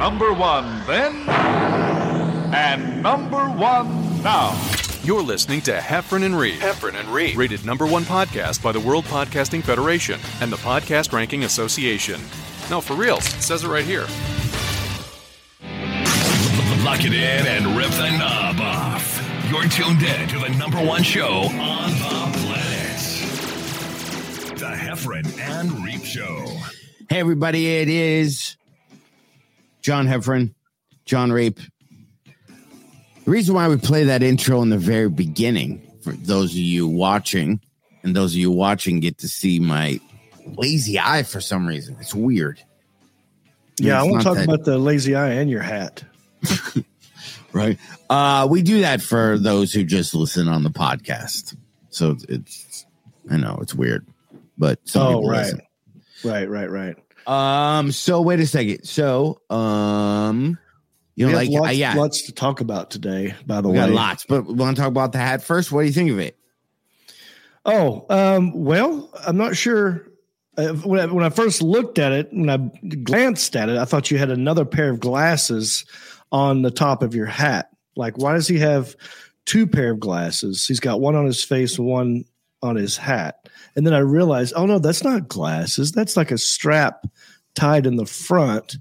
Number 0.00 0.32
one 0.32 0.82
then, 0.86 1.28
and 1.28 3.02
number 3.02 3.50
one 3.50 4.22
now. 4.22 4.58
You're 5.02 5.20
listening 5.20 5.60
to 5.62 5.72
Heffron 5.72 6.24
and 6.24 6.38
Reep. 6.38 6.58
Heffron 6.58 6.98
and 6.98 7.06
Reep. 7.10 7.36
Rated 7.36 7.66
number 7.66 7.84
one 7.86 8.04
podcast 8.04 8.62
by 8.62 8.72
the 8.72 8.80
World 8.80 9.04
Podcasting 9.04 9.62
Federation 9.62 10.18
and 10.40 10.50
the 10.50 10.56
Podcast 10.56 11.12
Ranking 11.12 11.44
Association. 11.44 12.18
No, 12.70 12.80
for 12.80 12.94
reals, 12.94 13.26
it 13.26 13.42
says 13.42 13.62
it 13.62 13.68
right 13.68 13.84
here. 13.84 14.06
Lock 16.82 17.04
it 17.04 17.12
in 17.12 17.46
and 17.46 17.76
rip 17.76 17.90
the 17.90 18.10
knob 18.16 18.58
off. 18.58 19.22
You're 19.50 19.68
tuned 19.68 20.02
in 20.02 20.28
to 20.28 20.38
the 20.38 20.48
number 20.58 20.82
one 20.82 21.02
show 21.02 21.42
on 21.42 21.90
the 21.90 22.38
planet. 22.38 23.00
The 24.58 24.74
Heffron 24.74 25.38
and 25.38 25.84
Reep 25.84 26.04
Show. 26.04 26.46
Hey, 27.10 27.20
everybody, 27.20 27.76
it 27.76 27.90
is 27.90 28.56
John 29.80 30.06
Heffron, 30.06 30.54
Jon 31.04 31.32
Reep. 31.32 31.58
The 33.24 33.30
reason 33.30 33.54
why 33.54 33.68
we 33.68 33.76
play 33.76 34.04
that 34.04 34.22
intro 34.22 34.62
in 34.62 34.70
the 34.70 34.78
very 34.78 35.08
beginning, 35.08 35.82
for 36.02 36.12
those 36.12 36.50
of 36.52 36.56
you 36.58 36.86
watching, 36.88 37.60
and 38.02 38.14
those 38.16 38.32
of 38.32 38.38
you 38.38 38.50
watching 38.50 39.00
get 39.00 39.18
to 39.18 39.28
see 39.28 39.60
my 39.60 40.00
lazy 40.56 40.98
eye 40.98 41.22
for 41.22 41.40
some 41.40 41.66
reason. 41.66 41.96
It's 42.00 42.14
weird. 42.14 42.62
Yeah, 43.78 44.00
I 44.00 44.04
It's 44.04 44.10
want 44.10 44.22
to 44.22 44.28
talk 44.28 44.36
that- 44.38 44.44
about 44.44 44.64
the 44.64 44.78
lazy 44.78 45.14
eye 45.14 45.30
and 45.32 45.50
your 45.50 45.62
hat. 45.62 46.02
right? 47.52 47.78
Uh, 48.08 48.46
we 48.50 48.62
do 48.62 48.80
that 48.82 49.00
for 49.02 49.38
those 49.38 49.72
who 49.72 49.84
just 49.84 50.14
listen 50.14 50.48
on 50.48 50.62
the 50.62 50.70
podcast. 50.70 51.56
So 51.90 52.16
it's, 52.28 52.86
I 53.30 53.36
know 53.36 53.58
it's 53.62 53.74
weird, 53.74 54.06
but 54.58 54.78
some 54.88 55.02
Oh, 55.02 55.08
people 55.18 55.30
right. 55.30 55.42
listen. 55.44 55.60
Right, 56.24 56.48
right, 56.48 56.70
right. 56.70 56.96
Um. 57.30 57.92
So 57.92 58.20
wait 58.22 58.40
a 58.40 58.46
second. 58.46 58.84
So 58.84 59.40
um, 59.50 60.58
you 61.14 61.28
know, 61.28 61.34
like 61.34 61.50
lots, 61.50 61.68
uh, 61.68 61.72
yeah, 61.72 61.94
lots 61.94 62.22
to 62.22 62.32
talk 62.32 62.60
about 62.60 62.90
today. 62.90 63.34
By 63.46 63.60
the 63.60 63.68
we 63.68 63.78
way, 63.78 63.86
got 63.86 63.90
lots. 63.90 64.24
But 64.24 64.46
we 64.46 64.54
want 64.54 64.76
to 64.76 64.82
talk 64.82 64.88
about 64.88 65.12
the 65.12 65.18
hat 65.18 65.42
first. 65.42 65.70
What 65.70 65.82
do 65.82 65.86
you 65.86 65.92
think 65.92 66.10
of 66.10 66.18
it? 66.18 66.36
Oh, 67.64 68.06
um, 68.08 68.52
well, 68.52 69.10
I'm 69.26 69.36
not 69.36 69.56
sure. 69.56 70.06
Uh, 70.56 70.72
when, 70.72 71.00
I, 71.00 71.06
when 71.06 71.24
I 71.24 71.28
first 71.28 71.62
looked 71.62 71.98
at 71.98 72.12
it, 72.12 72.32
when 72.32 72.50
I 72.50 72.56
glanced 73.02 73.54
at 73.54 73.68
it, 73.68 73.76
I 73.76 73.84
thought 73.84 74.10
you 74.10 74.18
had 74.18 74.30
another 74.30 74.64
pair 74.64 74.90
of 74.90 74.98
glasses 74.98 75.84
on 76.32 76.62
the 76.62 76.70
top 76.70 77.02
of 77.02 77.14
your 77.14 77.26
hat. 77.26 77.70
Like, 77.96 78.18
why 78.18 78.32
does 78.32 78.48
he 78.48 78.58
have 78.58 78.96
two 79.46 79.66
pair 79.66 79.92
of 79.92 80.00
glasses? 80.00 80.66
He's 80.66 80.80
got 80.80 81.00
one 81.00 81.14
on 81.16 81.26
his 81.26 81.44
face, 81.44 81.78
one 81.78 82.24
on 82.62 82.76
his 82.76 82.96
hat. 82.96 83.48
And 83.80 83.86
then 83.86 83.94
I 83.94 84.00
realized, 84.00 84.52
oh 84.54 84.66
no, 84.66 84.78
that's 84.78 85.02
not 85.02 85.26
glasses. 85.26 85.90
That's 85.90 86.14
like 86.14 86.30
a 86.30 86.36
strap 86.36 87.06
tied 87.54 87.86
in 87.86 87.96
the 87.96 88.04
front. 88.04 88.76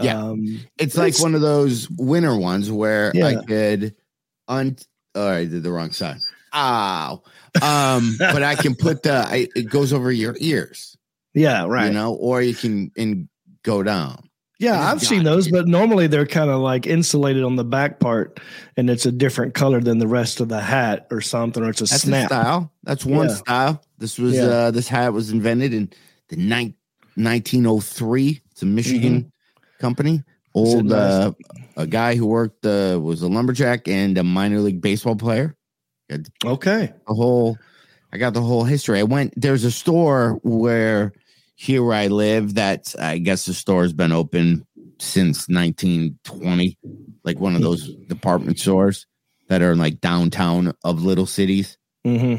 Yeah. 0.00 0.16
Um, 0.16 0.60
It's 0.78 0.96
like 0.96 1.18
one 1.18 1.34
of 1.34 1.40
those 1.40 1.90
winter 1.90 2.36
ones 2.36 2.70
where 2.70 3.10
I 3.16 3.44
could 3.44 3.96
un. 4.46 4.76
Oh, 5.16 5.28
I 5.28 5.44
did 5.46 5.64
the 5.64 5.72
wrong 5.72 5.90
side. 5.90 6.18
Ow. 6.54 7.20
Um, 7.60 8.14
but 8.16 8.44
I 8.44 8.54
can 8.54 8.76
put 8.76 9.02
the. 9.02 9.26
I, 9.26 9.48
it 9.56 9.68
goes 9.68 9.92
over 9.92 10.12
your 10.12 10.36
ears, 10.38 10.96
yeah, 11.34 11.66
right. 11.66 11.86
you 11.86 11.92
know, 11.92 12.14
or 12.14 12.40
you 12.40 12.54
can 12.54 12.92
and 12.96 13.28
go 13.64 13.82
down. 13.82 14.29
Yeah, 14.60 14.78
I've 14.92 15.00
seen 15.02 15.24
those, 15.24 15.48
but 15.48 15.66
normally 15.66 16.06
they're 16.06 16.26
kind 16.26 16.50
of 16.50 16.60
like 16.60 16.86
insulated 16.86 17.42
on 17.44 17.56
the 17.56 17.64
back 17.64 17.98
part, 17.98 18.38
and 18.76 18.90
it's 18.90 19.06
a 19.06 19.10
different 19.12 19.54
color 19.54 19.80
than 19.80 19.98
the 19.98 20.06
rest 20.06 20.38
of 20.40 20.48
the 20.50 20.60
hat 20.60 21.06
or 21.10 21.22
something, 21.22 21.62
or 21.64 21.70
it's 21.70 21.80
a 21.80 21.84
That's 21.84 22.04
a 22.04 22.06
snap. 22.06 22.28
style. 22.28 22.70
That's 22.84 23.04
one 23.06 23.28
Yeah. 23.28 23.34
style. 23.34 23.82
This 23.98 24.18
was 24.18 24.34
Yeah. 24.34 24.44
uh 24.44 24.70
this 24.70 24.86
hat 24.86 25.12
was 25.14 25.30
invented 25.30 25.72
in 25.72 25.90
the 26.28 26.36
nine, 26.36 26.74
1903. 27.16 28.40
It's 28.50 28.62
a 28.62 28.66
Michigan 28.66 29.32
company. 29.78 30.22
Old 30.54 30.84
nice? 30.86 30.96
uh 30.98 31.32
a 31.76 31.86
guy 31.86 32.14
who 32.16 32.26
worked 32.26 32.66
uh 32.66 32.98
was 33.02 33.22
a 33.22 33.28
lumberjack 33.28 33.88
and 33.88 34.18
a 34.18 34.22
minor 34.24 34.60
league 34.60 34.80
baseball 34.82 35.16
player. 35.16 35.56
Okay, 36.44 36.92
The 37.08 37.14
whole 37.14 37.56
I 38.12 38.18
got 38.18 38.34
the 38.34 38.42
whole 38.42 38.64
history. 38.64 38.98
I 38.98 39.04
went 39.04 39.32
there's 39.40 39.64
a 39.64 39.70
store 39.70 40.38
where 40.42 41.12
here 41.60 41.82
where 41.82 41.96
I 41.96 42.06
live 42.06 42.54
that 42.54 42.94
I 42.98 43.18
guess 43.18 43.46
the 43.46 43.54
store 43.54 43.82
has 43.82 43.92
been 43.92 44.12
open 44.12 44.66
since 44.98 45.48
1920, 45.48 46.78
like 47.24 47.38
one 47.38 47.54
of 47.54 47.62
those 47.62 47.94
department 48.08 48.58
stores 48.58 49.06
that 49.48 49.62
are 49.62 49.72
in 49.72 49.78
like 49.78 50.00
downtown 50.00 50.72
of 50.84 51.02
little 51.02 51.26
cities 51.26 51.76
hmm 52.04 52.36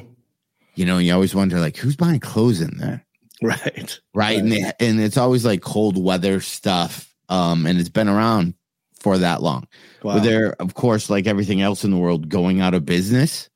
you 0.75 0.85
know, 0.85 0.97
you 0.97 1.13
always 1.13 1.35
wonder 1.35 1.59
like 1.59 1.77
who's 1.77 1.95
buying 1.95 2.19
clothes 2.19 2.61
in 2.61 2.77
there, 2.77 3.05
right. 3.41 3.99
right? 4.13 4.39
And 4.39 4.51
they, 4.51 4.71
and 4.79 4.99
it's 5.01 5.17
always 5.17 5.45
like 5.45 5.61
cold 5.61 6.01
weather 6.01 6.39
stuff, 6.39 7.13
um, 7.29 7.65
and 7.65 7.79
it's 7.79 7.89
been 7.89 8.07
around 8.07 8.53
for 8.99 9.17
that 9.17 9.41
long. 9.41 9.67
Wow. 10.01 10.15
But 10.15 10.23
they're 10.23 10.53
of 10.61 10.73
course 10.73 11.09
like 11.09 11.27
everything 11.27 11.61
else 11.61 11.83
in 11.83 11.91
the 11.91 11.97
world 11.97 12.29
going 12.29 12.61
out 12.61 12.73
of 12.73 12.85
business, 12.85 13.49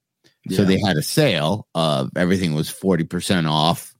so 0.51 0.65
they 0.65 0.79
had 0.79 0.97
a 0.97 1.01
sale 1.01 1.67
of 1.73 2.11
everything 2.15 2.53
was 2.53 2.69
forty 2.69 3.05
percent 3.05 3.47
off, 3.47 3.94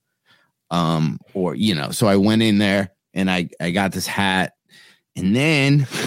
um, 0.71 1.19
or 1.33 1.55
you 1.55 1.75
know. 1.75 1.91
So 1.91 2.07
I 2.07 2.15
went 2.17 2.41
in 2.41 2.57
there 2.57 2.91
and 3.13 3.29
I 3.29 3.49
I 3.59 3.71
got 3.71 3.91
this 3.91 4.07
hat, 4.07 4.53
and 5.15 5.35
then. 5.35 5.87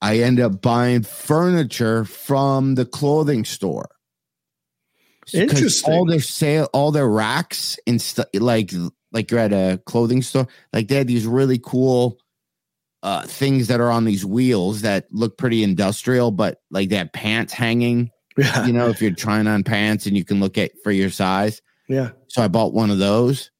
I 0.00 0.18
end 0.18 0.38
up 0.38 0.62
buying 0.62 1.02
furniture 1.02 2.04
from 2.04 2.76
the 2.76 2.86
clothing 2.86 3.44
store. 3.44 3.88
Interesting. 5.34 5.92
All 5.92 6.04
their 6.04 6.20
sale, 6.20 6.68
all 6.72 6.90
their 6.92 7.08
racks 7.08 7.78
and 7.86 8.00
stuff, 8.00 8.26
like 8.34 8.72
like 9.12 9.30
you're 9.30 9.40
at 9.40 9.52
a 9.52 9.80
clothing 9.86 10.22
store, 10.22 10.46
like 10.72 10.88
they 10.88 10.96
had 10.96 11.06
these 11.06 11.26
really 11.26 11.58
cool 11.58 12.18
uh 13.02 13.22
things 13.22 13.68
that 13.68 13.80
are 13.80 13.90
on 13.90 14.04
these 14.04 14.24
wheels 14.24 14.82
that 14.82 15.06
look 15.10 15.36
pretty 15.36 15.62
industrial, 15.62 16.30
but 16.30 16.60
like 16.70 16.88
they 16.88 16.96
have 16.96 17.12
pants 17.12 17.52
hanging. 17.52 18.10
yeah, 18.36 18.66
You 18.66 18.72
know, 18.72 18.88
if 18.88 19.02
you're 19.02 19.10
trying 19.12 19.46
on 19.46 19.64
pants 19.64 20.06
and 20.06 20.16
you 20.16 20.24
can 20.24 20.40
look 20.40 20.56
at 20.56 20.72
for 20.82 20.92
your 20.92 21.10
size. 21.10 21.60
Yeah. 21.88 22.10
So 22.28 22.42
I 22.42 22.48
bought 22.48 22.72
one 22.72 22.90
of 22.90 22.98
those. 22.98 23.50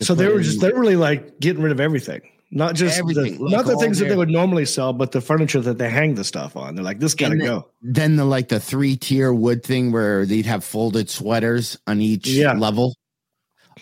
So 0.00 0.14
they 0.14 0.28
were 0.28 0.40
just 0.40 0.60
they're 0.60 0.74
really 0.74 0.96
like 0.96 1.40
getting 1.40 1.62
rid 1.62 1.72
of 1.72 1.80
everything, 1.80 2.20
not 2.52 2.74
just 2.76 2.98
Everything, 2.98 3.42
the, 3.44 3.50
not 3.50 3.66
the 3.66 3.76
things 3.76 3.98
that 3.98 4.08
they 4.08 4.14
would 4.16 4.28
normally 4.30 4.66
sell, 4.66 4.92
but 4.92 5.10
the 5.12 5.20
furniture 5.20 5.60
that 5.60 5.78
they 5.78 5.90
hang 5.90 6.14
the 6.14 6.22
stuff 6.24 6.56
on. 6.56 6.74
They're 6.76 6.84
like, 6.84 7.00
this 7.00 7.14
got 7.14 7.30
to 7.30 7.36
then- 7.36 7.46
go. 7.46 7.70
then 7.82 8.16
the 8.16 8.24
like 8.24 8.48
the 8.48 8.60
three 8.60 8.96
tier 8.96 9.32
wood 9.32 9.64
thing 9.64 9.90
where 9.90 10.26
they'd 10.26 10.46
have 10.46 10.62
folded 10.64 11.10
sweaters 11.10 11.76
on 11.86 12.00
each 12.00 12.28
Yeah. 12.28 12.52
level. 12.52 12.94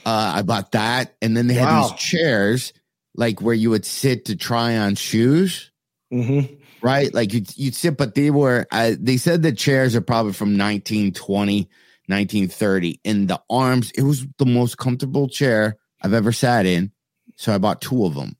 Uh, 0.07 0.33
I 0.37 0.43
bought 0.43 0.73
that, 0.73 1.15
and 1.21 1.37
then 1.37 1.47
they 1.47 1.55
had 1.55 1.67
Wow. 1.67 1.89
these 1.91 2.01
chairs 2.01 2.73
like 3.15 3.43
where 3.43 3.55
you 3.55 3.69
would 3.71 3.85
sit 3.85 4.25
to 4.27 4.37
try 4.37 4.79
on 4.79 4.95
shoes, 4.95 5.71
hmm 6.11 6.41
right? 6.81 7.13
Like 7.15 7.33
you'd, 7.35 7.57
you'd 7.59 7.75
sit, 7.77 7.97
but 7.99 8.15
they 8.15 8.31
were 8.31 8.67
uh, 8.73 8.93
they 8.99 9.19
said 9.19 9.43
the 9.43 9.53
chairs 9.53 9.95
are 9.95 10.01
probably 10.01 10.33
from 10.33 10.57
1920, 10.59 11.69
1930, 12.13 13.01
in 13.05 13.27
the 13.27 13.41
arms. 13.51 13.91
It 13.93 14.03
was 14.03 14.27
the 14.39 14.47
most 14.47 14.79
comfortable 14.79 15.29
chair 15.29 15.77
I've 16.03 16.13
ever 16.13 16.33
sat 16.33 16.67
in, 16.67 16.93
so 17.37 17.53
I 17.55 17.59
bought 17.59 17.81
two 17.81 18.05
of 18.05 18.15
them. 18.15 18.37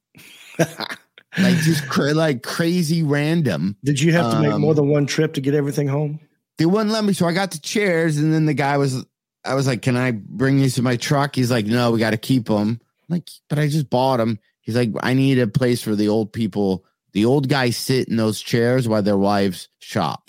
like 0.59 1.57
just 1.59 1.89
cra- 1.89 2.15
like 2.15 2.43
crazy 2.43 3.03
random. 3.03 3.77
Did 3.85 4.01
you 4.01 4.13
have 4.13 4.33
to 4.33 4.41
make 4.41 4.53
Um, 4.53 4.61
more 4.61 4.75
than 4.75 4.89
one 4.89 5.07
trip 5.07 5.35
to 5.35 5.41
get 5.41 5.55
everything 5.55 5.89
home? 5.89 6.21
they 6.59 6.67
wouldn't 6.67 6.91
let 6.91 7.03
me. 7.05 7.13
So 7.15 7.27
I 7.27 7.33
got 7.33 7.51
the 7.51 7.59
chairs, 7.59 8.19
and 8.19 8.33
then 8.33 8.45
the 8.47 8.55
guy 8.55 8.77
was, 8.77 9.05
I 9.45 9.55
was 9.55 9.67
like, 9.67 9.83
"Can 9.83 9.97
I 9.97 10.11
bring 10.13 10.59
these 10.59 10.75
to 10.75 10.83
my 10.83 10.97
truck?" 10.97 11.35
He's 11.35 11.51
like, 11.51 11.67
"No, 11.67 11.91
we 11.91 11.99
got 11.99 12.11
to 12.11 12.19
keep 12.19 12.47
them." 12.47 12.81
like, 13.09 13.29
but 13.49 13.59
I 13.59 13.67
just 13.69 13.91
bought 13.91 14.19
them. 14.19 14.39
He's 14.61 14.77
like, 14.77 14.91
"I 15.03 15.15
need 15.15 15.39
a 15.39 15.47
place 15.47 15.83
for 15.83 15.97
the 15.97 16.09
old 16.09 16.33
people. 16.33 16.85
The 17.13 17.25
old 17.25 17.49
guys 17.49 17.77
sit 17.77 18.09
in 18.09 18.17
those 18.17 18.41
chairs 18.41 18.87
while 18.87 19.03
their 19.03 19.19
wives 19.19 19.69
shop." 19.79 20.22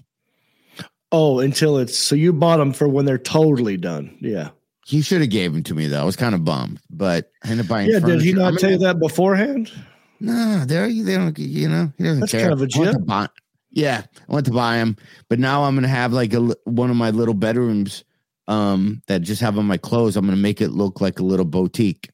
Oh, 1.15 1.39
until 1.39 1.77
it's 1.77 1.97
so 1.97 2.15
you 2.15 2.33
bought 2.33 2.57
them 2.57 2.73
for 2.73 2.87
when 2.89 3.05
they're 3.05 3.17
totally 3.19 3.77
done. 3.77 4.17
Yeah. 4.19 4.49
He 4.85 5.01
should 5.01 5.21
have 5.21 5.29
gave 5.29 5.53
them 5.53 5.63
to 5.63 5.75
me 5.75 5.87
though. 5.87 6.01
I 6.01 6.03
was 6.03 6.15
kind 6.17 6.33
of 6.35 6.43
bummed, 6.43 6.81
but 6.89 7.31
I 7.45 7.51
ended 7.51 7.67
up 7.67 7.69
buying. 7.69 7.89
Yeah. 7.89 7.99
Did 7.99 8.21
he 8.21 8.33
not 8.33 8.53
I'm 8.53 8.57
tell 8.57 8.71
you 8.71 8.77
that 8.79 8.99
beforehand? 8.99 9.71
No, 10.19 10.65
they 10.65 11.01
they 11.01 11.15
don't. 11.15 11.37
You 11.37 11.69
know, 11.69 11.93
he 11.97 12.03
doesn't 12.03 12.19
That's 12.21 12.31
care. 12.31 12.41
kind 12.41 12.53
of 12.53 12.61
a 12.61 12.67
jip. 12.67 12.95
buy- 13.05 13.29
yeah, 13.71 14.03
I 14.29 14.33
went 14.33 14.45
to 14.47 14.51
buy 14.51 14.77
them, 14.77 14.97
but 15.29 15.39
now 15.39 15.63
I'm 15.63 15.75
gonna 15.75 15.87
have 15.87 16.13
like 16.13 16.33
a 16.33 16.55
one 16.65 16.89
of 16.89 16.95
my 16.95 17.11
little 17.11 17.33
bedrooms 17.33 18.03
um 18.47 19.01
that 19.07 19.21
just 19.21 19.41
have 19.41 19.57
on 19.57 19.65
my 19.65 19.77
clothes. 19.77 20.17
I'm 20.17 20.25
gonna 20.25 20.35
make 20.37 20.61
it 20.61 20.69
look 20.69 20.99
like 20.99 21.19
a 21.19 21.23
little 21.23 21.45
boutique. 21.45 22.09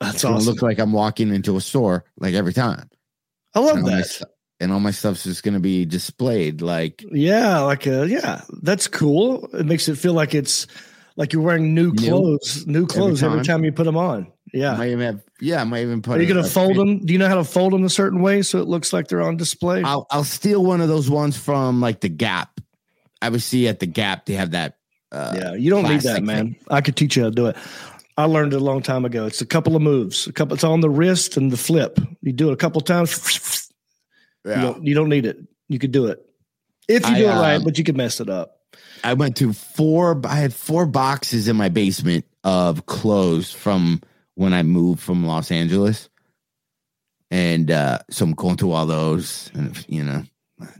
That's 0.00 0.16
It's 0.16 0.24
awesome. 0.24 0.52
look 0.52 0.62
like 0.62 0.78
I'm 0.78 0.92
walking 0.92 1.32
into 1.34 1.56
a 1.56 1.60
store 1.60 2.04
like 2.18 2.34
every 2.34 2.52
time. 2.52 2.88
I 3.54 3.60
love 3.60 3.84
that. 3.84 4.22
And 4.60 4.72
all 4.72 4.80
my 4.80 4.90
stuff's 4.90 5.24
just 5.24 5.42
gonna 5.42 5.60
be 5.60 5.84
displayed 5.84 6.60
like 6.62 7.04
Yeah, 7.10 7.60
like 7.60 7.86
a 7.86 8.06
yeah, 8.08 8.42
that's 8.62 8.86
cool. 8.86 9.48
It 9.54 9.66
makes 9.66 9.88
it 9.88 9.96
feel 9.98 10.12
like 10.14 10.34
it's 10.34 10.66
like 11.16 11.32
you're 11.32 11.42
wearing 11.42 11.74
new 11.74 11.92
New. 11.92 12.08
clothes, 12.08 12.66
new 12.66 12.86
clothes 12.86 13.22
every 13.22 13.38
time. 13.38 13.44
time. 13.44 13.64
you 13.64 13.72
put 13.72 13.84
them 13.84 13.96
on. 13.96 14.24
I 14.26 14.56
Yeah. 14.56 14.76
might 14.76 14.88
even 14.90 15.00
have 15.00 15.22
yeah, 15.40 15.60
I 15.60 15.64
might 15.64 15.82
even 15.82 16.02
put 16.02 16.18
Are 16.18 16.22
you 16.22 16.28
going 16.32 16.42
to 16.44 16.48
fold 16.50 16.76
them? 16.76 17.04
Do 17.06 17.12
you 17.14 17.18
know 17.18 17.28
how 17.28 17.36
to 17.36 17.44
fold 17.44 17.72
them 17.72 17.84
a 17.84 17.88
certain 17.88 18.20
way 18.20 18.42
so 18.42 18.58
it 18.58 18.68
looks 18.68 18.92
like 18.92 19.08
they're 19.08 19.22
on 19.22 19.36
display? 19.36 19.82
I'll 19.82 20.06
I'll 20.10 20.24
steal 20.24 20.62
one 20.64 20.80
of 20.80 20.88
those 20.88 21.08
ones 21.08 21.36
from 21.36 21.80
like 21.80 22.00
the 22.00 22.08
Gap. 22.10 22.60
I 23.22 23.28
would 23.28 23.42
see 23.42 23.66
at 23.68 23.80
the 23.80 23.86
Gap 23.86 24.26
they 24.26 24.34
have 24.34 24.50
that 24.52 24.76
uh 25.12 25.34
yeah, 25.36 25.54
you 25.54 25.70
don't 25.70 25.88
need 25.88 26.02
that, 26.02 26.22
man. 26.22 26.56
I 26.70 26.80
could 26.80 26.96
teach 26.96 27.16
you 27.16 27.22
how 27.24 27.28
to 27.30 27.34
do 27.34 27.46
it. 27.46 27.56
I 28.16 28.24
learned 28.24 28.52
it 28.52 28.56
a 28.60 28.64
long 28.64 28.82
time 28.82 29.04
ago. 29.06 29.24
It's 29.26 29.40
a 29.40 29.46
couple 29.46 29.74
of 29.76 29.82
moves. 29.82 30.26
A 30.26 30.32
couple. 30.32 30.54
It's 30.54 30.64
on 30.64 30.80
the 30.80 30.90
wrist 30.90 31.36
and 31.38 31.50
the 31.50 31.56
flip. 31.56 31.98
You 32.22 32.32
do 32.32 32.50
it 32.50 32.52
a 32.52 32.56
couple 32.56 32.80
times. 32.82 33.59
You 34.44 34.54
don't. 34.54 34.86
You 34.86 34.94
don't 34.94 35.08
need 35.08 35.26
it. 35.26 35.38
You 35.68 35.78
could 35.78 35.92
do 35.92 36.06
it 36.06 36.24
if 36.90 37.06
you 37.08 37.14
I, 37.14 37.18
do 37.18 37.28
it 37.28 37.32
right, 37.34 37.56
um, 37.56 37.64
but 37.64 37.78
you 37.78 37.84
could 37.84 37.96
mess 37.96 38.20
it 38.20 38.28
up. 38.28 38.56
I 39.04 39.14
went 39.14 39.36
to 39.36 39.52
four. 39.52 40.20
I 40.24 40.36
had 40.36 40.52
four 40.52 40.86
boxes 40.86 41.48
in 41.48 41.56
my 41.56 41.68
basement 41.68 42.24
of 42.44 42.86
clothes 42.86 43.52
from 43.52 44.00
when 44.34 44.52
I 44.52 44.62
moved 44.62 45.00
from 45.00 45.24
Los 45.24 45.50
Angeles, 45.50 46.08
and 47.30 47.70
uh, 47.70 48.00
so 48.10 48.24
I'm 48.24 48.32
going 48.32 48.56
through 48.56 48.72
all 48.72 48.86
those. 48.86 49.50
And 49.54 49.84
you 49.88 50.02
know, 50.02 50.24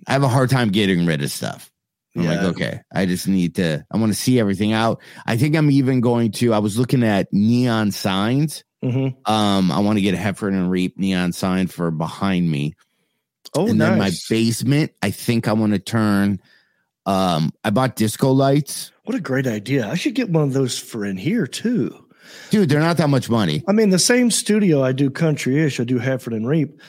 I 0.07 0.12
have 0.12 0.23
a 0.23 0.29
hard 0.29 0.51
time 0.51 0.71
getting 0.71 1.07
rid 1.07 1.23
of 1.23 1.31
stuff. 1.31 1.71
I'm 2.17 2.27
like, 2.27 2.41
okay, 2.41 2.81
I 2.93 3.07
just 3.07 3.29
need 3.29 3.55
to. 3.55 3.87
I 3.91 3.97
want 3.97 4.12
to 4.12 4.19
see 4.19 4.41
everything 4.41 4.73
out. 4.73 5.01
I 5.27 5.37
think 5.37 5.55
I'm 5.55 5.71
even 5.71 6.01
going 6.01 6.33
to. 6.33 6.53
I 6.53 6.59
was 6.59 6.77
looking 6.77 7.05
at 7.05 7.33
neon 7.33 7.93
signs. 7.93 8.65
hmm 8.83 9.09
Um, 9.27 9.71
I 9.71 9.79
want 9.79 9.99
to 9.99 10.03
get 10.03 10.15
a 10.15 10.19
Heffron 10.19 10.55
and 10.55 10.71
Reep 10.71 10.99
neon 10.99 11.33
sign 11.33 11.69
for 11.69 11.93
behind 11.93 12.51
me. 12.51 12.75
Oh, 13.55 13.69
and 13.69 13.79
nice. 13.79 13.88
then 13.88 13.99
my 13.99 14.11
basement, 14.29 14.93
I 15.02 15.11
think 15.11 15.49
I 15.49 15.52
want 15.52 15.73
to 15.73 15.79
turn. 15.79 16.41
Um, 17.06 17.52
I 17.64 17.70
bought 17.70 17.97
disco 17.97 18.31
lights. 18.31 18.93
what 19.05 19.17
a 19.17 19.20
great 19.20 19.47
idea! 19.47 19.88
I 19.88 19.94
should 19.94 20.14
get 20.14 20.31
one 20.31 20.44
of 20.44 20.52
those 20.52 20.79
for 20.79 21.05
in 21.05 21.17
here 21.17 21.47
too. 21.47 22.06
Dude, 22.50 22.69
they're 22.69 22.79
not 22.79 22.97
that 22.99 23.08
much 23.08 23.29
money. 23.29 23.64
I 23.67 23.73
mean, 23.73 23.91
the 23.91 23.99
same 23.99 24.31
studio 24.31 24.85
I 24.85 24.93
do 24.93 25.11
country-ish. 25.11 25.81
I 25.81 25.85
do 25.85 25.99
Heffron 25.99 26.37
and 26.37 26.47
Reep. 26.47 26.81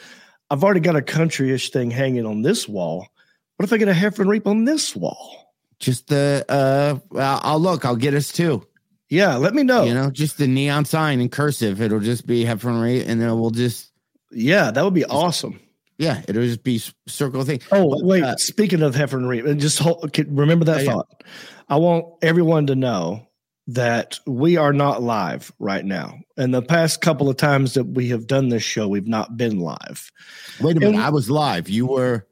I've 0.52 0.64
already 0.64 0.82
got 0.82 0.96
a 0.96 1.02
country-ish 1.02 1.72
thing 1.72 1.90
hanging 1.90 2.26
on 2.28 2.42
this 2.44 2.68
wall. 2.68 3.08
What 3.56 3.64
if 3.66 3.74
I 3.74 3.78
get 3.78 3.88
a 3.88 3.94
Heffron 3.94 4.20
and 4.22 4.30
Reep 4.30 4.46
on 4.46 4.66
this 4.66 4.96
wall? 4.96 5.54
Just 5.80 6.10
the 6.10 6.46
uh 6.48 7.00
I'll 7.18 7.60
look, 7.60 7.86
I'll 7.86 7.96
get 7.96 8.14
us 8.14 8.32
two. 8.32 8.68
Yeah, 9.10 9.36
let 9.38 9.56
me 9.56 9.64
know. 9.64 9.84
You 9.86 9.94
know, 9.96 10.12
just 10.12 10.38
the 10.38 10.48
neon 10.48 10.86
sign 10.86 11.20
in 11.22 11.30
cursive. 11.30 11.82
It'll 11.82 12.00
just 12.00 12.28
be 12.28 12.44
Heffron 12.46 12.82
Reep, 12.84 13.08
and 13.08 13.20
then 13.20 13.40
we'll 13.40 13.50
just 13.50 13.92
Yeah, 14.32 14.70
that 14.70 14.84
would 14.84 14.94
be 14.94 15.06
awesome. 15.06 15.60
Yeah, 15.98 16.22
it'll 16.28 16.42
just 16.44 16.64
be 16.64 16.82
circle 17.08 17.44
thing. 17.44 17.62
Oh, 17.72 17.90
But, 17.90 18.04
wait. 18.06 18.24
uh, 18.24 18.36
speaking 18.38 18.82
of 18.82 18.96
Heffron 18.96 19.14
and 19.20 19.30
Reep, 19.30 19.46
and 19.46 19.60
just 19.62 19.78
hold, 19.80 20.18
remember 20.30 20.66
that 20.66 20.78
Yeah, 20.80 20.84
yeah. 20.84 20.92
thought. 20.94 21.24
I 21.70 21.76
want 21.78 22.06
everyone 22.22 22.68
to 22.68 22.76
know 22.76 23.28
that 23.68 24.20
we 24.26 24.58
are 24.58 24.74
not 24.74 25.04
live 25.04 25.52
right 25.60 25.86
now. 25.86 26.18
And 26.38 26.54
the 26.54 26.64
past 26.64 27.02
couple 27.02 27.30
of 27.30 27.38
times 27.38 27.76
that 27.76 27.84
we 27.86 28.10
have 28.10 28.26
done 28.26 28.50
this 28.50 28.64
show, 28.64 28.88
we've 28.88 29.08
not 29.08 29.38
been 29.38 29.60
live. 29.60 30.12
wait 30.60 30.76
a 30.78 30.80
minute, 30.80 30.96
and- 30.96 31.04
I 31.04 31.10
was 31.12 31.30
live. 31.30 31.70
You 31.70 31.86
were 31.86 32.26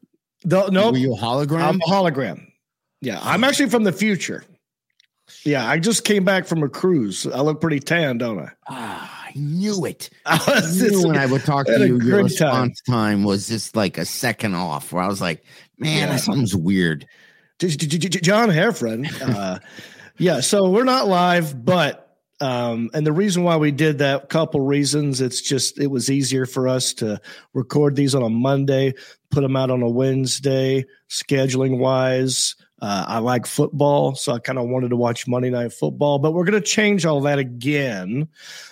No, 0.45 0.67
no, 0.67 0.91
were 0.91 0.97
you 0.97 1.13
a 1.13 1.17
hologram? 1.17 1.61
I'm 1.61 1.75
a 1.81 1.85
hologram. 1.85 2.47
Yeah, 3.01 3.19
I'm 3.21 3.43
actually 3.43 3.69
from 3.69 3.83
the 3.83 3.91
future. 3.93 4.43
Yeah, 5.45 5.65
I 5.69 5.77
just 5.79 6.03
came 6.05 6.25
back 6.25 6.47
from 6.47 6.63
a 6.63 6.69
cruise. 6.69 7.27
I 7.27 7.41
look 7.41 7.61
pretty 7.61 7.79
tan, 7.79 8.17
don't 8.17 8.39
I? 8.39 8.49
ah, 8.67 9.18
I 9.29 9.37
knew 9.39 9.85
it. 9.85 10.09
I 10.25 10.39
I 10.47 10.59
knew 10.71 10.89
just- 10.89 11.07
when 11.07 11.17
I 11.17 11.25
would 11.25 11.43
talk 11.43 11.67
to 11.67 11.79
you, 11.79 11.85
your 11.85 11.99
great 11.99 12.11
time. 12.11 12.23
response 12.23 12.81
time. 12.89 13.23
was 13.23 13.47
just 13.47 13.75
like 13.75 13.97
a 13.97 14.05
second 14.05 14.55
off. 14.55 14.91
Where 14.91 15.03
I 15.03 15.07
was 15.07 15.21
like, 15.21 15.43
man, 15.77 16.09
Yeah. 16.09 16.15
something's 16.17 16.55
weird. 16.55 17.05
John 17.59 18.49
Heffron. 18.49 19.09
Uh, 19.21 19.59
yeah, 20.17 20.39
so 20.39 20.69
we're 20.69 20.83
not 20.85 21.07
live, 21.07 21.65
but 21.65 22.05
um, 22.41 22.89
and 22.93 23.05
the 23.05 23.11
reason 23.11 23.43
why 23.43 23.57
we 23.57 23.71
did 23.71 23.97
that, 23.97 24.29
couple 24.29 24.61
reasons. 24.61 25.19
It's 25.19 25.41
just 25.41 25.77
it 25.77 25.87
was 25.87 26.09
easier 26.09 26.45
for 26.45 26.69
us 26.69 26.93
to 26.95 27.19
record 27.53 27.97
these 27.97 28.15
on 28.15 28.23
a 28.23 28.29
Monday, 28.29 28.93
put 29.29 29.41
them 29.41 29.57
out 29.57 29.69
on 29.69 29.81
a 29.81 29.89
Wednesday, 29.89 30.85
scheduling 31.09 31.77
wise. 31.79 32.55
Uh, 32.81 33.05
I 33.07 33.17
like 33.19 33.45
football, 33.45 34.15
so 34.15 34.33
I 34.33 34.39
kind 34.39 34.57
of 34.57 34.67
wanted 34.69 34.89
to 34.89 34.95
watch 34.95 35.27
Monday 35.27 35.49
Night 35.49 35.73
Football, 35.73 36.19
but 36.19 36.31
we're 36.31 36.45
going 36.45 36.61
to 36.61 36.65
change 36.67 37.05
all 37.05 37.21
that 37.21 37.37
again. 37.39 38.27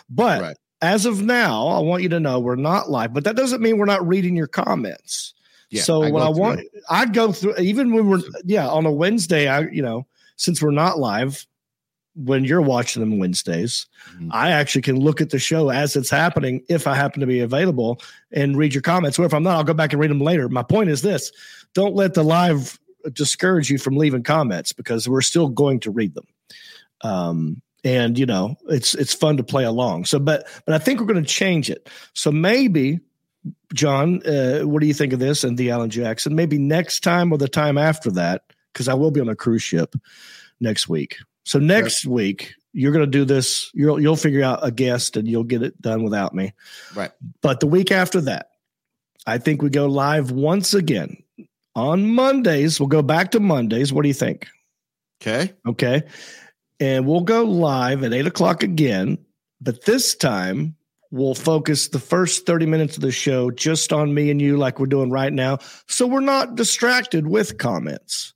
But 0.09 0.41
Right. 0.41 0.57
as 0.81 1.05
of 1.05 1.21
now, 1.21 1.67
I 1.67 1.79
want 1.79 2.03
you 2.03 2.09
to 2.09 2.19
know 2.19 2.39
we're 2.39 2.55
not 2.55 2.89
live, 2.89 3.13
but 3.13 3.23
that 3.25 3.35
doesn't 3.35 3.61
mean 3.61 3.77
we're 3.77 3.85
not 3.85 4.07
reading 4.07 4.35
your 4.35 4.47
comments. 4.47 5.33
Yeah, 5.69 5.81
so 5.81 6.03
I 6.03 6.11
what 6.11 6.23
I 6.23 6.29
want, 6.29 6.61
I'd 6.89 7.13
go 7.13 7.33
through 7.33 7.55
even 7.57 7.93
when 7.93 8.07
we're 8.07 8.21
yeah 8.45 8.69
on 8.69 8.85
a 8.85 8.91
Wednesday. 8.91 9.49
I 9.49 9.61
you 9.67 9.81
know 9.81 10.07
since 10.37 10.61
we're 10.61 10.71
not 10.71 10.97
live 10.97 11.45
when 12.15 12.45
you're 12.45 12.61
watching 12.61 13.01
them 13.01 13.19
Wednesdays, 13.19 13.85
Mhm. 14.17 14.29
I 14.31 14.51
actually 14.51 14.81
can 14.83 14.97
look 14.97 15.19
at 15.19 15.29
the 15.31 15.39
show 15.39 15.69
as 15.69 15.97
it's 15.97 16.09
happening 16.09 16.63
if 16.69 16.87
I 16.87 16.95
happen 16.95 17.19
to 17.19 17.27
be 17.27 17.41
available 17.41 17.99
and 18.31 18.57
read 18.57 18.73
your 18.73 18.81
comments. 18.81 19.19
Or 19.19 19.25
if 19.25 19.33
I'm 19.33 19.43
not, 19.43 19.57
I'll 19.57 19.63
go 19.65 19.73
back 19.73 19.91
and 19.91 19.99
read 19.99 20.09
them 20.09 20.21
later. 20.21 20.47
My 20.47 20.63
point 20.63 20.89
is 20.89 21.01
this: 21.01 21.33
don't 21.73 21.95
let 21.95 22.13
the 22.13 22.23
live 22.23 22.79
discourage 23.11 23.69
you 23.69 23.77
from 23.77 23.97
leaving 23.97 24.23
comments 24.23 24.73
because 24.73 25.07
we're 25.07 25.21
still 25.21 25.49
going 25.49 25.79
to 25.81 25.91
read 25.91 26.13
them. 26.13 26.27
Um, 27.01 27.61
and 27.83 28.17
you 28.17 28.25
know 28.25 28.57
it's 28.67 28.95
it's 28.95 29.13
fun 29.13 29.37
to 29.37 29.43
play 29.43 29.63
along. 29.63 30.05
So, 30.05 30.19
but 30.19 30.47
but 30.65 30.75
I 30.75 30.79
think 30.79 30.99
we're 30.99 31.05
going 31.05 31.23
to 31.23 31.29
change 31.29 31.69
it. 31.69 31.89
So 32.13 32.31
maybe 32.31 32.99
John, 33.73 34.21
uh, 34.25 34.61
what 34.61 34.81
do 34.81 34.87
you 34.87 34.93
think 34.93 35.13
of 35.13 35.19
this 35.19 35.43
and 35.43 35.57
the 35.57 35.71
Alan 35.71 35.89
Jackson? 35.89 36.35
Maybe 36.35 36.57
next 36.57 37.01
time 37.01 37.31
or 37.31 37.37
the 37.37 37.47
time 37.47 37.77
after 37.77 38.11
that, 38.11 38.43
because 38.73 38.87
I 38.87 38.93
will 38.93 39.11
be 39.11 39.21
on 39.21 39.29
a 39.29 39.35
cruise 39.35 39.63
ship 39.63 39.95
next 40.59 40.89
week. 40.89 41.17
So 41.43 41.59
next 41.59 42.05
week 42.05 42.55
you're 42.73 42.91
going 42.91 43.05
to 43.05 43.11
do 43.11 43.25
this. 43.25 43.71
You'll 43.73 43.99
you'll 43.99 44.15
figure 44.15 44.43
out 44.43 44.59
a 44.65 44.71
guest 44.71 45.15
and 45.17 45.27
you'll 45.27 45.43
get 45.43 45.63
it 45.63 45.81
done 45.81 46.03
without 46.03 46.33
me. 46.33 46.53
Right. 46.95 47.11
But 47.41 47.59
the 47.59 47.67
week 47.67 47.91
after 47.91 48.21
that, 48.21 48.49
I 49.25 49.37
think 49.37 49.61
we 49.61 49.69
go 49.69 49.87
live 49.87 50.31
once 50.31 50.73
again 50.73 51.23
on 51.77 52.07
Mondays. 52.09 52.79
We'll 52.79 52.87
go 52.87 53.03
back 53.03 53.31
to 53.31 53.39
Mondays. 53.39 53.93
What 53.93 54.01
do 54.01 54.07
you 54.07 54.13
think? 54.13 54.47
Okay. 55.21 55.53
Okay. 55.65 56.01
And 56.79 57.07
we'll 57.07 57.21
go 57.21 57.43
live 57.43 58.03
at 58.03 58.13
eight 58.13 58.25
o'clock 58.25 58.63
again. 58.63 59.19
But 59.61 59.85
this 59.85 60.15
time, 60.15 60.75
we'll 61.11 61.35
focus 61.35 61.89
the 61.89 61.99
first 61.99 62.47
30 62.47 62.65
minutes 62.65 62.97
of 62.97 63.01
the 63.01 63.11
show 63.11 63.51
just 63.51 63.93
on 63.93 64.13
me 64.13 64.31
and 64.31 64.41
you, 64.41 64.57
like 64.57 64.79
we're 64.79 64.87
doing 64.87 65.11
right 65.11 65.31
now. 65.31 65.59
So 65.87 66.07
we're 66.07 66.19
not 66.19 66.55
distracted 66.55 67.27
with 67.27 67.59
comments. 67.59 68.33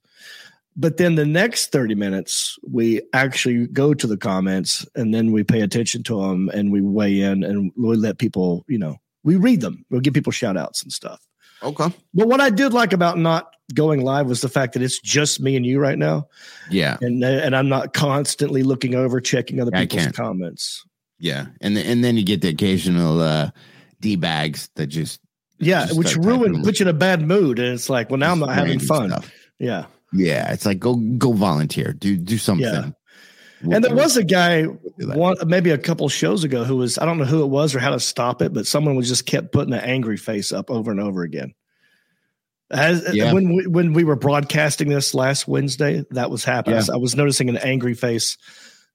But 0.76 0.96
then 0.96 1.16
the 1.16 1.26
next 1.26 1.72
30 1.72 1.96
minutes, 1.96 2.58
we 2.66 3.02
actually 3.12 3.66
go 3.66 3.92
to 3.92 4.06
the 4.06 4.16
comments 4.16 4.86
and 4.94 5.12
then 5.12 5.32
we 5.32 5.42
pay 5.42 5.60
attention 5.60 6.04
to 6.04 6.22
them 6.22 6.48
and 6.54 6.72
we 6.72 6.80
weigh 6.80 7.20
in 7.20 7.42
and 7.42 7.72
we 7.76 7.96
let 7.96 8.18
people, 8.18 8.64
you 8.68 8.78
know, 8.78 8.96
we 9.24 9.36
read 9.36 9.60
them. 9.60 9.84
We'll 9.90 10.00
give 10.00 10.14
people 10.14 10.32
shout 10.32 10.56
outs 10.56 10.82
and 10.82 10.92
stuff. 10.92 11.20
Okay. 11.62 11.86
But 12.14 12.28
what 12.28 12.40
I 12.40 12.50
did 12.50 12.72
like 12.72 12.92
about 12.92 13.18
not 13.18 13.52
going 13.74 14.02
live 14.02 14.26
was 14.26 14.40
the 14.40 14.48
fact 14.48 14.74
that 14.74 14.82
it's 14.82 14.98
just 15.00 15.40
me 15.40 15.56
and 15.56 15.64
you 15.64 15.78
right 15.80 15.98
now 15.98 16.28
Yeah. 16.70 16.98
and 17.00 17.22
and 17.24 17.56
I'm 17.56 17.68
not 17.68 17.94
constantly 17.94 18.62
looking 18.62 18.94
over 18.94 19.20
checking 19.20 19.60
other 19.60 19.70
people's 19.70 20.08
comments. 20.12 20.84
Yeah. 21.18 21.46
And 21.60 21.76
then, 21.76 21.86
and 21.86 22.04
then 22.04 22.16
you 22.16 22.24
get 22.24 22.40
the 22.42 22.48
occasional 22.48 23.20
uh 23.20 23.50
D 24.00 24.16
bags 24.16 24.68
that 24.74 24.88
just 24.88 25.20
Yeah, 25.58 25.86
Just 25.86 25.96
which 25.98 26.16
ruin 26.16 26.62
puts 26.64 26.80
you 26.80 26.84
in 26.84 26.88
a 26.94 26.98
bad 26.98 27.22
mood, 27.22 27.58
and 27.60 27.72
it's 27.72 27.88
like, 27.88 28.10
well, 28.10 28.18
now 28.18 28.32
I'm 28.32 28.40
not 28.40 28.52
having 28.54 28.80
fun. 28.80 29.10
stuff. 29.10 29.30
Yeah, 29.58 29.86
Yeah. 30.12 30.52
It's 30.52 30.66
like 30.66 30.80
go 30.80 30.96
go 30.96 31.32
volunteer. 31.32 31.92
Do 31.92 32.16
do 32.16 32.36
something. 32.38 32.66
Yeah. 32.66 32.90
We'll 33.62 33.76
and 33.76 33.84
there 33.84 33.94
was 33.94 34.16
a 34.16 34.24
guy 34.24 34.64
one 34.64 35.36
maybe 35.46 35.70
a 35.70 35.78
couple 35.78 36.08
shows 36.08 36.42
ago 36.42 36.64
who 36.64 36.76
was 36.76 36.98
I 36.98 37.04
don't 37.06 37.16
know 37.18 37.24
who 37.24 37.44
it 37.44 37.46
was 37.46 37.76
or 37.76 37.78
how 37.78 37.90
to 37.90 38.00
stop 38.00 38.42
it, 38.42 38.52
but 38.52 38.66
someone 38.66 38.96
was 38.96 39.06
just 39.08 39.24
kept 39.24 39.52
putting 39.52 39.72
an 39.72 39.78
angry 39.80 40.16
face 40.16 40.50
up 40.50 40.68
over 40.68 40.90
and 40.90 40.98
over 40.98 41.22
again. 41.22 41.54
As 42.72 43.14
Yeah. 43.14 43.32
when 43.32 43.54
we, 43.54 43.66
when 43.66 43.92
we 43.92 44.02
were 44.02 44.16
broadcasting 44.16 44.88
this 44.88 45.14
last 45.14 45.46
Wednesday, 45.46 46.04
that 46.10 46.30
was 46.30 46.42
happening. 46.44 46.80
Yeah. 46.80 46.94
I 46.94 46.96
was 46.96 47.14
noticing 47.14 47.48
an 47.50 47.58
angry 47.58 47.94
face 47.94 48.38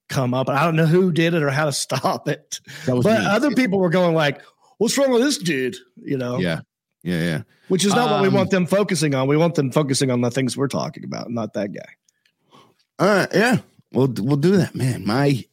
come 0.08 0.34
up. 0.34 0.48
I 0.48 0.64
don't 0.64 0.74
know 0.76 0.86
who 0.86 1.12
did 1.12 1.34
it 1.34 1.42
or 1.42 1.50
how 1.50 1.66
to 1.66 1.72
stop 1.72 2.28
it. 2.28 2.60
But 2.86 3.04
me. 3.04 3.10
other 3.12 3.50
people 3.52 3.78
were 3.78 3.90
going 3.90 4.14
like, 4.14 4.40
"What's 4.78 4.98
wrong 4.98 5.12
with 5.12 5.22
this 5.22 5.38
dude?" 5.38 5.76
You 5.96 6.18
know, 6.18 6.38
Yeah. 6.38 6.60
Yeah. 7.04 7.20
Yeah. 7.22 7.42
which 7.68 7.84
is 7.84 7.94
not 7.94 8.10
what 8.10 8.22
we 8.22 8.28
Um, 8.28 8.34
want 8.34 8.50
them 8.50 8.66
focusing 8.66 9.14
on. 9.14 9.28
We 9.28 9.36
want 9.36 9.54
them 9.54 9.70
focusing 9.70 10.10
on 10.10 10.22
the 10.22 10.30
things 10.30 10.56
we're 10.56 10.66
talking 10.68 11.04
about, 11.04 11.30
not 11.30 11.52
that 11.54 11.72
guy. 11.72 12.58
All 12.98 13.06
right. 13.06 13.28
Yeah. 13.32 13.58
We'll 13.92 14.12
we'll 14.18 14.36
do 14.36 14.56
that, 14.56 14.74
man. 14.74 15.06
My 15.06 15.44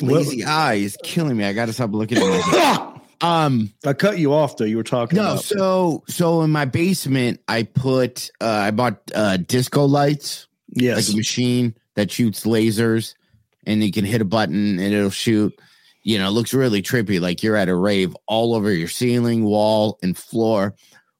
Well- 0.00 0.16
lazy 0.22 0.42
eye 0.44 0.74
is 0.74 0.96
killing 1.02 1.36
me. 1.36 1.44
I 1.44 1.52
got 1.52 1.66
to 1.66 1.72
stop 1.74 1.92
looking 1.92 2.18
at 2.18 2.24
my. 2.24 2.93
Um. 3.20 3.72
I 3.84 3.92
cut 3.92 4.18
you 4.18 4.32
off 4.32 4.56
though. 4.56 4.64
You 4.64 4.76
were 4.76 4.82
talking 4.82 5.16
No. 5.16 5.32
about 5.32 5.44
So 5.44 6.04
so 6.08 6.42
in 6.42 6.50
my 6.50 6.64
basement, 6.64 7.40
I 7.48 7.62
put 7.64 8.30
uh 8.40 8.46
I 8.46 8.70
bought 8.70 8.98
uh 9.14 9.36
disco 9.38 9.84
lights, 9.86 10.46
yes, 10.72 11.08
like 11.08 11.14
a 11.14 11.16
machine 11.16 11.74
that 11.94 12.10
shoots 12.10 12.44
lasers, 12.44 13.14
and 13.66 13.82
you 13.82 13.92
can 13.92 14.04
hit 14.04 14.20
a 14.20 14.24
button 14.24 14.78
and 14.78 14.92
it'll 14.94 15.10
shoot. 15.10 15.58
You 16.02 16.18
know, 16.18 16.28
it 16.28 16.32
looks 16.32 16.52
really 16.52 16.82
trippy, 16.82 17.18
like 17.18 17.42
you're 17.42 17.56
at 17.56 17.70
a 17.70 17.74
rave 17.74 18.14
all 18.26 18.54
over 18.54 18.70
your 18.70 18.88
ceiling, 18.88 19.44
wall, 19.44 19.98
and 20.02 20.14
floor. 20.16 20.74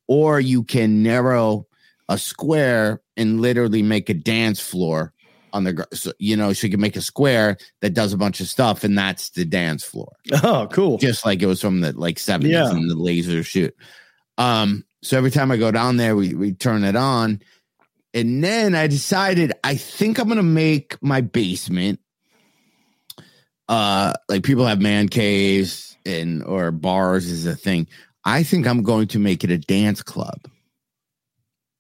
Or 0.07 0.39
you 0.39 0.63
can 0.65 1.03
narrow 1.03 1.67
a 2.11 2.19
square 2.19 3.01
and 3.17 3.41
literally 3.41 3.83
make 3.83 4.11
a 4.11 4.15
dance 4.15 4.61
floor 4.61 5.14
on 5.55 5.65
the, 5.65 5.87
so, 5.95 6.13
you 6.19 6.37
know, 6.37 6.53
she 6.53 6.69
can 6.69 6.81
make 6.81 6.97
a 6.97 7.01
square 7.01 7.57
that 7.81 7.95
does 7.95 8.13
a 8.13 8.19
bunch 8.19 8.41
of 8.41 8.49
stuff, 8.49 8.85
and 8.85 8.99
that's 8.99 9.31
the 9.31 9.45
dance 9.47 9.83
floor 9.85 10.13
oh, 10.43 10.69
cool. 10.71 10.99
just 10.99 11.25
like 11.25 11.41
it 11.41 11.47
was 11.47 11.61
from 11.63 11.81
the 11.81 11.93
like 11.93 12.17
70s 12.17 12.49
Yeah. 12.49 12.71
and 12.71 12.91
the 12.91 12.95
laser 12.97 13.43
shoot. 13.43 13.75
Um, 14.37 14.85
so 15.03 15.17
every 15.17 15.31
time 15.31 15.51
I 15.51 15.57
go 15.57 15.71
down 15.71 15.97
there, 15.97 16.17
we, 16.17 16.35
we 16.35 16.53
turn 16.53 16.85
it 16.85 16.97
on. 16.97 17.41
And 18.13 18.43
then 18.45 18.75
I 18.75 18.87
decided 18.87 19.53
I 19.65 19.77
think 19.77 20.19
I'm 20.19 20.29
gonna 20.29 20.43
make 20.43 20.97
my 21.03 21.21
basement 21.21 21.99
uh 23.69 24.13
like 24.29 24.43
people 24.45 24.67
have 24.67 24.81
man 24.81 25.09
caves 25.09 25.97
and 26.07 26.43
or 26.45 26.71
bars 26.71 27.27
is 27.27 27.47
a 27.47 27.57
thing. 27.57 27.87
I 28.25 28.43
think 28.43 28.67
I'm 28.67 28.83
going 28.83 29.09
to 29.09 29.19
make 29.19 29.43
it 29.45 29.51
a 29.51 29.59
dance 29.59 30.03
club. 30.03 30.41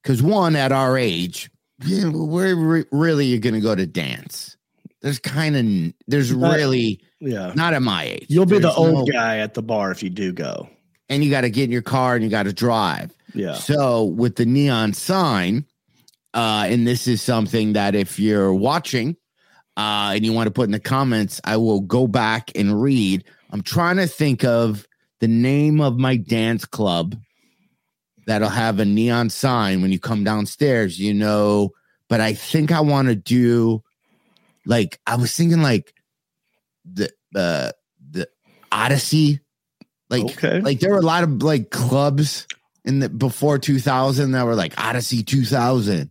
Cause 0.03 0.23
one 0.23 0.57
at 0.57 0.73
our 0.73 0.99
age, 0.99 1.51
yeah, 1.85 2.07
where 2.09 2.55
re- 2.57 2.85
really 2.93 3.27
you're 3.27 3.41
gonna 3.41 3.61
go 3.61 3.75
to 3.75 3.87
dance? 3.87 4.57
There's 5.03 5.19
kind 5.19 5.57
of 5.57 5.95
there's 6.09 6.35
Not- 6.35 6.57
really 6.57 7.01
Yeah. 7.21 7.53
not 7.55 7.75
at 7.75 7.83
my 7.83 8.05
age. 8.05 8.27
You'll 8.29 8.47
be 8.47 8.59
the 8.59 8.73
old 8.73 9.07
no- 9.09 9.13
guy 9.13 9.39
at 9.39 9.55
the 9.55 9.63
bar 9.63 9.91
if 9.91 10.03
you 10.03 10.11
do 10.11 10.33
go. 10.33 10.69
and 11.11 11.23
you 11.23 11.31
got 11.31 11.43
to 11.43 11.51
get 11.51 11.65
in 11.65 11.71
your 11.71 11.83
car 11.83 12.15
and 12.15 12.25
you 12.25 12.31
got 12.31 12.45
to 12.45 12.53
drive. 12.55 13.13
Yeah. 13.35 13.55
So 13.57 14.05
with 14.05 14.37
the 14.37 14.47
neon 14.47 14.95
sign, 14.95 15.67
uh, 16.33 16.67
and 16.69 16.87
this 16.87 17.07
is 17.07 17.21
something 17.21 17.75
that 17.75 17.95
if 17.95 18.19
you're 18.19 18.55
watching 18.55 19.15
uh, 19.77 20.13
and 20.15 20.25
you 20.25 20.33
want 20.33 20.47
to 20.47 20.51
put 20.51 20.65
in 20.65 20.71
the 20.71 20.81
comments, 20.81 21.43
I 21.45 21.59
will 21.59 21.81
go 21.81 22.07
back 22.07 22.51
and 22.55 22.81
read. 22.81 23.23
I'm 23.51 23.61
trying 23.61 23.97
to 23.99 24.07
think 24.07 24.45
of 24.45 24.89
the 25.21 25.29
name 25.29 25.81
of 25.83 25.99
my 25.99 26.17
dance 26.17 26.65
club 26.65 27.17
that'll 28.27 28.49
have 28.49 28.79
a 28.81 28.85
neon 28.85 29.31
sign 29.31 29.83
when 29.83 29.93
you 29.93 29.99
come 29.99 30.25
downstairs, 30.25 30.99
you 30.99 31.15
know. 31.15 31.71
But 32.09 32.21
I 32.21 32.35
think 32.35 32.71
I 32.73 32.81
want 32.81 33.09
to 33.09 33.15
do 33.15 33.83
like 34.67 34.99
I 35.07 35.17
was 35.17 35.35
thinking 35.35 35.63
like 35.63 35.93
the 36.85 37.11
uh 37.35 37.73
the 38.11 38.29
Odyssey. 38.73 39.41
Like 40.11 40.25
Okay. 40.25 40.61
like 40.61 40.81
there 40.81 40.91
were 40.91 40.99
a 40.99 41.03
lot 41.03 41.25
of 41.25 41.43
like 41.43 41.71
clubs 41.71 42.47
in 42.85 42.99
the 43.01 43.09
before 43.09 43.59
2000 43.59 44.33
that 44.33 44.45
were 44.45 44.55
like 44.55 44.75
Odyssey 44.79 45.23
2000. 45.23 46.11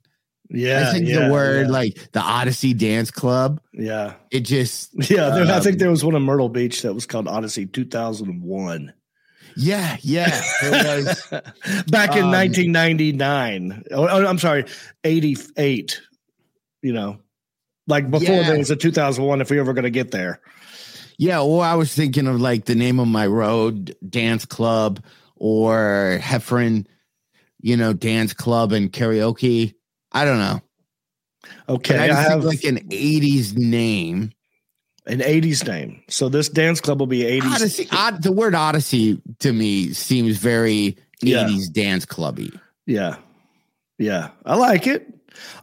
Yeah. 0.49 0.87
I 0.89 0.91
think 0.91 1.07
yeah, 1.07 1.27
the 1.27 1.31
word 1.33 1.67
yeah, 1.67 1.71
like 1.71 2.11
the 2.11 2.19
Odyssey 2.19 2.73
Dance 2.73 3.11
Club, 3.11 3.61
Yeah. 3.73 4.15
it 4.31 4.41
just 4.41 4.89
Yeah. 5.09 5.29
there- 5.29 5.45
I 5.45 5.59
think 5.59 5.73
Um, 5.75 5.77
there 5.79 5.89
was 5.91 6.03
one 6.03 6.15
in 6.15 6.23
Myrtle 6.23 6.49
Beach 6.49 6.81
that 6.81 6.93
was 6.93 7.05
called 7.05 7.27
Odyssey 7.27 7.65
2001. 7.65 8.93
Yeah, 9.55 9.97
yeah. 10.01 10.41
It 10.63 11.05
was 11.05 11.21
Back 11.87 12.15
in 12.15 12.25
Um, 12.25 12.31
1999. 12.31 13.83
Oh, 13.91 14.07
oh, 14.07 14.25
I'm 14.25 14.39
sorry, 14.39 14.65
88. 15.03 16.01
You 16.81 16.93
know, 16.93 17.19
like 17.87 18.09
before 18.11 18.35
Yeah. 18.35 18.49
there 18.49 18.57
was 18.57 18.71
a 18.71 18.75
2001, 18.75 19.41
if 19.41 19.49
we 19.49 19.59
ever 19.59 19.73
going 19.73 19.83
to 19.83 19.89
get 19.91 20.11
there. 20.11 20.39
Yeah, 21.17 21.39
well, 21.39 21.61
I 21.61 21.75
was 21.75 21.93
thinking 21.93 22.27
of 22.27 22.41
like 22.41 22.65
the 22.65 22.75
name 22.75 22.99
of 22.99 23.07
my 23.07 23.27
road 23.27 23.95
dance 24.07 24.45
club 24.45 25.03
or 25.35 26.19
Heffron, 26.21 26.85
you 27.61 27.77
know, 27.77 27.93
dance 27.93 28.33
club 28.33 28.71
and 28.71 28.91
karaoke. 28.91 29.75
I 30.11 30.25
don't 30.25 30.39
know. 30.39 30.61
Okay. 31.69 31.97
But 31.97 32.09
I 32.11 32.17
I, 32.17 32.21
have 32.23 32.43
like 32.43 32.63
an 32.63 32.79
80s 32.89 33.55
name. 33.55 34.31
An 35.05 35.19
80s 35.19 35.67
name. 35.67 36.01
So 36.09 36.29
this 36.29 36.49
dance 36.49 36.79
club 36.81 36.99
will 36.99 37.07
be 37.07 37.21
80s. 37.23 37.55
Odyssey, 37.55 37.87
odd, 37.91 38.23
the 38.23 38.31
word 38.31 38.55
Odyssey 38.55 39.21
to 39.39 39.51
me 39.53 39.91
seems 39.93 40.37
very 40.37 40.97
Yeah. 41.21 41.45
80s 41.47 41.71
dance 41.71 42.05
clubby. 42.05 42.51
Yeah. 42.85 43.17
Yeah. 43.99 44.29
I 44.45 44.55
like 44.55 44.87
it. 44.87 45.07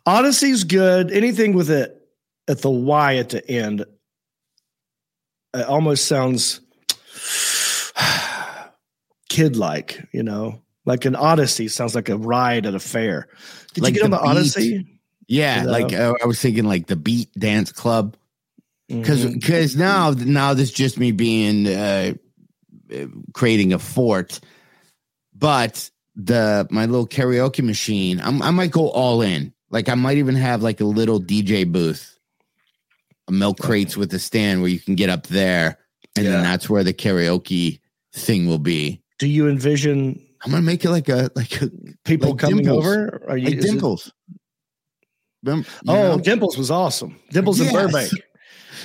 Odyssey's 0.06 0.64
good. 0.64 1.10
Anything 1.12 1.52
with 1.54 1.70
it 1.70 1.96
at 2.48 2.60
the 2.62 2.70
Y 2.70 3.16
at 3.16 3.28
the 3.30 3.48
end 3.50 3.84
it 5.54 5.66
almost 5.66 6.06
sounds 6.06 6.60
kid 9.28 9.56
like, 9.56 10.06
you 10.12 10.22
know. 10.22 10.60
Like 10.86 11.04
an 11.04 11.14
Odyssey 11.14 11.68
sounds 11.68 11.94
like 11.94 12.08
a 12.08 12.16
ride 12.16 12.66
at 12.66 12.74
a 12.74 12.80
fair. 12.80 13.28
Did 13.74 13.84
Like 13.84 13.94
you 13.94 14.00
get 14.00 14.04
on 14.04 14.10
the. 14.10 14.18
Odyssey? 14.18 14.86
Yeah, 15.28 15.60
You 15.60 15.66
know? 15.66 15.72
like 15.72 15.92
uh, 15.92 16.14
I 16.22 16.26
was 16.26 16.40
thinking 16.40 16.64
like 16.64 16.86
the 16.86 16.96
beat 16.96 17.32
dance 17.34 17.70
club. 17.70 18.16
Because 18.98 19.24
Mhm. 19.24 19.34
because 19.34 19.76
now 19.76 20.10
now 20.10 20.52
this 20.54 20.68
is 20.68 20.74
just 20.74 20.98
me 20.98 21.12
being 21.12 21.66
uh, 21.66 22.14
creating 23.32 23.72
a 23.72 23.78
fort, 23.78 24.40
but 25.34 25.90
the 26.16 26.66
my 26.70 26.86
little 26.86 27.06
karaoke 27.06 27.62
machine, 27.64 28.20
I'm, 28.20 28.42
I 28.42 28.50
might 28.50 28.70
go 28.72 28.88
all 28.90 29.22
in. 29.22 29.52
Like 29.70 29.88
I 29.88 29.94
might 29.94 30.18
even 30.18 30.34
have 30.34 30.62
like 30.62 30.80
a 30.80 30.84
little 30.84 31.20
DJ 31.20 31.70
booth, 31.70 32.18
a 33.28 33.32
milk 33.32 33.58
crates 33.58 33.96
with 33.96 34.12
a 34.14 34.18
stand 34.18 34.60
where 34.60 34.70
you 34.70 34.80
can 34.80 34.96
get 34.96 35.08
up 35.08 35.28
there, 35.28 35.78
and 36.16 36.24
Yeah. 36.26 36.32
then 36.32 36.42
that's 36.42 36.68
where 36.68 36.82
the 36.82 36.92
karaoke 36.92 37.80
thing 38.12 38.46
will 38.48 38.58
be. 38.58 39.02
Do 39.20 39.28
you 39.28 39.48
envision 39.48 40.20
I'm 40.44 40.50
gonna 40.50 40.62
make 40.62 40.84
it 40.84 40.90
like 40.90 41.08
a 41.08 41.30
like 41.36 41.62
a 41.62 41.70
people 42.04 42.30
Like 42.30 42.38
coming 42.40 42.64
Dimples. 42.64 42.84
over? 42.86 43.22
Are 43.28 43.36
you 43.38 43.46
like 43.46 43.56
is 43.58 43.64
it- 43.64 43.68
dimples. 43.68 44.12
Oh, 45.46 45.62
know? 45.86 46.18
Dimples 46.18 46.58
was 46.58 46.70
awesome. 46.70 47.18
Dimples 47.30 47.60
in 47.60 47.72
Burbank. 47.72 48.10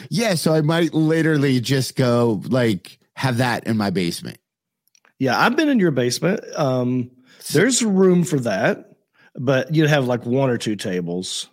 Yeah. 0.09 0.35
So 0.35 0.53
I 0.53 0.61
might 0.61 0.93
literally 0.93 1.59
just 1.59 1.95
go 1.95 2.41
like 2.47 2.97
have 3.15 3.37
that 3.37 3.65
in 3.67 3.77
my 3.77 3.89
basement. 3.89 4.37
Yeah, 5.19 5.39
I've 5.39 5.55
been 5.55 5.69
in 5.69 5.79
your 5.79 5.91
basement. 5.91 6.41
Um, 6.57 7.09
there's 7.53 7.81
room 7.83 8.23
for 8.23 8.39
that, 8.41 8.91
but 9.35 9.73
you'd 9.73 9.89
have 9.89 10.05
like 10.07 10.25
one 10.25 10.49
or 10.49 10.57
two 10.57 10.75
tables. 10.75 11.47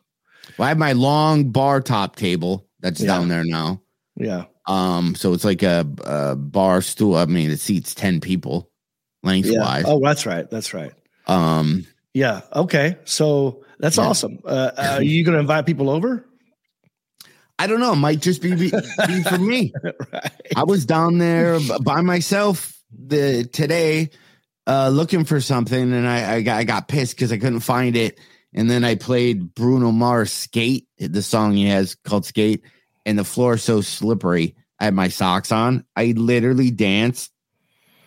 Well, 0.59 0.67
I 0.67 0.71
have 0.71 0.79
my 0.79 0.93
long 0.93 1.51
bar 1.51 1.81
top 1.81 2.17
table 2.17 2.67
that's 2.81 3.01
Yeah. 3.01 3.07
down 3.07 3.29
there 3.29 3.45
now. 3.45 3.81
Yeah. 4.17 4.45
Um, 4.67 5.15
so 5.15 5.33
it's 5.33 5.45
like 5.45 5.63
a, 5.63 5.87
a 6.05 6.37
bar 6.37 6.83
stool. 6.83 7.15
I 7.17 7.27
mean, 7.27 7.51
it 7.51 7.61
seats 7.61 7.95
ten 7.95 8.21
people 8.21 8.71
lengthwise. 9.23 9.85
Oh, 9.87 10.01
that's 10.03 10.27
right. 10.27 10.49
That's 10.51 10.75
right. 10.75 10.93
Um, 11.29 11.87
Yeah. 12.15 12.41
Okay. 12.55 12.97
So 13.05 13.65
that's 13.79 13.97
Yeah. 13.97 14.05
awesome. 14.05 14.41
Uh, 14.45 14.71
are 14.77 15.03
you 15.03 15.25
going 15.25 15.35
to 15.35 15.41
invite 15.41 15.67
people 15.67 15.89
over? 15.89 16.27
I 17.63 17.69
don't 17.69 17.79
know. 17.79 17.93
It 17.93 17.97
might 17.97 18.19
just 18.21 18.43
be, 18.43 18.57
be, 18.57 18.73
be 19.07 19.23
for 19.23 19.39
me. 19.39 19.73
right. 20.13 20.33
I 20.57 20.65
was 20.65 20.85
down 20.85 21.19
there 21.19 21.61
by 21.81 22.01
myself 22.01 22.77
the 22.93 23.45
today, 23.45 24.11
uh, 24.67 24.89
looking 24.89 25.25
for 25.25 25.41
something, 25.41 25.93
and 25.93 26.09
I, 26.09 26.35
I 26.35 26.43
got 26.43 26.59
I 26.59 26.65
got 26.65 26.89
pissed 26.89 27.15
because 27.15 27.31
I 27.31 27.39
couldn't 27.39 27.61
find 27.61 27.95
it. 27.95 28.19
And 28.53 28.69
then 28.69 28.83
I 28.83 28.97
played 28.97 29.55
Bruno 29.55 29.93
Mars 29.93 30.33
"Skate," 30.33 30.89
the 30.99 31.23
song 31.23 31.53
he 31.53 31.69
has 31.69 31.95
called 31.95 32.27
"Skate," 32.27 32.65
and 33.07 33.17
the 33.17 33.23
floor 33.23 33.55
is 33.55 33.63
so 33.63 33.81
slippery. 33.81 34.57
I 34.81 34.87
had 34.87 34.95
my 34.95 35.07
socks 35.07 35.53
on. 35.53 35.85
I 35.95 36.15
literally 36.17 36.73
danced 36.73 37.31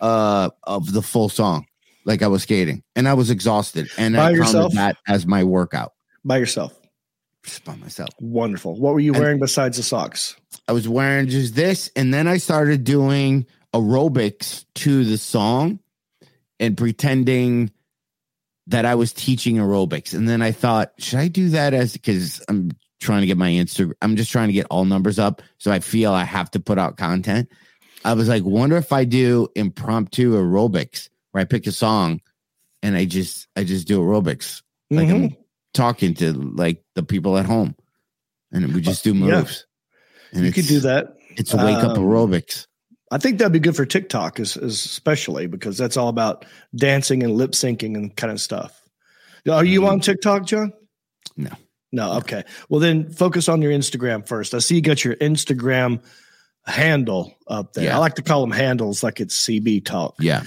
uh 0.02 0.50
of 0.64 0.92
the 0.92 1.02
full 1.02 1.30
song 1.30 1.66
like 2.04 2.24
I 2.24 2.28
was 2.28 2.44
skating, 2.44 2.84
and 2.94 3.08
I 3.08 3.14
was 3.14 3.30
exhausted. 3.30 3.88
And 3.98 4.18
By 4.18 4.32
I 4.32 4.38
counted 4.38 4.74
that 4.74 4.98
as 5.08 5.26
my 5.26 5.46
workout 5.46 5.94
By 6.26 6.40
yourself. 6.40 6.78
Just 7.46 7.64
by 7.64 7.76
myself. 7.76 8.10
Wonderful. 8.20 8.80
What 8.80 8.94
were 8.94 9.00
you 9.00 9.14
And- 9.14 9.22
wearing 9.22 9.40
besides 9.40 9.78
the 9.78 9.84
socks? 9.84 10.36
I 10.68 10.72
was 10.74 10.88
wearing 10.90 11.28
just 11.28 11.56
this, 11.56 11.92
and 11.96 12.14
then 12.14 12.28
I 12.28 12.38
started 12.38 12.84
doing 12.84 13.46
aerobics 13.74 14.66
to 14.76 15.04
the 15.06 15.18
song 15.18 15.80
and 16.60 16.76
pretending 16.78 17.72
that 18.68 18.86
I 18.86 18.96
was 18.96 19.14
teaching 19.14 19.58
aerobics. 19.58 20.14
And 20.14 20.28
then 20.28 20.42
I 20.42 20.52
thought, 20.52 20.94
should 20.98 21.20
I 21.20 21.28
do 21.28 21.50
that 21.50 21.74
as 21.74 21.94
because 21.94 22.42
I'm 22.50 22.72
trying 23.00 23.22
to 23.22 23.28
get 23.28 23.38
my 23.38 23.52
Instagram, 23.52 23.94
I'm 24.02 24.16
just 24.16 24.32
trying 24.32 24.48
to 24.48 24.54
get 24.54 24.66
all 24.72 24.86
numbers 24.86 25.20
up. 25.20 25.42
So 25.60 25.72
I 25.72 25.80
feel 25.80 26.14
I 26.14 26.24
have 26.24 26.50
to 26.52 26.60
put 26.60 26.80
out 26.80 26.98
content. 26.98 27.50
I 28.04 28.14
was 28.14 28.28
like, 28.28 28.44
wonder 28.44 28.78
if 28.78 28.92
I 28.92 29.04
do 29.04 29.50
impromptu 29.56 30.34
aerobics 30.34 31.10
where 31.32 31.42
I 31.42 31.46
pick 31.46 31.68
a 31.68 31.72
song 31.72 32.22
and 32.82 32.96
I 32.96 33.06
just 33.06 33.48
I 33.56 33.64
just 33.66 33.88
do 33.88 34.00
aerobics. 34.00 34.64
Like 34.90 35.10
Mhm. 35.10 35.14
I'm 35.16 35.38
talking 35.76 36.14
to 36.16 36.34
like 36.34 36.82
the 36.96 37.04
people 37.04 37.38
at 37.38 37.46
home. 37.46 37.76
And 38.52 38.74
we 38.74 38.82
just 38.82 39.04
do 39.04 39.14
Yeah. 39.14 39.36
moves. 39.42 39.66
And 40.34 40.46
you 40.46 40.52
could 40.52 40.66
do 40.68 40.80
that. 40.82 41.14
it's 41.38 41.54
a 41.54 41.58
wake 41.58 41.78
up 41.84 41.98
Um, 41.98 42.04
aerobics. 42.06 42.66
I 43.12 43.18
think 43.18 43.38
that'd 43.38 43.52
be 43.54 43.60
good 43.60 43.76
for 43.76 43.86
TikTok, 43.86 44.40
is, 44.40 44.56
is 44.58 44.84
especially 44.86 45.48
because 45.48 45.78
that's 45.78 45.98
all 45.98 46.08
about 46.10 46.46
dancing 46.76 47.22
and 47.24 47.36
lip 47.36 47.52
syncing 47.52 47.96
and 47.96 48.16
kind 48.16 48.32
of 48.32 48.40
stuff. 48.42 48.82
Are 49.50 49.64
you 49.66 49.82
Mhm. 49.82 49.88
on 49.90 50.00
TikTok, 50.00 50.46
John? 50.46 50.72
No. 51.38 51.52
No. 51.92 52.14
Okay. 52.14 52.44
Well, 52.70 52.80
then 52.80 53.10
focus 53.12 53.48
on 53.50 53.62
your 53.62 53.72
Instagram 53.72 54.28
first. 54.28 54.54
I 54.54 54.60
see 54.60 54.76
you 54.76 54.82
got 54.82 55.04
your 55.06 55.16
Instagram 55.18 56.02
handle 56.66 57.36
up 57.48 57.74
there. 57.74 57.86
Yeah. 57.86 57.96
I 57.96 58.00
like 58.00 58.16
to 58.16 58.22
call 58.24 58.42
them 58.42 58.52
handles, 58.52 59.04
like 59.04 59.20
it's 59.20 59.36
CB 59.36 59.82
talk. 59.86 60.16
Yeah. 60.20 60.44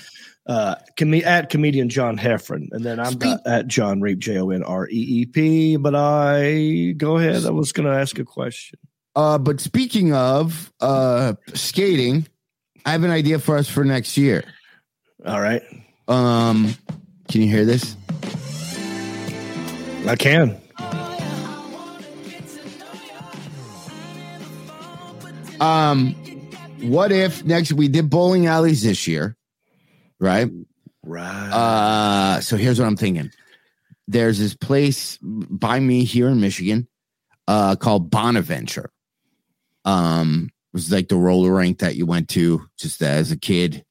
Uh, 0.49 0.75
com- 0.99 1.13
at 1.13 1.51
comedian 1.51 1.91
John 1.91 2.17
Heffron, 2.17 2.69
and 2.73 2.83
then 2.83 2.99
I'm 2.99 3.13
Speak- 3.13 3.21
not 3.29 3.47
at 3.47 3.67
Jon 3.69 4.01
Reep 4.01 4.19
J 4.19 4.39
O 4.39 4.49
N 4.49 4.63
R 4.63 4.89
E 4.89 4.93
E 5.21 5.27
P. 5.27 5.77
But 5.77 5.95
I 5.95 6.95
go 6.97 7.19
ahead. 7.19 7.45
I 7.45 7.51
was 7.51 7.73
going 7.73 7.87
to 7.87 7.95
ask 7.95 8.19
a 8.19 8.25
question. 8.25 8.79
Uh, 9.15 9.37
but 9.37 9.61
speaking 9.61 10.15
of 10.15 10.73
uh 10.81 11.35
skating, 11.53 12.27
I 12.87 12.93
have 12.93 13.05
an 13.05 13.11
idea 13.11 13.39
for 13.41 13.59
us 13.59 13.69
for 13.69 13.85
next 13.85 14.17
year. 14.17 14.43
All 15.27 15.41
right, 15.41 15.63
Um, 16.07 16.75
can 17.29 17.43
you 17.43 17.49
hear 17.51 17.67
this? 17.67 17.95
I 20.07 20.17
can. 20.17 20.57
Um, 25.61 26.15
what 26.83 27.11
if 27.11 27.45
next 27.45 27.73
we 27.73 27.89
did 27.89 28.09
bowling 28.11 28.47
alleys 28.47 28.83
this 28.83 29.07
year, 29.09 29.37
right? 30.21 30.51
Right. 31.05 31.51
Uh, 31.51 32.41
so 32.41 32.57
here's 32.57 32.79
what 32.79 32.87
I'm 32.87 32.97
thinking. 32.97 33.31
There's 34.07 34.39
this 34.39 34.55
place 34.55 35.19
by 35.23 35.81
me 35.81 36.05
here 36.05 36.29
in 36.29 36.41
Michigan, 36.41 36.89
uh, 37.47 37.77
called 37.77 38.11
Bonaventure. 38.11 38.91
Um, 39.85 40.51
was 40.73 40.93
like 40.93 41.09
the 41.09 41.17
roller 41.17 41.55
rink 41.55 41.79
that 41.79 41.97
you 41.97 42.05
went 42.07 42.29
to 42.31 42.69
just 42.79 43.03
as 43.03 43.33
a 43.33 43.37
kid, 43.37 43.85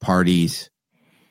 parties, 0.00 0.70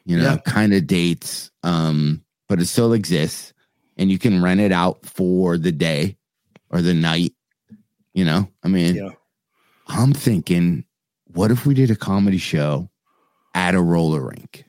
you 0.05 0.17
know, 0.17 0.23
Yeah. 0.33 0.37
kind 0.37 0.73
of 0.73 0.87
dates. 0.87 1.51
Um, 1.63 2.23
but 2.49 2.59
it 2.59 2.65
still 2.65 2.93
exists 2.93 3.53
and 3.97 4.11
you 4.11 4.19
can 4.19 4.41
rent 4.43 4.59
it 4.59 4.71
out 4.71 5.05
for 5.05 5.57
the 5.57 5.71
day 5.71 6.17
or 6.69 6.81
the 6.81 6.93
night. 6.93 7.33
You 8.13 8.25
know, 8.25 8.49
I 8.61 8.67
mean, 8.67 8.95
Yeah. 8.95 9.09
I'm 9.87 10.13
thinking, 10.13 10.85
what 11.25 11.49
if 11.51 11.65
we 11.65 11.73
did 11.73 11.89
a 11.91 11.95
comedy 11.95 12.37
show 12.37 12.89
at 13.53 13.75
a 13.75 13.81
roller 13.81 14.21
rink? 14.21 14.65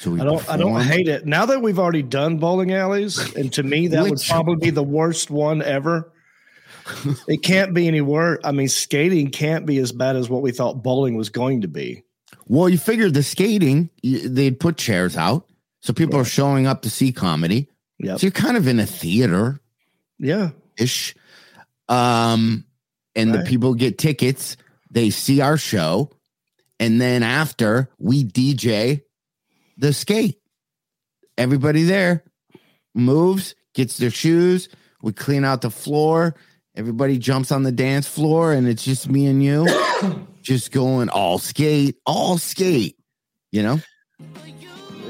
So 0.00 0.12
we 0.12 0.20
I 0.20 0.24
don't. 0.24 0.48
I 0.50 0.56
don't 0.56 0.80
hate 0.80 1.08
it. 1.08 1.26
Now 1.26 1.46
that 1.46 1.60
we've 1.60 1.78
already 1.78 2.02
done 2.02 2.38
bowling 2.38 2.72
alleys, 2.72 3.34
and 3.34 3.52
to 3.52 3.62
me 3.62 3.88
that 3.88 4.08
would 4.08 4.20
probably 4.26 4.56
be 4.56 4.70
the 4.70 4.82
worst 4.82 5.30
one 5.30 5.62
ever. 5.62 6.10
it 7.28 7.42
can't 7.42 7.74
be 7.74 7.86
any 7.86 8.00
worse. 8.00 8.40
I 8.42 8.52
mean, 8.52 8.68
skating 8.68 9.30
can't 9.30 9.66
be 9.66 9.78
as 9.78 9.92
bad 9.92 10.16
as 10.16 10.30
what 10.30 10.40
we 10.42 10.52
thought 10.52 10.82
bowling 10.82 11.16
was 11.16 11.28
going 11.28 11.60
to 11.60 11.68
be. 11.68 12.02
Well, 12.46 12.68
you 12.68 12.78
figure 12.78 13.10
the 13.10 13.22
skating, 13.22 13.90
they'd 14.02 14.58
put 14.58 14.76
chairs 14.76 15.16
out. 15.16 15.46
So 15.82 15.92
people 15.92 16.18
are 16.18 16.24
showing 16.24 16.66
up 16.66 16.82
to 16.82 16.90
see 16.90 17.12
comedy. 17.12 17.68
Yep. 18.00 18.18
So 18.18 18.24
you're 18.26 18.32
kind 18.32 18.56
of 18.56 18.66
in 18.66 18.80
a 18.80 18.86
theater 18.86 19.60
Yeah. 20.18 20.50
ish. 20.78 21.14
Um, 21.88 22.64
and 23.14 23.34
the 23.34 23.42
people 23.42 23.74
get 23.74 23.98
tickets, 23.98 24.56
they 24.90 25.10
see 25.10 25.40
our 25.40 25.56
show, 25.58 26.10
and 26.80 27.00
then 27.00 27.22
after 27.22 27.90
we 27.98 28.24
DJ 28.24 29.02
the 29.76 29.92
skate. 29.92 30.38
Everybody 31.38 31.84
there 31.84 32.24
moves, 32.94 33.54
gets 33.74 33.98
their 33.98 34.10
shoes, 34.10 34.68
we 35.02 35.12
clean 35.12 35.44
out 35.44 35.60
the 35.60 35.70
floor, 35.70 36.34
everybody 36.74 37.18
jumps 37.18 37.52
on 37.52 37.62
the 37.62 37.72
dance 37.72 38.08
floor, 38.08 38.52
and 38.52 38.66
it's 38.66 38.84
just 38.84 39.08
me 39.08 39.26
and 39.26 39.42
you 39.42 39.66
just 40.42 40.72
going 40.72 41.08
all 41.08 41.38
skate, 41.38 41.96
all 42.04 42.36
skate, 42.36 42.96
you 43.52 43.62
know? 43.62 43.78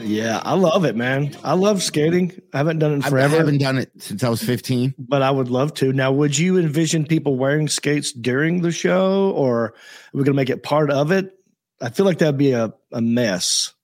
Yeah. 0.00 0.40
I 0.44 0.54
love 0.54 0.84
it, 0.84 0.96
man. 0.96 1.36
I 1.44 1.54
love 1.54 1.82
skating. 1.82 2.32
I 2.54 2.58
haven't 2.58 2.78
done 2.78 2.98
it 2.98 3.04
forever. 3.04 3.34
I 3.34 3.38
haven't 3.38 3.58
done 3.58 3.78
it 3.78 3.90
since 3.98 4.24
I 4.24 4.28
was 4.28 4.42
15. 4.42 4.94
but 4.98 5.22
I 5.22 5.30
would 5.30 5.50
love 5.50 5.74
to. 5.74 5.92
Now, 5.92 6.10
would 6.10 6.38
you 6.38 6.58
envision 6.58 7.04
people 7.04 7.36
wearing 7.36 7.68
skates 7.68 8.12
during 8.12 8.62
the 8.62 8.72
show, 8.72 9.30
or 9.32 9.64
are 9.64 9.74
we 10.14 10.20
going 10.20 10.26
to 10.26 10.34
make 10.34 10.50
it 10.50 10.62
part 10.62 10.90
of 10.90 11.12
it? 11.12 11.36
I 11.80 11.90
feel 11.90 12.06
like 12.06 12.18
that'd 12.18 12.36
be 12.36 12.52
a, 12.52 12.72
a 12.92 13.00
mess. 13.00 13.74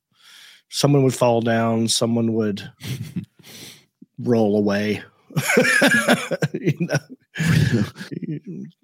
Someone 0.69 1.03
would 1.05 1.15
fall 1.15 1.41
down. 1.41 1.89
Someone 1.89 2.35
would 2.35 2.71
roll 4.19 4.57
away. 4.59 5.03
you 6.53 6.77
know? 6.81 6.97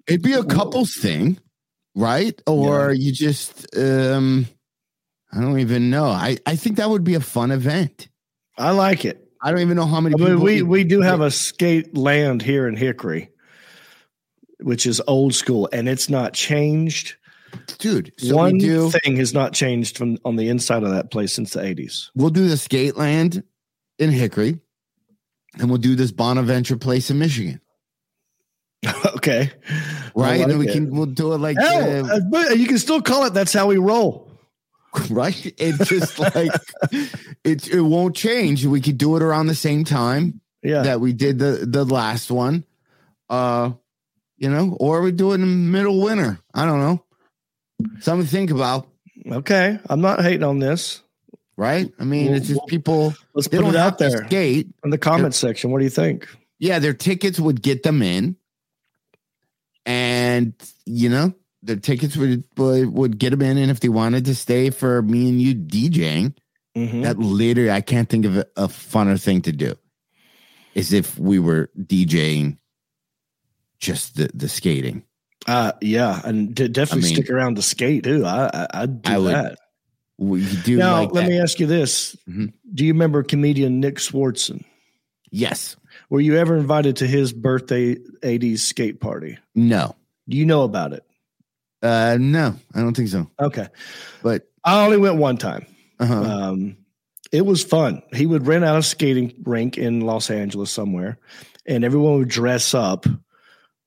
It'd 0.07 0.21
be 0.21 0.33
a 0.33 0.43
couples 0.43 0.95
thing, 0.95 1.39
right? 1.95 2.39
Or 2.47 2.91
you 2.93 3.11
just 3.11 3.75
um 3.77 4.47
I 5.31 5.41
don't 5.41 5.59
even 5.59 5.89
know. 5.89 6.05
I 6.05 6.37
I 6.45 6.55
think 6.55 6.77
that 6.77 6.89
would 6.89 7.03
be 7.03 7.15
a 7.15 7.21
fun 7.21 7.51
event. 7.51 8.07
I 8.57 8.71
like 8.71 9.05
it. 9.05 9.27
I 9.41 9.51
don't 9.51 9.61
even 9.61 9.75
know 9.75 9.85
how 9.85 9.99
many 9.99 10.15
I 10.15 10.17
mean, 10.17 10.27
people 10.27 10.43
we 10.43 10.61
we 10.61 10.83
do 10.83 11.01
have 11.01 11.21
a 11.21 11.31
skate 11.31 11.97
land 11.97 12.41
here 12.41 12.67
in 12.67 12.75
Hickory, 12.75 13.29
which 14.59 14.85
is 14.85 15.01
old 15.07 15.33
school, 15.33 15.67
and 15.73 15.89
it's 15.89 16.09
not 16.09 16.33
changed. 16.33 17.15
Dude. 17.79 18.11
So 18.17 18.35
One 18.35 18.57
do 18.57 18.89
thing 18.89 19.15
has 19.17 19.33
not 19.33 19.53
changed 19.53 19.97
from 19.97 20.17
on 20.25 20.35
the 20.35 20.49
inside 20.49 20.83
of 20.83 20.91
that 20.91 21.11
place 21.11 21.33
since 21.33 21.53
the 21.53 21.63
eighties. 21.63 22.11
we'll 22.15 22.29
do 22.29 22.47
the 22.47 22.57
skate 22.57 22.95
land 22.97 23.43
in 23.99 24.09
Hickory 24.11 24.59
and 25.59 25.69
we'll 25.69 25.77
do 25.79 25.95
this 25.95 26.11
Bonaventure 26.11 26.77
place 26.77 27.09
in 27.09 27.19
Michigan. 27.19 27.59
okay, 29.15 29.51
Right? 30.15 30.31
I 30.31 30.35
and 30.37 30.51
then 30.51 30.57
we 30.59 30.67
it. 30.67 30.73
can 30.73 30.89
we'll 30.91 31.05
do 31.05 31.33
it 31.33 31.37
like 31.37 31.57
Hell, 31.57 32.11
uh, 32.11 32.19
but 32.29 32.57
you 32.57 32.67
can 32.67 32.77
still 32.77 33.01
call 33.01 33.25
it. 33.25 33.33
That's 33.33 33.53
how 33.53 33.67
we 33.67 33.77
roll. 33.77 34.29
right? 35.09 35.53
It's 35.57 35.87
just 35.89 36.19
like 36.19 36.51
it 37.43 37.67
it 37.67 37.81
won't 37.81 38.15
change. 38.15 38.65
We 38.65 38.81
could 38.81 38.97
do 38.97 39.15
it 39.15 39.23
around 39.23 39.47
the 39.47 39.55
same 39.55 39.83
time. 39.85 40.41
Yeah, 40.61 40.83
that 40.83 40.99
we 41.01 41.13
did 41.13 41.39
the 41.39 41.65
the 41.67 41.83
last 41.85 42.29
one. 42.29 42.65
Uh, 43.29 43.71
you 44.37 44.49
know, 44.49 44.75
or 44.79 45.01
we 45.01 45.11
do 45.11 45.31
it 45.31 45.35
in 45.35 45.41
the 45.41 45.47
middle 45.47 46.01
winter. 46.01 46.39
I 46.53 46.65
don't 46.65 46.79
know. 46.79 47.02
Something 47.99 48.25
to 48.25 48.31
think 48.31 48.51
about, 48.51 48.87
okay. 49.27 49.79
I'm 49.89 50.01
not 50.01 50.21
hating 50.21 50.43
on 50.43 50.59
this. 50.59 51.01
right? 51.57 51.91
I 51.99 52.03
mean, 52.03 52.27
Well, 52.27 52.35
it's 52.37 52.47
just 52.47 52.65
people. 52.67 53.13
Let's 53.33 53.47
put 53.47 53.65
it 53.65 53.75
out 53.75 53.97
there 53.97 54.25
skate. 54.25 54.67
in 54.83 54.89
the 54.89 54.97
comments 54.97 55.37
section. 55.37 55.71
What 55.71 55.79
do 55.79 55.83
you 55.83 55.89
think? 55.91 56.27
Yeah, 56.59 56.79
their 56.79 56.93
tickets 56.93 57.39
would 57.39 57.61
get 57.61 57.83
them 57.83 58.01
in, 58.01 58.37
and 59.85 60.53
you 60.85 61.09
know, 61.09 61.33
the 61.61 61.77
tickets 61.77 62.15
would 62.17 62.43
would, 62.57 63.17
get 63.17 63.31
them 63.31 63.41
in. 63.41 63.57
And 63.57 63.69
if 63.71 63.79
they 63.79 63.89
wanted 63.89 64.25
to 64.25 64.35
stay 64.35 64.69
for 64.69 65.01
me 65.01 65.29
and 65.29 65.41
you 65.41 65.55
DJing, 65.55 66.35
Mhm. 66.75 67.03
that 67.03 67.19
literally, 67.19 67.69
I 67.71 67.81
can't 67.81 68.09
think 68.09 68.25
of 68.25 68.37
a, 68.37 68.45
a 68.57 68.67
funner 68.67 69.21
thing 69.21 69.41
to 69.43 69.51
do. 69.51 69.75
Is 70.73 70.91
if 70.93 71.19
we 71.19 71.37
were 71.39 71.69
DJing 71.79 72.57
just 73.79 74.15
the 74.15 74.29
the 74.33 74.47
skating. 74.49 75.03
Uh, 75.47 75.73
yeah, 75.81 76.21
and 76.23 76.55
d- 76.55 76.67
definitely 76.69 77.09
I 77.09 77.11
mean- 77.11 77.15
stick 77.15 77.29
around 77.29 77.55
to 77.55 77.61
skate 77.61 78.03
too. 78.05 78.25
I, 78.25 78.49
I 78.53 78.67
I'd 78.83 79.01
do 79.01 79.11
I 79.11 79.17
would 79.17 79.33
that. 79.35 79.59
We 80.17 80.45
do 80.63 80.77
Now, 80.77 81.01
like 81.01 81.11
let 81.13 81.21
that. 81.23 81.29
me 81.29 81.39
ask 81.39 81.59
you 81.59 81.65
this: 81.65 82.15
Mhm. 82.29 82.53
Do 82.73 82.85
you 82.85 82.93
remember 82.93 83.23
comedian 83.23 83.79
Nick 83.79 83.95
Swardson? 83.95 84.63
Yes. 85.31 85.75
Were 86.09 86.21
you 86.21 86.37
ever 86.37 86.55
invited 86.55 86.95
to 86.97 87.07
his 87.07 87.33
birthday 87.33 87.95
'80s 88.21 88.59
skate 88.59 89.01
party? 89.01 89.37
No. 89.55 89.95
Do 90.29 90.37
you 90.37 90.45
know 90.45 90.63
about 90.63 90.93
it? 90.93 91.03
Uh 91.81 92.17
no, 92.19 92.55
I 92.73 92.79
don't 92.79 92.95
think 92.95 93.09
so. 93.09 93.29
Okay, 93.41 93.67
But 94.21 94.47
I 94.63 94.85
only 94.85 94.97
went 94.97 95.17
one 95.17 95.35
time. 95.37 95.65
uh-huh. 95.99 96.21
Um, 96.23 96.77
it 97.33 97.45
was 97.45 97.63
fun. 97.63 98.01
He 98.13 98.25
would 98.25 98.47
rent 98.47 98.63
out 98.63 98.77
a 98.77 98.83
skating 98.83 99.33
rink 99.43 99.77
in 99.77 100.01
Los 100.01 100.29
Angeles 100.29 100.71
somewhere, 100.71 101.17
and 101.65 101.83
everyone 101.83 102.19
would 102.19 102.29
dress 102.29 102.73
up 102.73 103.05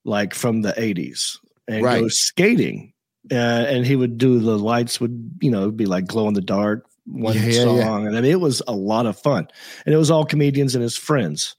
like 0.05 0.33
from 0.35 0.61
the 0.61 0.73
'80s 0.73 1.39
and 1.67 1.83
go 1.83 2.07
skating. 2.07 2.93
Uh, 3.29 3.35
and 3.35 3.85
he 3.85 3.95
would 3.95 4.17
do 4.17 4.39
the 4.39 4.57
lights 4.57 5.01
would 5.01 5.31
you 5.41 5.51
know 5.51 5.69
be 5.69 5.85
like 5.85 6.07
glow 6.07 6.29
in 6.29 6.33
the 6.33 6.39
dark 6.39 6.87
one 7.07 7.35
yeah, 7.35 7.63
song, 7.63 7.77
yeah. 7.77 8.07
and 8.07 8.17
I 8.17 8.21
mean, 8.21 8.31
it 8.31 8.39
was 8.39 8.61
a 8.67 8.73
lot 8.73 9.05
of 9.05 9.19
fun. 9.19 9.47
And 9.85 9.95
it 9.95 9.97
was 9.97 10.11
all 10.11 10.25
comedians 10.25 10.75
and 10.75 10.81
his 10.81 10.97
friends. 10.97 11.55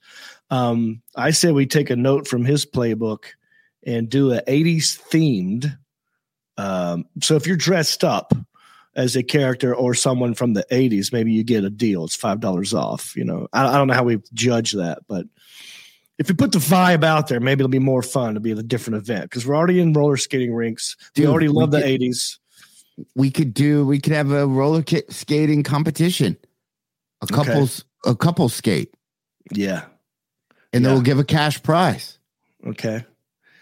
Um, 0.51 1.01
I 1.15 1.31
said 1.31 1.53
we 1.53 1.65
take 1.65 1.89
a 1.89 1.95
note 1.95 2.27
from 2.27 2.45
his 2.45 2.65
playbook 2.65 3.25
and 3.85 4.09
do 4.09 4.31
a 4.31 4.41
'80s 4.41 4.99
themed. 5.09 5.77
Um, 6.57 7.05
so 7.21 7.35
if 7.35 7.47
you're 7.47 7.55
dressed 7.55 8.03
up 8.03 8.33
as 8.95 9.15
a 9.15 9.23
character 9.23 9.73
or 9.73 9.93
someone 9.93 10.33
from 10.33 10.53
the 10.53 10.65
80s, 10.71 11.13
maybe 11.13 11.31
you 11.31 11.43
get 11.43 11.63
a 11.63 11.69
deal. 11.69 12.03
It's 12.03 12.15
five 12.15 12.39
dollars 12.39 12.73
off. 12.73 13.15
You 13.15 13.25
know, 13.25 13.47
I, 13.53 13.67
I 13.67 13.77
don't 13.77 13.87
know 13.87 13.93
how 13.93 14.03
we 14.03 14.21
judge 14.33 14.73
that, 14.73 14.99
but 15.07 15.25
if 16.19 16.29
you 16.29 16.35
put 16.35 16.51
the 16.51 16.59
vibe 16.59 17.03
out 17.03 17.27
there, 17.29 17.39
maybe 17.39 17.61
it'll 17.61 17.69
be 17.69 17.79
more 17.79 18.03
fun 18.03 18.33
to 18.35 18.39
be 18.39 18.51
a 18.51 18.55
different 18.61 18.97
event 18.97 19.23
because 19.23 19.47
we're 19.47 19.55
already 19.55 19.79
in 19.79 19.93
roller 19.93 20.17
skating 20.17 20.53
rinks. 20.53 20.95
Dude, 21.15 21.25
we 21.25 21.31
already 21.31 21.47
we 21.47 21.53
love 21.53 21.71
the 21.71 21.81
could- 21.81 22.01
80s. 22.01 22.37
we 23.15 23.31
could 23.31 23.53
do 23.53 23.85
we 23.85 23.99
could 23.99 24.13
have 24.13 24.31
a 24.31 24.45
roller 24.45 24.83
skating 25.09 25.63
competition. 25.63 26.37
A 27.21 27.25
Okay. 27.25 27.35
couples 27.35 27.85
a 28.05 28.15
couple 28.15 28.47
skate 28.49 28.93
Yeah. 29.51 29.85
and 30.73 30.85
then 30.85 30.93
we'll 30.93 31.01
give 31.01 31.19
a 31.19 31.23
cash 31.25 31.61
prize. 31.63 32.17
Okay. 32.67 33.03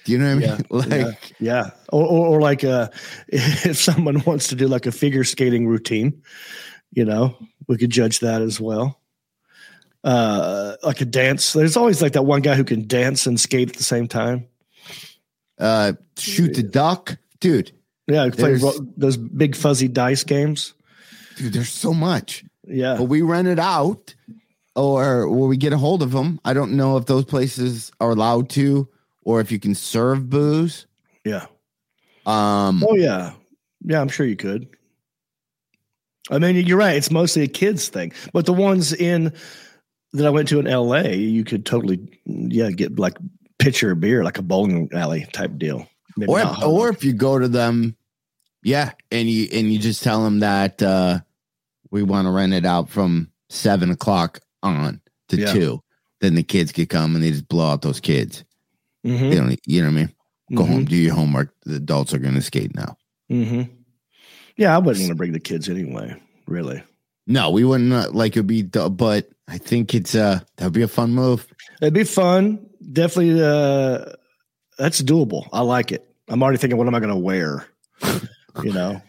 Do 0.06 0.12
you 0.12 0.18
know 0.20 0.36
what 0.36 0.44
I 0.44 0.48
Yeah. 0.48 0.54
mean? 0.56 0.66
Like 0.70 0.90
yeah. 0.92 1.10
Yeah. 1.40 1.70
Or, 1.90 2.06
or, 2.08 2.28
or 2.28 2.42
like 2.42 2.64
uh, 2.64 2.88
if 3.28 3.78
someone 3.78 4.24
wants 4.26 4.48
to 4.48 4.56
do 4.56 4.68
like 4.68 4.86
a 4.86 4.92
figure 4.92 5.24
skating 5.24 5.68
routine, 5.68 6.22
you 6.92 7.06
know, 7.06 7.36
we 7.68 7.78
could 7.78 7.90
judge 7.92 8.20
that 8.22 8.42
as 8.42 8.60
well. 8.62 9.00
Uh, 10.04 10.76
like 10.84 11.02
a 11.02 11.06
dance. 11.06 11.54
There's 11.54 11.76
always 11.76 12.02
like 12.02 12.14
that 12.14 12.22
one 12.24 12.42
guy 12.42 12.56
who 12.56 12.64
can 12.64 12.88
dance 12.88 13.26
and 13.28 13.40
skate 13.40 13.70
at 13.70 13.76
the 13.76 13.84
same 13.84 14.08
time. 14.08 14.48
uh 15.60 15.94
shoot 16.18 16.54
the 16.54 16.64
duck. 16.64 17.18
Dude, 17.40 17.72
Yeah, 18.08 18.26
we 18.26 18.32
play 18.32 18.54
ro- 18.56 18.86
those 18.96 19.18
big 19.18 19.56
fuzzy 19.56 19.88
dice 19.88 20.24
games. 20.24 20.74
dude, 21.36 21.54
there's 21.54 21.70
so 21.70 21.94
much. 21.94 22.44
Yeah, 22.66 22.96
But 22.98 23.06
we 23.06 23.22
rent 23.22 23.48
it 23.48 23.60
out 23.60 24.14
or 24.76 25.28
will 25.30 25.48
we 25.48 25.58
get 25.58 25.74
a 25.74 25.78
hold 25.78 26.02
of 26.04 26.12
them. 26.12 26.40
I 26.46 26.54
don't 26.54 26.74
know 26.78 26.98
if 26.98 27.06
those 27.06 27.26
places 27.26 27.92
are 28.00 28.12
allowed 28.12 28.50
to 28.52 28.88
or 29.24 29.42
if 29.42 29.52
you 29.52 29.60
can 29.60 29.74
serve 29.76 30.30
booze. 30.30 30.86
yeah. 31.26 31.46
Um 32.26 32.84
Oh 32.88 32.96
yeah, 32.96 33.34
yeah. 33.84 34.00
I'm 34.02 34.10
sure 34.10 34.26
you 34.26 34.36
could. 34.36 34.68
I 36.30 36.40
mean, 36.40 36.56
you're 36.66 36.78
right. 36.78 36.96
It's 36.98 37.10
mostly 37.12 37.44
a 37.44 37.48
kids 37.48 37.88
thing, 37.88 38.12
but 38.34 38.46
the 38.46 38.54
ones 38.54 38.94
in 38.94 39.32
that 40.18 40.28
I 40.28 40.30
went 40.30 40.48
to 40.50 40.60
in 40.60 40.68
L.A., 40.68 41.16
you 41.16 41.44
could 41.44 41.66
totally, 41.66 42.00
yeah, 42.26 42.70
get 42.72 43.00
like 43.00 43.18
pitcher 43.60 43.96
beer, 43.96 44.24
like 44.24 44.38
a 44.38 44.42
bowling 44.44 44.90
alley 44.94 45.26
type 45.34 45.58
deal. 45.58 45.88
Maybe 46.18 46.32
or 46.32 46.40
hot 46.40 46.64
or 46.64 46.90
if 46.90 47.04
you 47.04 47.14
go 47.14 47.38
to 47.40 47.48
them, 47.48 47.96
yeah, 48.64 48.92
and 49.12 49.30
you 49.30 49.48
and 49.54 49.72
you 49.72 49.78
just 49.80 50.04
tell 50.04 50.24
them 50.24 50.40
that 50.40 50.82
uh 50.82 51.20
we 51.92 52.04
want 52.04 52.26
to 52.26 52.32
rent 52.32 52.54
it 52.54 52.66
out 52.66 52.90
from 52.90 53.30
seven 53.50 53.92
o'clock 53.92 54.40
on 54.64 55.00
to 55.30 55.38
Yeah. 55.38 55.54
two, 55.54 55.84
then 56.22 56.36
the 56.36 56.44
kids 56.44 56.72
could 56.72 56.90
come 56.90 57.16
and 57.16 57.24
they 57.24 57.32
just 57.32 57.48
blow 57.48 57.68
out 57.72 57.82
those 57.84 58.00
kids. 58.00 58.44
Mhm. 59.06 59.34
You 59.34 59.42
know, 59.42 59.56
you 59.66 59.82
know 59.82 59.88
what 59.90 59.94
I 59.94 59.96
mean? 60.02 60.12
Go 60.56 60.64
Mhm. 60.64 60.68
home, 60.68 60.86
do 60.86 60.96
your 60.96 61.14
homework. 61.14 61.54
The 61.66 61.76
adults 61.76 62.14
are 62.14 62.20
going 62.20 62.34
to 62.34 62.42
skate 62.42 62.76
now. 62.76 62.98
Mm-hmm. 63.32 63.64
Yeah, 64.58 64.74
I 64.76 64.80
wasn't 64.80 65.04
going 65.06 65.10
to 65.12 65.16
bring 65.16 65.32
the 65.34 65.40
kids 65.40 65.70
anyway. 65.70 66.16
Really, 66.48 66.82
No, 67.28 67.52
we 67.52 67.64
wouldn't 67.64 67.92
uh, 67.94 68.10
like 68.12 68.34
it'd 68.38 68.48
be, 68.48 68.64
but 68.64 69.30
I 69.48 69.58
think 69.58 69.94
it's 69.96 70.14
uh 70.16 70.40
that'd 70.58 70.74
be 70.74 70.82
a 70.82 70.88
fun 70.88 71.12
move. 71.14 71.48
it'd 71.82 71.94
be 71.94 72.04
fun. 72.04 72.70
Definitely, 72.92 73.42
uh, 73.44 74.14
that's 74.78 75.02
doable. 75.02 75.48
I 75.52 75.62
like 75.62 75.92
it. 75.92 76.08
I'm 76.30 76.42
already 76.44 76.58
thinking, 76.58 76.78
what 76.78 76.88
am 76.88 76.96
I 76.96 77.00
going 77.00 77.14
to 77.14 77.16
wear? 77.20 77.66
you 78.64 78.74
know, 78.74 79.02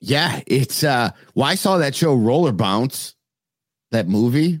Yeah, 0.00 0.40
it's 0.46 0.82
uh. 0.84 1.10
Well, 1.34 1.46
I 1.46 1.54
saw 1.54 1.78
that 1.78 1.94
show 1.94 2.14
Roller 2.14 2.52
Bounce, 2.52 3.14
that 3.90 4.08
movie. 4.08 4.60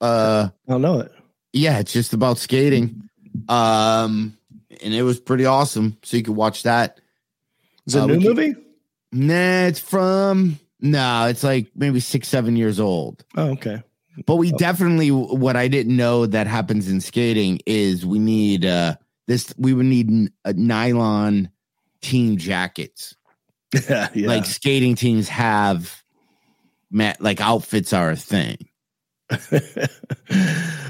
Uh, 0.00 0.48
I 0.68 0.70
don't 0.72 0.82
know 0.82 1.00
it. 1.00 1.12
yeah, 1.52 1.78
it's 1.78 1.92
just 1.92 2.12
about 2.12 2.38
skating. 2.38 3.08
Um, 3.48 4.36
and 4.82 4.94
it 4.94 5.02
was 5.02 5.18
pretty 5.20 5.46
awesome. 5.46 5.96
So 6.02 6.16
you 6.18 6.22
could 6.22 6.36
watch 6.36 6.62
that. 6.64 7.00
Is 7.86 7.94
it 7.94 8.00
a 8.00 8.02
Uh, 8.02 8.06
we 8.08 8.16
new 8.18 8.28
movie? 8.34 8.54
Nah, 9.12 9.66
it's 9.66 9.80
from 9.80 10.58
no, 10.80 11.26
it's 11.26 11.42
like 11.42 11.68
maybe 11.74 12.00
six, 12.00 12.28
seven 12.28 12.56
years 12.56 12.78
old. 12.80 13.24
Oh, 13.36 13.50
okay. 13.52 13.82
But 14.24 14.36
we 14.36 14.52
definitely 14.52 15.10
what 15.10 15.56
I 15.56 15.68
didn't 15.68 15.96
know 15.96 16.26
that 16.26 16.46
happens 16.46 16.88
in 16.88 17.00
skating 17.00 17.60
is 17.66 18.06
we 18.06 18.18
need 18.18 18.64
uh 18.64 18.96
this 19.26 19.52
we 19.58 19.74
would 19.74 19.86
need 19.86 20.08
n- 20.08 20.32
uh, 20.44 20.54
nylon 20.56 21.50
team 22.00 22.36
jackets. 22.36 23.16
yeah, 23.88 24.08
yeah. 24.14 24.28
Like 24.28 24.46
skating 24.46 24.94
teams 24.94 25.28
have 25.28 26.02
met 26.90 27.20
like 27.20 27.40
outfits 27.40 27.92
are 27.92 28.10
a 28.10 28.16
thing. 28.16 28.56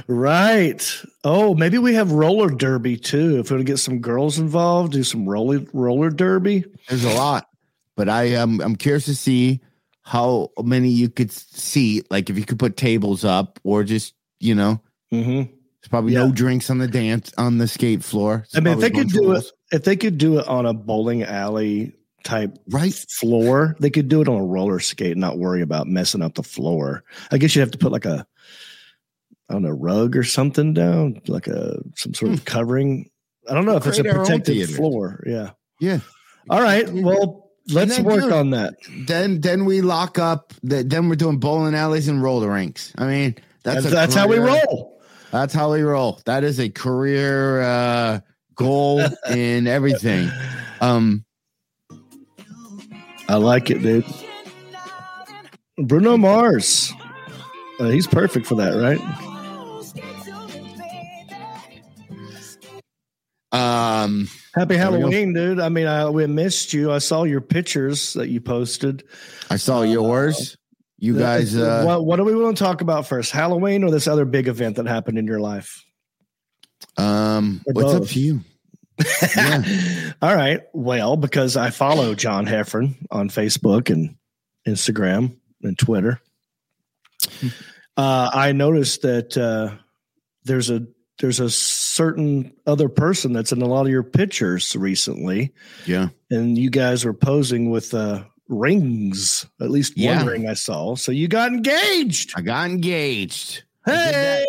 right. 0.08 1.02
Oh, 1.24 1.54
maybe 1.54 1.78
we 1.78 1.94
have 1.94 2.12
roller 2.12 2.50
derby 2.50 2.96
too. 2.98 3.38
If 3.38 3.50
we 3.50 3.56
want 3.56 3.66
to 3.66 3.72
get 3.72 3.78
some 3.78 4.00
girls 4.00 4.38
involved, 4.38 4.92
do 4.92 5.02
some 5.02 5.26
roller 5.26 5.64
roller 5.72 6.10
derby. 6.10 6.64
There's 6.88 7.04
a 7.04 7.14
lot. 7.14 7.48
But 7.96 8.08
I 8.08 8.24
am 8.24 8.60
I'm 8.60 8.76
curious 8.76 9.06
to 9.06 9.14
see 9.16 9.60
how 10.06 10.50
many 10.62 10.88
you 10.88 11.08
could 11.08 11.32
see 11.32 12.00
like 12.10 12.30
if 12.30 12.38
you 12.38 12.44
could 12.44 12.60
put 12.60 12.76
tables 12.76 13.24
up 13.24 13.58
or 13.64 13.82
just, 13.82 14.14
you 14.38 14.54
know, 14.54 14.80
Mm-hmm. 15.12 15.34
there's 15.52 15.88
probably 15.90 16.12
Yeah. 16.12 16.26
no 16.26 16.32
drinks 16.32 16.70
on 16.70 16.78
the 16.78 16.86
dance 16.88 17.32
on 17.36 17.58
the 17.58 17.66
skate 17.66 18.04
floor. 18.04 18.42
It's 18.46 18.56
I 18.56 18.60
mean, 18.60 18.74
if 18.74 18.80
they 18.80 18.90
could 18.90 19.08
do 19.08 19.32
it, 19.32 19.44
if 19.72 19.82
they 19.84 19.96
could 19.96 20.16
do 20.18 20.38
it 20.38 20.46
on 20.46 20.64
a 20.64 20.72
bowling 20.72 21.24
alley 21.24 21.92
type 22.24 22.56
right 22.70 22.94
floor, 23.18 23.74
they 23.80 23.90
could 23.90 24.08
do 24.08 24.20
it 24.20 24.28
on 24.28 24.36
a 24.40 24.44
roller 24.44 24.78
skate 24.80 25.12
and 25.12 25.20
not 25.20 25.38
worry 25.38 25.60
about 25.62 25.86
messing 25.88 26.22
up 26.22 26.34
the 26.34 26.42
floor. 26.44 27.02
I 27.32 27.38
guess 27.38 27.54
you'd 27.56 27.62
have 27.62 27.70
to 27.72 27.78
put 27.78 27.92
like 27.92 28.04
a, 28.04 28.26
I 29.48 29.52
don't 29.54 29.62
know, 29.62 29.70
rug 29.70 30.16
or 30.16 30.22
something 30.24 30.72
down, 30.74 31.20
like 31.28 31.46
a 31.48 31.80
some 31.96 32.14
sort 32.14 32.32
of 32.32 32.44
covering. 32.44 33.10
I 33.48 33.54
don't 33.54 33.64
know 33.64 33.76
if 33.76 33.86
it's 33.86 33.98
a 33.98 34.02
Hmm. 34.02 34.08
Create 34.08 34.14
our 34.14 34.20
own 34.20 34.26
protected 34.26 34.70
floor. 34.70 35.22
Yeah. 35.26 35.50
Yeah. 35.80 36.00
All 36.50 36.60
right. 36.62 36.88
Well, 36.92 37.45
let's 37.68 37.98
work 37.98 38.22
dude, 38.22 38.32
on 38.32 38.50
that. 38.50 38.74
Then 39.06 39.40
then 39.40 39.64
we 39.64 39.80
lock 39.80 40.18
up. 40.18 40.52
The, 40.62 40.82
then 40.82 41.08
we're 41.08 41.16
doing 41.16 41.38
bowling 41.38 41.74
alleys 41.74 42.08
and 42.08 42.22
roller 42.22 42.50
rinks. 42.50 42.92
I 42.96 43.06
mean, 43.06 43.36
that's 43.62 43.82
That's, 43.82 43.86
a 43.86 43.90
that's 43.90 44.14
how 44.14 44.28
we 44.28 44.38
roll. 44.38 45.00
That's 45.32 45.52
how 45.52 45.72
we 45.72 45.82
roll. 45.82 46.20
That 46.24 46.44
is 46.44 46.60
a 46.60 46.68
career 46.68 47.60
uh, 47.62 48.20
goal 48.54 49.02
in 49.30 49.66
everything. 49.66 50.30
Um, 50.80 51.24
I 53.28 53.36
like 53.36 53.70
it, 53.70 53.82
dude. 53.82 54.06
Bruno 55.78 56.16
Mars. 56.16 56.92
Uh, 57.78 57.88
he's 57.88 58.06
perfect 58.06 58.46
for 58.46 58.54
that, 58.54 58.70
right? 58.70 59.00
Um, 63.56 64.28
Happy 64.54 64.76
There 64.76 64.90
we 64.90 64.98
go. 64.98 65.00
Halloween, 65.00 65.32
dude. 65.34 65.60
I 65.60 65.68
mean, 65.68 65.86
I 65.86 66.08
we 66.10 66.26
missed 66.26 66.72
you. 66.72 66.92
I 66.92 66.98
saw 66.98 67.24
your 67.24 67.40
pictures 67.40 68.14
that 68.14 68.28
you 68.28 68.40
posted. 68.40 69.04
I 69.50 69.56
saw 69.56 69.82
yours. 69.82 70.56
You 70.98 71.18
guys, 71.18 71.54
uh, 71.54 71.82
what, 71.84 72.06
what 72.06 72.16
do 72.16 72.24
we 72.24 72.34
want 72.34 72.56
to 72.56 72.64
talk 72.64 72.80
about 72.80 73.06
first? 73.06 73.30
Halloween 73.30 73.84
or 73.84 73.90
this 73.90 74.08
other 74.08 74.24
big 74.24 74.48
event 74.48 74.76
that 74.76 74.86
happened 74.86 75.18
in 75.18 75.26
your 75.26 75.40
life? 75.40 75.84
um, 76.96 77.60
Or 77.66 77.74
what's 77.74 77.94
up 77.94 78.06
to 78.08 78.20
you? 78.20 78.40
Yeah. 79.36 80.12
All 80.22 80.34
right. 80.34 80.62
Well, 80.72 81.18
because 81.18 81.58
I 81.58 81.68
follow 81.68 82.14
John 82.14 82.46
Heffron 82.46 82.94
on 83.10 83.28
Facebook 83.28 83.90
and 83.90 84.16
Instagram 84.66 85.36
and 85.62 85.78
Twitter, 85.78 86.18
uh, 87.98 88.30
I 88.32 88.52
noticed 88.52 89.02
that 89.02 89.36
uh, 89.36 89.76
there's 90.44 90.70
a 90.70 90.86
there's 91.18 91.40
a 91.40 91.50
certain 91.96 92.52
other 92.66 92.88
person 92.88 93.32
that's 93.32 93.52
in 93.52 93.62
a 93.62 93.66
lot 93.66 93.82
of 93.86 93.88
your 93.90 94.02
pictures 94.02 94.76
recently, 94.76 95.52
Yeah, 95.86 96.08
and 96.30 96.56
you 96.58 96.70
guys 96.70 97.04
were 97.04 97.14
posing 97.14 97.70
with 97.70 97.94
uh, 97.94 98.24
rings. 98.48 99.46
At 99.60 99.70
least 99.70 99.94
one 99.96 100.02
Yeah. 100.04 100.26
ring 100.26 100.48
I 100.48 100.54
saw. 100.54 100.94
So 100.96 101.10
you 101.12 101.26
got 101.28 101.52
engaged. 101.52 102.32
I 102.36 102.42
got 102.42 102.68
engaged. 102.70 103.62
Hey, 103.86 104.44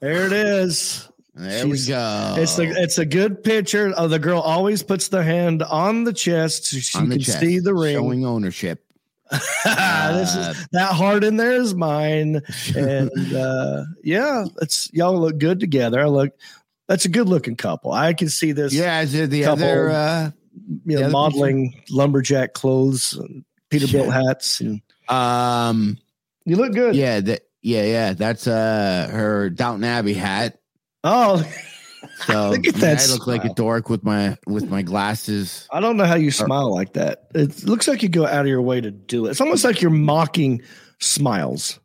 there 0.00 0.26
it 0.26 0.32
is. 0.32 1.08
There 1.36 1.66
we 1.66 1.84
go. 1.86 2.34
It's 2.38 2.54
the 2.56 2.64
it's 2.76 2.98
a 2.98 3.04
good 3.06 3.42
picture. 3.42 3.92
Oh, 3.96 4.06
the 4.06 4.18
girl 4.20 4.40
always 4.40 4.82
puts 4.84 5.08
the 5.08 5.22
hand 5.24 5.62
on 5.64 6.04
the 6.04 6.12
chest 6.12 6.66
so 6.66 6.78
she 6.78 6.98
on 6.98 7.10
can 7.10 7.18
chest, 7.20 7.40
see 7.40 7.58
the 7.58 7.74
ring. 7.74 7.94
showing 7.96 8.24
ownership. 8.24 8.83
This 9.30 10.34
is 10.36 10.66
that 10.72 10.92
heart 10.92 11.24
in 11.24 11.36
there 11.36 11.52
is 11.52 11.74
mine. 11.74 12.42
And 12.76 13.34
uh 13.34 13.84
yeah, 14.02 14.44
it's 14.60 14.90
y'all 14.92 15.18
look 15.18 15.38
good 15.38 15.60
together. 15.60 16.00
I 16.00 16.06
look 16.06 16.32
that's 16.88 17.04
a 17.04 17.08
good 17.08 17.28
looking 17.28 17.56
couple. 17.56 17.92
I 17.92 18.12
can 18.12 18.28
see 18.28 18.52
this 18.52 18.72
Yeah, 18.74 19.04
the 19.04 19.42
Couple- 19.42 19.64
other? 19.64 19.90
Uh, 19.90 20.30
you 20.86 21.00
know, 21.00 21.10
modeling 21.10 21.82
lumberjack 21.90 22.52
clothes 22.54 23.14
and 23.14 23.44
Peterbilt 23.70 24.12
hats 24.12 24.60
and 24.60 24.80
um, 25.08 25.98
you 26.44 26.56
look 26.56 26.72
good. 26.72 26.94
yeah, 26.94 27.20
that, 27.20 27.42
yeah, 27.62 27.82
yeah. 27.84 28.12
That's 28.12 28.46
uh 28.46 29.08
her 29.10 29.50
Downton 29.50 29.84
Abbey 29.84 30.14
hat. 30.14 30.58
Oh, 31.02 31.42
So 32.26 32.50
Look 32.50 32.66
at 32.66 32.74
I, 32.76 32.78
mean, 32.78 32.80
that 32.80 33.00
I 33.00 33.12
look 33.12 33.26
like 33.26 33.44
a 33.44 33.52
dork 33.54 33.90
with 33.90 34.02
my 34.04 34.36
with 34.46 34.68
my 34.70 34.82
glasses. 34.82 35.68
I 35.70 35.80
don't 35.80 35.96
know 35.96 36.04
how 36.04 36.14
you 36.14 36.30
smile 36.30 36.72
like 36.74 36.94
that. 36.94 37.28
It 37.34 37.64
looks 37.64 37.86
like 37.86 38.02
you 38.02 38.08
go 38.08 38.26
out 38.26 38.40
of 38.42 38.46
your 38.46 38.62
way 38.62 38.80
to 38.80 38.90
do 38.90 39.26
it. 39.26 39.30
It's 39.30 39.40
almost 39.40 39.64
like 39.64 39.82
you're 39.82 39.90
mocking 39.90 40.62
smiles. 41.00 41.78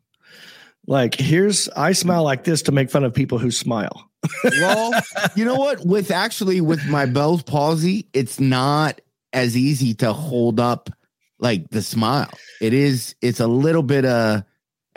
Like, 0.86 1.14
here's 1.14 1.68
I 1.70 1.92
smile 1.92 2.24
like 2.24 2.44
this 2.44 2.62
to 2.62 2.72
make 2.72 2.90
fun 2.90 3.04
of 3.04 3.12
people 3.14 3.38
who 3.38 3.50
smile. 3.50 4.06
Well, 4.44 4.92
you 5.34 5.44
know 5.44 5.56
what? 5.56 5.84
With 5.86 6.10
actually 6.10 6.60
with 6.60 6.84
my 6.88 7.06
Bell's 7.06 7.42
palsy, 7.42 8.06
it's 8.12 8.38
not 8.38 9.00
as 9.32 9.56
easy 9.56 9.94
to 9.94 10.12
hold 10.12 10.60
up 10.60 10.90
like 11.38 11.70
the 11.70 11.82
smile. 11.82 12.30
It 12.60 12.74
is. 12.74 13.14
It's 13.22 13.40
a 13.40 13.46
little 13.46 13.82
bit 13.82 14.04
uh 14.04 14.42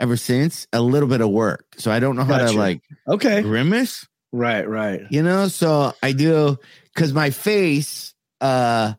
ever 0.00 0.16
since 0.16 0.66
a 0.72 0.80
little 0.80 1.08
bit 1.08 1.20
of 1.20 1.30
work. 1.30 1.66
So 1.78 1.90
I 1.90 2.00
don't 2.00 2.16
know 2.16 2.24
how 2.24 2.38
Gotcha. 2.38 2.52
to 2.52 2.58
like 2.58 2.82
Okay. 3.08 3.42
grimace. 3.42 4.06
Right, 4.34 4.66
right. 4.68 5.00
you 5.10 5.22
know 5.22 5.46
so 5.48 5.92
i 6.02 6.10
do 6.12 6.58
because 6.92 7.12
my 7.12 7.30
face 7.30 8.14
uh 8.40 8.94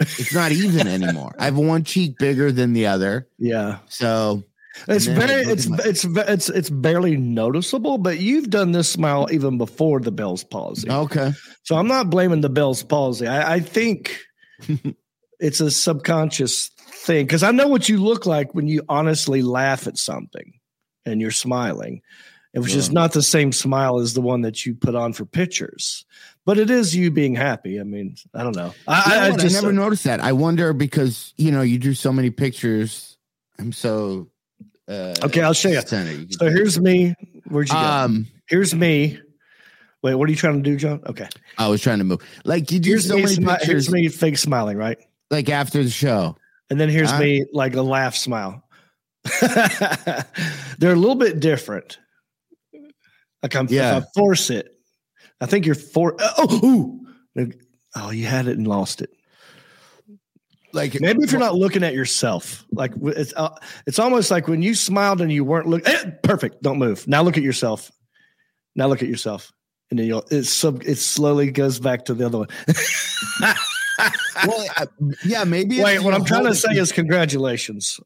it's 0.00 0.34
not 0.34 0.52
even 0.52 0.86
anymore 0.98 1.32
i 1.38 1.46
have 1.46 1.56
one 1.56 1.82
cheek 1.82 2.18
bigger 2.18 2.52
than 2.52 2.74
the 2.74 2.86
other 2.86 3.26
Yeah. 3.38 3.78
so 3.88 4.44
It's 4.88 5.06
And 5.06 5.16
then 5.16 5.30
I 5.30 5.32
very 5.42 5.52
it's 5.52 5.66
my- 5.68 5.78
it's 5.82 6.04
it's 6.04 6.48
it's 6.50 6.68
barely 6.70 7.16
noticeable, 7.16 7.96
but 7.96 8.20
you've 8.20 8.50
done 8.50 8.72
this 8.72 8.90
smile 8.92 9.26
even 9.32 9.56
before 9.56 10.00
the 10.00 10.12
Bell's 10.12 10.44
palsy. 10.44 10.90
okay 10.90 11.32
So 11.62 11.76
I'm 11.76 11.88
not 11.88 12.10
blaming 12.10 12.42
the 12.42 12.50
Bell's 12.52 12.82
palsy. 12.84 13.26
I, 13.26 13.54
I 13.56 13.60
think 13.60 14.20
it's 15.40 15.60
a 15.60 15.70
subconscious 15.70 16.68
thing 17.06 17.24
because 17.24 17.42
I 17.42 17.52
know 17.52 17.68
what 17.68 17.88
you 17.88 17.96
look 18.04 18.26
like 18.26 18.54
when 18.54 18.68
you 18.68 18.82
honestly 18.88 19.40
laugh 19.40 19.86
at 19.86 19.96
something 19.96 20.52
and 21.06 21.20
you're 21.22 21.30
smiling. 21.46 22.02
It 22.56 22.60
was 22.60 22.72
just 22.72 22.90
not 22.90 23.12
the 23.12 23.22
same 23.22 23.52
smile 23.52 24.00
as 24.00 24.14
the 24.14 24.22
one 24.22 24.40
that 24.40 24.64
you 24.66 24.74
put 24.74 24.94
on 24.94 25.12
for 25.12 25.24
pictures, 25.26 26.04
but 26.46 26.56
it 26.58 26.70
is 26.70 26.96
you 26.96 27.10
being 27.10 27.34
happy. 27.36 27.78
I 27.78 27.82
mean, 27.82 28.16
I 28.34 28.42
don't 28.42 28.56
know. 28.56 28.72
I, 28.88 29.02
You 29.04 29.10
know 29.10 29.20
I, 29.22 29.26
I 29.26 29.30
what? 29.30 29.40
I 29.40 29.42
just 29.42 29.54
never 29.62 29.72
noticed 29.74 30.04
that 30.04 30.20
i 30.20 30.32
wonder 30.32 30.72
because 30.72 31.34
you 31.36 31.52
know 31.52 31.60
you 31.60 31.78
do 31.78 31.92
so 31.92 32.12
many 32.12 32.30
pictures 32.30 33.18
i'm 33.58 33.72
so 33.72 34.30
uh 34.88 35.14
Okay, 35.22 35.42
I'll 35.42 35.52
show 35.52 35.68
you. 35.68 35.80
You 35.80 36.26
so 36.30 36.46
here's 36.48 36.80
me. 36.80 37.14
Where'd 37.48 37.68
you 37.68 37.74
go? 37.74 37.78
um 37.80 38.26
here's 38.48 38.74
me. 38.74 39.20
Wait, 40.02 40.14
what 40.14 40.26
are 40.28 40.30
you 40.30 40.36
trying 40.36 40.62
to 40.62 40.70
do, 40.70 40.76
John? 40.76 41.02
Okay. 41.06 41.28
i 41.58 41.68
was 41.68 41.82
trying 41.82 41.98
to 41.98 42.04
move 42.04 42.22
like 42.46 42.70
you 42.72 42.78
do 42.80 42.90
Here's, 42.90 43.06
so 43.08 43.16
many 43.16 43.36
smi- 43.36 43.58
pictures 43.58 43.66
here's 43.66 43.90
me 43.92 44.08
fake 44.08 44.38
smiling, 44.38 44.78
right? 44.78 44.98
like 45.30 45.50
after 45.50 45.82
the 45.84 45.90
show 45.90 46.36
And 46.70 46.80
then 46.80 46.88
here's 46.88 47.12
Ah. 47.12 47.18
me 47.18 47.44
like 47.52 47.74
a 47.76 47.82
laugh 47.82 48.16
smile. 48.16 48.62
They're 50.78 50.92
a 50.92 50.96
little 50.96 51.14
bit 51.16 51.40
different. 51.40 51.98
Like 53.46 53.54
I'm, 53.54 53.66
Yeah. 53.70 53.98
if 53.98 54.02
I 54.02 54.06
force 54.16 54.50
it, 54.50 54.68
I 55.40 55.46
think 55.46 55.66
you're 55.66 55.74
for. 55.76 56.16
Oh, 56.18 56.60
ooh. 56.64 57.46
oh, 57.94 58.10
you 58.10 58.26
had 58.26 58.48
it 58.48 58.58
and 58.58 58.66
lost 58.66 59.02
it. 59.02 59.10
like 60.72 61.00
Maybe 61.00 61.22
if 61.22 61.30
you're 61.30 61.38
not 61.40 61.54
looking 61.54 61.84
at 61.84 61.94
yourself, 61.94 62.64
like 62.72 62.92
it's 63.02 63.32
uh, 63.36 63.54
it's 63.86 63.98
almost 63.98 64.30
like 64.30 64.48
when 64.48 64.62
you 64.62 64.74
smiled 64.74 65.20
and 65.20 65.30
you 65.30 65.44
weren't 65.44 65.68
looking. 65.68 65.86
Eh, 65.92 66.10
perfect. 66.22 66.60
Don't 66.62 66.78
move. 66.78 67.06
Now 67.06 67.22
look 67.22 67.36
at 67.36 67.42
yourself. 67.44 67.92
Now 68.74 68.88
look 68.88 69.02
at 69.02 69.08
yourself. 69.08 69.52
and 69.90 69.98
then 70.00 70.06
you'll 70.06 70.24
it 70.30 70.44
sub 70.44 70.82
it 70.84 70.96
slowly 70.98 71.50
goes 71.52 71.78
back 71.78 72.04
to 72.06 72.14
the 72.14 72.26
other 72.26 72.38
one. 72.38 72.48
well, 74.46 74.66
uh, 74.76 74.86
yeah, 75.24 75.44
maybe. 75.44 75.80
Wait, 75.80 76.00
what 76.00 76.12
I'm 76.14 76.24
trying 76.24 76.44
to 76.44 76.54
say 76.54 76.72
is 76.72 76.92
congratulations. 76.92 78.00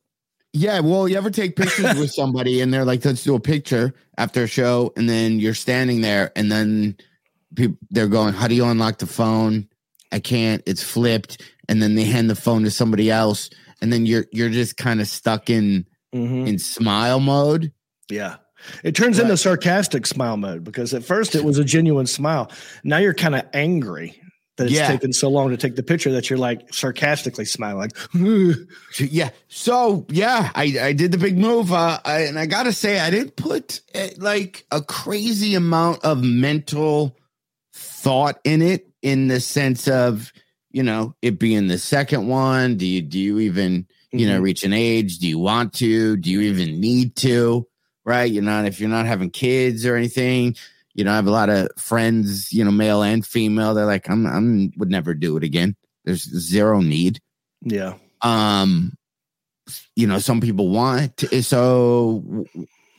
Yeah, 0.52 0.80
well, 0.80 1.08
you 1.08 1.16
ever 1.16 1.30
take 1.30 1.54
pictures 1.56 1.94
with 1.96 2.10
somebody 2.14 2.60
and 2.60 2.72
they're 2.74 2.84
like, 2.84 3.04
let's 3.04 3.22
do 3.22 3.34
a 3.36 3.40
picture 3.40 3.94
after 4.18 4.42
a 4.44 4.46
show, 4.48 4.92
and 4.96 5.08
then 5.08 5.38
you're 5.38 5.54
standing 5.54 6.00
there, 6.00 6.32
and 6.34 6.50
then 6.50 6.96
people 7.54 7.76
they're 7.90 8.08
going, 8.08 8.34
How 8.34 8.48
do 8.48 8.54
you 8.54 8.64
unlock 8.64 8.98
the 8.98 9.06
phone? 9.06 9.68
I 10.12 10.18
can't, 10.18 10.62
it's 10.66 10.82
flipped, 10.82 11.40
and 11.68 11.80
then 11.80 11.94
they 11.94 12.04
hand 12.04 12.28
the 12.28 12.34
phone 12.34 12.64
to 12.64 12.70
somebody 12.70 13.10
else, 13.10 13.48
and 13.80 13.92
then 13.92 14.06
you're 14.06 14.26
you're 14.32 14.50
just 14.50 14.76
kind 14.76 15.00
of 15.00 15.06
stuck 15.06 15.48
in 15.50 15.86
Mhm. 16.14 16.48
in 16.48 16.58
smile 16.58 17.20
mode. 17.20 17.72
Yeah. 18.10 18.36
It 18.82 18.96
turns 18.96 19.18
into 19.20 19.36
sarcastic 19.36 20.04
smile 20.06 20.36
mode 20.36 20.64
because 20.64 20.92
at 20.92 21.04
first 21.04 21.34
it 21.36 21.44
was 21.44 21.56
a 21.58 21.64
genuine 21.64 22.06
smile. 22.06 22.50
Now 22.84 22.98
you're 22.98 23.14
kind 23.14 23.34
of 23.36 23.42
angry 23.54 24.19
that 24.61 24.66
it's 24.66 24.75
Yeah. 24.77 24.87
taken 24.88 25.12
so 25.12 25.29
long 25.29 25.51
to 25.51 25.57
take 25.57 25.75
the 25.75 25.83
picture 25.83 26.12
that 26.12 26.31
you're 26.31 26.38
like 26.38 26.73
sarcastically 26.73 27.44
smiling. 27.46 27.90
Yeah. 28.99 29.31
So 29.49 30.07
yeah, 30.11 30.51
I 30.55 30.77
I 30.81 30.92
did 30.92 31.12
the 31.12 31.18
big 31.18 31.37
move, 31.38 31.73
uh, 31.73 31.99
I, 32.05 32.20
and 32.20 32.38
I 32.38 32.46
gotta 32.46 32.73
say, 32.73 33.01
I 33.01 33.11
didn't 33.11 33.37
put 33.37 33.81
uh, 33.94 34.09
like 34.18 34.64
a 34.70 34.83
crazy 34.83 35.55
amount 35.55 36.05
of 36.05 36.23
mental 36.23 37.16
thought 37.75 38.38
in 38.44 38.62
it, 38.62 38.88
in 39.03 39.29
the 39.29 39.40
sense 39.40 39.88
of 39.88 40.33
you 40.70 40.83
know 40.83 41.14
it 41.23 41.38
being 41.38 41.68
the 41.68 41.79
second 41.79 42.29
one. 42.29 42.77
Do 42.77 42.87
you 42.87 43.03
do 43.03 43.18
you 43.18 43.38
even 43.40 43.87
you 44.12 44.27
know 44.27 44.38
Mhm. 44.40 44.44
reach 44.44 44.62
an 44.64 44.73
age? 44.73 45.18
Do 45.18 45.27
you 45.29 45.38
want 45.38 45.73
to? 45.75 46.16
Do 46.16 46.31
you 46.31 46.40
even 46.42 46.81
need 46.81 47.16
to? 47.16 47.66
Right? 48.05 48.31
You're 48.31 48.42
not 48.42 48.66
if 48.66 48.81
you're 48.81 48.88
not 48.88 49.07
having 49.07 49.31
kids 49.31 49.85
or 49.87 49.96
anything. 49.96 50.57
You 50.94 51.05
know, 51.05 51.12
I 51.12 51.16
have 51.16 51.26
a 51.26 51.31
lot 51.31 51.48
of 51.48 51.68
friends, 51.79 52.53
you 52.53 52.64
know, 52.64 52.70
male 52.70 53.03
and 53.03 53.24
female. 53.24 53.74
They're 53.74 53.87
like, 53.87 54.11
I'm 54.11 54.26
I'm 54.26 54.72
would 54.76 54.90
never 54.90 55.14
do 55.14 55.37
it 55.37 55.44
again. 55.44 55.76
There's 56.05 56.22
zero 56.22 56.81
need 56.81 57.20
yeah. 57.62 57.94
um 58.22 58.92
you 59.94 60.07
know 60.07 60.18
some 60.18 60.40
people 60.40 60.68
want 60.70 61.16
to, 61.18 61.42
so 61.42 62.46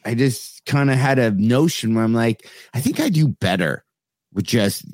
i 0.06 0.14
just 0.14 0.64
kind 0.66 0.90
of 0.90 0.98
had 0.98 1.20
a 1.20 1.32
notion 1.32 1.96
where 1.96 2.04
i'm 2.04 2.14
like 2.14 2.48
i 2.74 2.80
think 2.80 3.00
i 3.00 3.10
do 3.10 3.28
better 3.28 3.84
with 4.34 4.46
just 4.46 4.86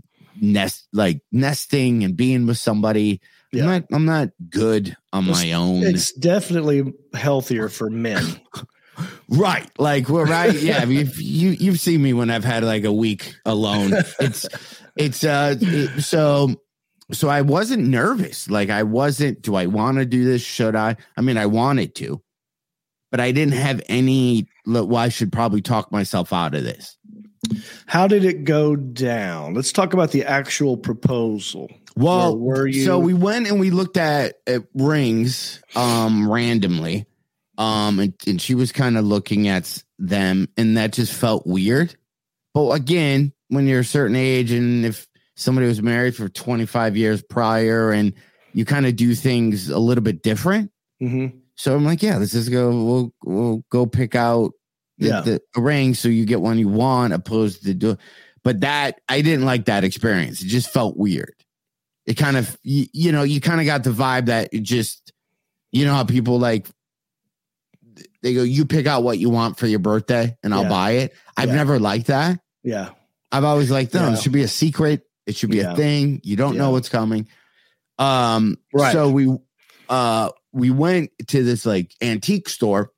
nest 0.41 0.87
like 0.93 1.21
nesting 1.31 2.03
and 2.03 2.15
being 2.15 2.47
with 2.47 2.57
somebody 2.57 3.19
Yeah. 3.51 3.63
i'm 3.63 3.69
not 3.69 3.83
i'm 3.91 4.05
not 4.05 4.29
good 4.49 4.95
on 5.11 5.25
my 5.25 5.51
own 5.51 5.83
It's 5.83 6.11
definitely 6.13 6.93
healthier 7.13 7.69
for 7.69 7.89
men. 7.89 8.23
right. 9.29 9.69
Like 9.79 10.09
well 10.09 10.25
right. 10.25 10.53
Yeah. 10.61 10.83
You've, 10.85 11.19
you 11.21 11.49
you've 11.49 11.79
seen 11.79 12.01
me 12.01 12.13
when 12.13 12.29
i've 12.29 12.43
had 12.45 12.63
like 12.63 12.83
a 12.83 12.93
week 12.93 13.33
alone. 13.45 13.91
It's 14.19 14.45
it's 14.95 15.23
uh 15.23 15.55
it- 15.59 16.01
so 16.03 16.55
so 17.11 17.29
i 17.29 17.41
wasn't 17.41 17.87
nervous. 17.87 18.49
Like 18.49 18.69
i 18.69 18.83
wasn't 18.83 19.41
do 19.41 19.55
i 19.55 19.65
want 19.65 19.97
to 19.97 20.05
do 20.05 20.23
this? 20.25 20.41
Should 20.43 20.75
i? 20.75 20.95
I 21.15 21.21
mean 21.21 21.37
i 21.37 21.45
wanted 21.45 21.95
to 21.95 22.21
but 23.11 23.19
i 23.21 23.31
didn't 23.31 23.53
have 23.53 23.81
any 23.87 24.47
look 24.65 24.89
well 24.89 25.01
i 25.01 25.09
should 25.09 25.31
probably 25.31 25.61
talk 25.61 25.91
myself 25.91 26.33
out 26.33 26.53
of 26.55 26.63
this. 26.63 26.97
How 27.85 28.07
did 28.07 28.25
it 28.25 28.43
go 28.43 28.75
down? 28.75 29.53
Let's 29.53 29.71
talk 29.71 29.93
about 29.93 30.11
the 30.11 30.25
actual 30.25 30.75
proposal. 30.75 31.69
well 31.95 32.37
were 32.37 32.67
you? 32.67 32.83
so 32.83 32.99
we 32.99 33.13
went 33.13 33.47
and 33.47 33.59
we 33.59 33.69
looked 33.69 33.95
at, 33.97 34.35
at 34.45 34.63
rings 34.73 35.61
um 35.75 36.29
randomly 36.29 37.05
um 37.57 37.99
and, 37.99 38.13
and 38.27 38.41
she 38.41 38.55
was 38.55 38.71
kind 38.71 38.97
of 38.97 39.05
looking 39.05 39.47
at 39.47 39.83
them 39.99 40.47
and 40.57 40.77
that 40.77 40.93
just 40.93 41.13
felt 41.13 41.45
weird 41.47 41.95
but 42.53 42.69
again 42.71 43.33
when 43.49 43.65
you're 43.67 43.79
a 43.81 43.85
certain 43.85 44.15
age 44.15 44.51
and 44.51 44.85
if 44.85 45.07
somebody 45.35 45.67
was 45.67 45.81
married 45.81 46.15
for 46.15 46.27
25 46.29 46.97
years 46.97 47.21
prior 47.23 47.91
and 47.91 48.13
you 48.53 48.65
kind 48.65 48.85
of 48.85 48.95
do 48.95 49.13
things 49.15 49.69
a 49.69 49.79
little 49.79 50.03
bit 50.03 50.21
different 50.23 50.71
Mhm. 51.01 51.33
so 51.55 51.75
i'm 51.75 51.85
like 51.85 52.01
yeah 52.03 52.17
let's 52.17 52.31
just 52.31 52.51
go 52.51 52.69
we'll 52.69 53.13
we'll 53.23 53.63
go 53.69 53.85
pick 53.85 54.15
out 54.15 54.51
the, 54.97 55.07
Yeah. 55.07 55.21
the 55.21 55.41
ring 55.55 55.93
so 55.93 56.09
you 56.09 56.25
get 56.25 56.41
one 56.41 56.57
you 56.57 56.67
want 56.67 57.13
opposed 57.13 57.63
to 57.63 57.73
do 57.73 57.97
but 58.43 58.61
that 58.61 58.99
i 59.09 59.21
didn't 59.21 59.45
like 59.45 59.65
that 59.65 59.83
experience 59.83 60.41
it 60.41 60.47
just 60.47 60.69
felt 60.71 60.97
weird 60.97 61.33
it 62.07 62.15
kind 62.15 62.37
of 62.37 62.57
you, 62.63 62.85
you 62.93 63.11
know 63.11 63.23
you 63.23 63.39
kind 63.41 63.59
of 63.59 63.65
got 63.67 63.83
the 63.83 63.89
vibe 63.91 64.25
that 64.27 64.49
it 64.53 64.63
just 64.63 65.11
you 65.71 65.85
know 65.85 65.93
how 65.93 66.03
people 66.03 66.39
like 66.39 66.67
they 68.27 68.33
go 68.33 68.43
you 68.43 68.65
pick 68.65 68.85
out 68.87 69.03
what 69.03 69.17
you 69.19 69.29
want 69.29 69.57
for 69.57 69.67
your 69.67 69.79
birthday 69.79 70.35
and 70.43 70.53
i'll 70.53 70.63
Yeah. 70.63 70.69
buy 70.69 70.91
it 70.91 71.13
i've 71.37 71.47
Yeah. 71.49 71.55
never 71.55 71.79
liked 71.79 72.07
that 72.07 72.39
Yeah. 72.63 72.89
i've 73.31 73.45
always 73.45 73.71
liked 73.71 73.93
them. 73.93 74.13
It 74.13 74.19
should 74.21 74.33
be 74.33 74.43
a 74.43 74.47
secret 74.49 75.03
it 75.25 75.35
should 75.37 75.49
be 75.49 75.61
a 75.61 75.75
thing 75.75 76.19
you 76.23 76.35
don't 76.35 76.57
know 76.57 76.71
what's 76.71 76.89
coming 76.89 77.27
um 77.99 78.57
Right. 78.73 78.91
so 78.91 79.09
we 79.09 79.33
uh 79.87 80.31
we 80.51 80.71
went 80.71 81.11
to 81.27 81.43
this 81.43 81.65
like 81.65 81.93
antique 82.01 82.49
store 82.49 82.91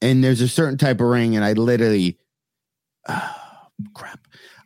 and 0.00 0.24
there's 0.24 0.40
a 0.40 0.48
certain 0.48 0.78
type 0.78 1.00
of 1.00 1.06
ring 1.06 1.36
and 1.36 1.44
i 1.44 1.52
literally 1.52 2.18
crap 3.94 4.20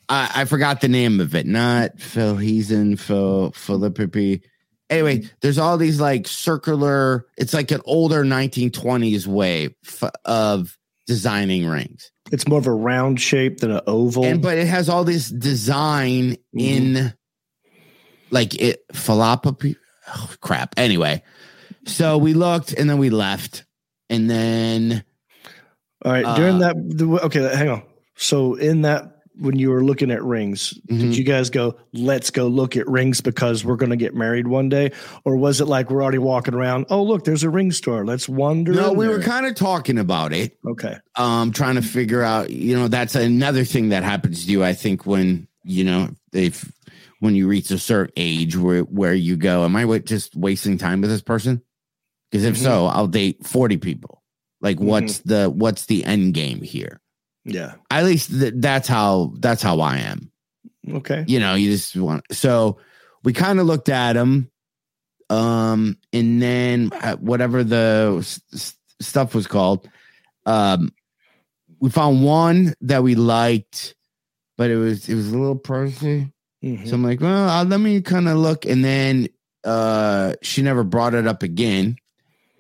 I, 0.09 0.31
I 0.35 0.45
forgot 0.45 0.81
the 0.81 0.89
name 0.89 1.19
of 1.21 1.35
it 1.35 1.47
not 1.47 1.97
philhesion 1.97 2.99
phil 2.99 3.51
philippi 3.53 4.43
anyway 4.91 5.23
there's 5.41 5.59
all 5.59 5.77
these 5.77 6.01
like 6.01 6.27
circular 6.29 7.27
it's 7.37 7.55
like 7.55 7.71
an 7.71 7.81
older 7.85 8.25
1920s 8.25 9.27
way 9.27 9.75
f- 9.87 10.11
of 10.25 10.77
designing 11.07 11.67
rings 11.67 12.11
It's 12.33 12.47
more 12.49 12.59
of 12.59 12.67
a 12.67 12.73
round 12.73 13.21
shape 13.21 13.59
than 13.59 13.71
an 13.71 13.81
oval. 13.87 14.25
and 14.25 14.41
but 14.43 14.59
it 14.59 14.67
has 14.67 14.89
all 14.89 15.05
this 15.05 15.29
design 15.29 16.37
in 16.53 17.13
like 18.31 18.55
it 18.61 18.81
philopopy 18.93 19.77
oh, 20.09 20.31
crap 20.41 20.75
anyway 20.77 21.23
so 21.87 22.17
we 22.19 22.35
looked 22.35 22.73
and 22.73 22.89
then 22.89 22.99
we 22.99 23.11
left 23.11 23.65
and 24.11 24.29
then 24.29 25.05
All 26.05 26.13
right. 26.13 26.37
During 26.37 26.63
uh, 26.63 26.75
that, 26.75 27.21
okay, 27.25 27.57
hang 27.57 27.69
on. 27.71 27.83
So, 28.17 28.55
in 28.55 28.83
that, 28.83 29.14
when 29.39 29.59
you 29.59 29.71
were 29.71 29.83
looking 29.85 30.11
at 30.11 30.23
rings, 30.23 30.75
Mhm. 30.89 31.01
did 31.01 31.17
you 31.17 31.25
guys 31.25 31.51
go, 31.51 31.77
let's 31.93 32.31
go 32.31 32.47
look 32.47 32.77
at 32.77 32.87
rings 32.89 33.21
because 33.21 33.65
we're 33.65 33.77
going 33.77 33.91
to 33.91 33.97
get 33.97 34.15
married 34.15 34.47
one 34.47 34.69
day? 34.69 34.93
Or 35.25 35.37
was 35.37 35.61
it 35.61 35.65
like 35.67 35.91
we're 35.91 36.03
already 36.03 36.19
walking 36.19 36.55
around? 36.55 36.87
Oh, 36.91 37.03
look, 37.03 37.25
there's 37.25 37.43
a 37.43 37.51
ring 37.51 37.73
store. 37.73 38.05
Let's 38.05 38.29
wander. 38.29 38.73
no 38.73 38.93
we 38.93 39.09
were 39.09 39.21
kind 39.21 39.47
of 39.47 39.55
talking 39.55 39.99
about 39.99 40.33
it 40.33 40.57
okay. 40.67 40.97
um 41.17 41.51
trying 41.53 41.75
to 41.75 41.83
figure 41.83 42.23
out 42.23 42.51
you 42.51 42.77
know 42.77 42.89
that's 42.89 43.15
another 43.15 43.65
thing 43.65 43.89
that 43.89 44.03
happens 44.05 44.45
to 44.45 44.51
you 44.53 44.63
i 44.65 44.73
think 44.73 45.05
when 45.07 45.47
you 45.65 45.83
know 45.85 46.11
if 46.33 46.71
when 47.21 47.35
you 47.35 47.49
reach 47.49 47.71
a 47.71 47.79
certain 47.79 48.13
age 48.17 48.57
where 48.57 48.83
where 48.83 49.15
you 49.15 49.37
go 49.37 49.65
am 49.65 49.75
i 49.77 49.99
just 49.99 50.35
wasting 50.37 50.79
time 50.79 51.01
with 51.01 51.11
this 51.11 51.23
person 51.23 51.61
because 52.31 52.45
if 52.45 52.57
Mhm. 52.57 52.63
so 52.63 52.87
i'll 52.87 53.07
date 53.07 53.45
40 53.47 53.77
people 53.79 54.23
like 54.61 54.79
what's 54.81 55.19
the 55.21 55.49
what's 55.51 55.87
the 55.87 56.05
end 56.05 56.35
game 56.35 56.61
here 56.63 57.01
Yeah. 57.45 57.75
at 57.91 58.05
least 58.05 58.31
th- 58.31 58.55
that's 58.57 58.89
how 58.89 59.33
that's 59.39 59.63
how 59.63 59.81
i 59.81 59.99
am 59.99 60.31
Okay. 60.91 61.25
you 61.29 61.39
know 61.41 61.55
you 61.55 61.71
just 61.71 61.97
want 61.97 62.25
so 62.31 62.79
we 63.23 63.33
kind 63.33 63.59
of 63.61 63.67
looked 63.67 63.89
at 63.89 64.15
them 64.15 64.51
um 65.31 65.97
and 66.13 66.41
then 66.43 66.91
uh, 66.93 67.17
whatever 67.17 67.65
the 67.65 68.17
s- 68.21 68.77
stuff 69.01 69.35
was 69.35 69.47
called 69.47 69.89
um 70.47 70.93
we 71.81 71.91
found 71.91 72.25
one 72.25 72.75
that 72.83 73.03
we 73.03 73.15
liked 73.15 73.95
but 74.57 74.71
it 74.71 74.77
was 74.77 75.09
it 75.09 75.15
was 75.15 75.31
a 75.33 75.39
little 75.39 75.59
pricey 75.59 76.31
Mhm. 76.63 76.89
so 76.89 76.95
i'm 76.95 77.03
like 77.03 77.21
well 77.21 77.49
uh, 77.49 77.65
let 77.65 77.79
me 77.81 78.01
kind 78.01 78.29
of 78.29 78.39
look 78.39 78.65
and 78.65 78.83
then 78.85 79.29
uh 79.65 80.35
she 80.43 80.63
never 80.63 80.83
brought 80.85 81.13
it 81.15 81.27
up 81.27 81.43
again 81.43 81.97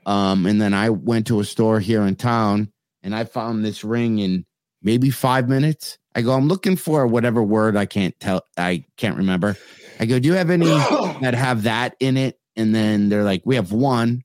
um 0.06 0.44
and 0.46 0.60
then 0.60 0.74
i 0.74 0.90
went 0.90 1.26
to 1.28 1.40
a 1.40 1.44
store 1.44 1.80
here 1.80 2.02
in 2.02 2.16
town 2.16 2.70
and 3.02 3.14
i 3.14 3.24
found 3.24 3.64
this 3.64 3.82
ring 3.84 4.18
in 4.18 4.44
maybe 4.84 5.10
five 5.10 5.48
minutes. 5.48 5.98
I 6.14 6.22
go 6.22 6.32
i'm 6.32 6.46
looking 6.46 6.76
for 6.76 7.04
whatever 7.08 7.42
word 7.42 7.76
i 7.76 7.86
can't 7.86 8.14
tell 8.20 8.42
i 8.56 8.84
can't 8.96 9.16
remember. 9.16 9.56
I 9.98 10.06
go 10.06 10.20
do 10.20 10.28
you 10.28 10.34
have 10.34 10.50
any 10.50 10.66
that 11.22 11.34
have 11.34 11.64
that 11.64 11.96
in 11.98 12.16
it? 12.16 12.38
And 12.54 12.72
then 12.72 13.08
they're 13.08 13.24
like 13.24 13.42
we 13.44 13.56
have 13.56 13.72
one. 13.72 14.22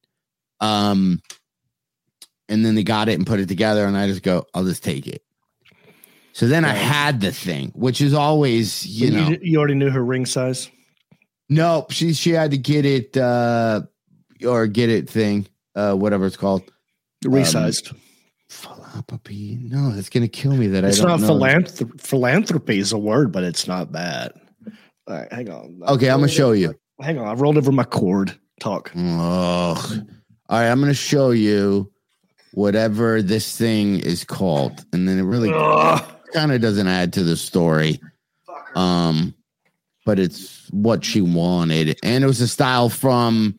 Um 0.60 1.22
and 2.48 2.64
then 2.64 2.76
they 2.76 2.84
got 2.84 3.10
it 3.10 3.14
and 3.14 3.26
put 3.26 3.40
it 3.40 3.48
together 3.48 3.86
and 3.86 3.98
i 3.98 4.08
just 4.08 4.22
go 4.22 4.46
i'll 4.54 4.66
just 4.66 4.84
take 4.84 5.08
it. 5.08 5.24
So 6.34 6.48
then 6.48 6.64
i 6.64 6.74
had 6.74 7.22
the 7.22 7.32
thing 7.32 7.72
which 7.74 8.02
is 8.02 8.14
always 8.14 8.86
you 8.86 9.10
know 9.10 9.36
you, 9.42 9.58
already 9.58 9.74
knew 9.74 9.90
her 9.90 10.04
ring 10.04 10.28
size. 10.28 10.70
no 11.50 11.88
she 11.90 12.14
she 12.14 12.32
had 12.32 12.52
to 12.52 12.58
get 12.58 12.86
it 12.86 13.18
uh 13.18 13.82
or 14.46 14.68
get 14.68 14.90
it 14.90 15.10
thing 15.10 15.48
uh 15.76 15.96
whatever 15.96 16.28
it's 16.28 16.38
called. 16.38 16.62
Resized. 17.26 17.96
Philanthropy 19.08 19.58
no 19.62 19.92
that's 19.92 20.10
gonna 20.10 20.28
kill 20.28 20.54
me 20.56 20.68
that 20.68 20.84
it's 20.84 21.00
i 21.00 21.18
philanthrop- 21.18 22.02
philanthropy 22.02 22.80
is 22.80 22.92
a 22.92 22.98
word, 22.98 23.32
but 23.32 23.44
it's 23.44 23.68
not 23.68 23.92
bad. 23.92 24.32
All 25.08 25.16
right, 25.16 25.32
hang 25.32 25.50
on. 25.50 25.80
okay 25.88 26.10
i'm 26.10 26.20
gonna 26.20 26.28
show 26.28 26.52
you 26.52 26.76
Hang 27.02 27.18
on. 27.18 27.28
I 27.28 27.34
rolled 27.34 27.58
over 27.58 27.72
my 27.72 27.86
cord. 27.86 28.38
Talk. 28.60 28.92
Ugh. 28.94 28.98
All 29.00 30.60
right, 30.60 30.70
I'm 30.70 30.80
going 30.80 30.92
to 30.92 30.94
show 30.94 31.32
you 31.32 31.90
whatever 32.54 33.22
this 33.22 33.58
thing 33.58 34.00
is 34.00 34.26
called, 34.26 34.84
and 34.92 35.08
then 35.08 35.18
it 35.18 35.24
really 35.24 35.50
kind 36.34 36.52
of 36.52 36.60
doesn't 36.60 36.88
add 36.88 37.14
to 37.14 37.24
the 37.24 37.38
story. 37.38 38.02
Um, 38.76 39.34
but 40.06 40.20
it's 40.20 40.68
what 40.72 41.06
she 41.06 41.22
wanted, 41.22 41.98
and 42.04 42.22
it 42.24 42.28
was 42.28 42.42
a 42.42 42.48
style 42.50 42.90
from 42.90 43.58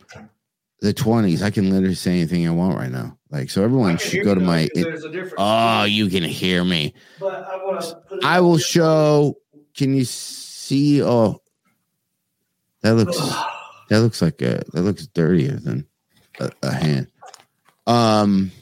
the 0.81 0.93
twenties. 0.93 1.43
I 1.43 1.51
can 1.51 1.71
literally 1.71 1.95
say 1.95 2.13
anything 2.13 2.47
I 2.47 2.51
want 2.51 2.77
right 2.77 2.91
now. 2.91 3.19
Like 3.31 3.51
so, 3.51 3.63
everyone 3.63 3.99
should 3.99 4.25
go 4.25 4.35
to 4.35 4.41
my. 4.41 4.69
It, 4.75 5.33
oh, 5.39 5.85
you 5.85 6.09
can 6.09 6.23
hear 6.23 6.65
me. 6.65 6.95
But 7.19 7.47
I 7.47 7.57
want 7.57 7.81
to. 7.83 8.21
I 8.25 8.41
will 8.41 8.59
show. 8.59 9.37
Can 9.75 9.95
you 9.95 10.05
see? 10.05 11.03
Oh, 11.03 11.41
that 12.83 12.95
looks. 12.95 13.19
That 13.91 14.03
looks 14.03 14.23
like 14.23 14.41
a. 14.41 14.63
That 14.73 14.83
looks 14.83 15.09
dirtier 15.09 15.57
than 15.57 15.85
a, 16.39 16.53
a 16.63 16.73
hand. 16.73 17.09
Um. 17.89 18.53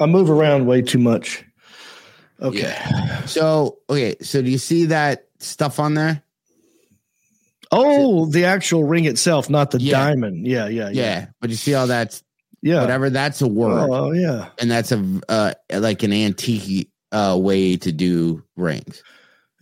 I 0.00 0.06
move 0.06 0.28
around 0.28 0.66
way 0.66 0.82
too 0.82 0.98
much. 0.98 1.44
Okay. 2.40 2.76
So 3.26 3.78
okay. 3.88 4.16
So 4.20 4.42
do 4.42 4.50
you 4.50 4.58
see 4.58 4.86
that 4.86 5.28
stuff 5.38 5.78
on 5.78 5.94
there? 5.94 6.21
Oh, 7.72 8.26
the 8.26 8.44
actual 8.44 8.84
ring 8.84 9.06
itself, 9.06 9.48
not 9.50 9.70
the 9.70 9.80
Yeah. 9.80 9.92
diamond. 9.98 10.46
Yeah, 10.46 10.68
yeah, 10.68 10.90
Yeah. 10.90 11.02
yeah. 11.02 11.26
But 11.40 11.50
you 11.50 11.56
see 11.56 11.72
how 11.72 11.86
that's 11.86 12.22
Yeah. 12.62 12.80
whatever. 12.82 13.10
That's 13.10 13.40
a 13.42 13.48
word, 13.48 13.88
Oh, 13.90 14.12
yeah. 14.12 14.48
and 14.58 14.70
that's 14.70 14.92
a 14.92 15.02
uh 15.28 15.52
like 15.72 16.02
an 16.02 16.12
antique 16.12 16.90
uh 17.12 17.36
way 17.40 17.76
to 17.78 17.90
do 17.92 18.42
rings. 18.56 19.02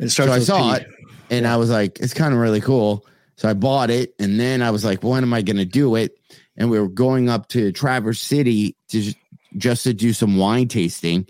So 0.09 0.31
I 0.31 0.39
saw 0.41 0.75
P. 0.75 0.81
it, 0.83 0.87
and 1.31 1.47
I 1.47 1.57
was 1.57 1.71
like, 1.71 1.99
it's 2.01 2.15
kind 2.15 2.33
of 2.35 2.41
really 2.41 2.61
cool. 2.61 3.07
So 3.37 3.49
I 3.49 3.55
bought 3.55 3.91
it, 3.91 4.15
and 4.19 4.39
then 4.41 4.61
I 4.63 4.71
was 4.71 4.85
like, 4.85 5.03
when 5.03 5.23
am 5.23 5.33
I 5.33 5.43
going 5.43 5.57
to 5.57 5.65
do 5.65 5.95
it? 5.97 6.13
And 6.57 6.71
we 6.71 6.79
were 6.79 6.89
going 6.89 7.29
up 7.31 7.49
to 7.49 7.73
Traverse 7.73 8.21
City 8.21 8.77
to 8.89 9.15
just 9.57 9.85
to 9.85 9.95
do 9.95 10.13
some 10.13 10.37
wine 10.37 10.69
tasting. 10.69 11.27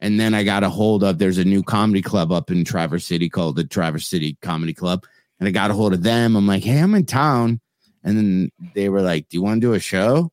And 0.00 0.18
then 0.18 0.34
I 0.34 0.42
got 0.42 0.64
a 0.64 0.68
hold 0.68 1.04
of 1.04 1.18
there's 1.18 1.38
a 1.38 1.44
new 1.44 1.62
comedy 1.62 2.02
club 2.02 2.32
up 2.32 2.50
in 2.50 2.64
Traverse 2.64 3.06
City 3.06 3.28
called 3.28 3.54
the 3.56 3.64
Traverse 3.64 4.08
City 4.08 4.36
Comedy 4.42 4.74
Club. 4.74 5.04
And 5.38 5.48
I 5.48 5.50
got 5.50 5.70
a 5.70 5.74
hold 5.74 5.92
of 5.92 6.02
them. 6.02 6.36
I'm 6.36 6.46
like, 6.46 6.62
hey, 6.62 6.78
I'm 6.78 6.94
in 6.94 7.06
town. 7.06 7.60
And 8.04 8.16
then 8.16 8.50
they 8.74 8.88
were 8.88 9.02
like, 9.02 9.28
Do 9.28 9.36
you 9.36 9.42
want 9.42 9.60
to 9.60 9.66
do 9.66 9.74
a 9.74 9.80
show? 9.80 10.30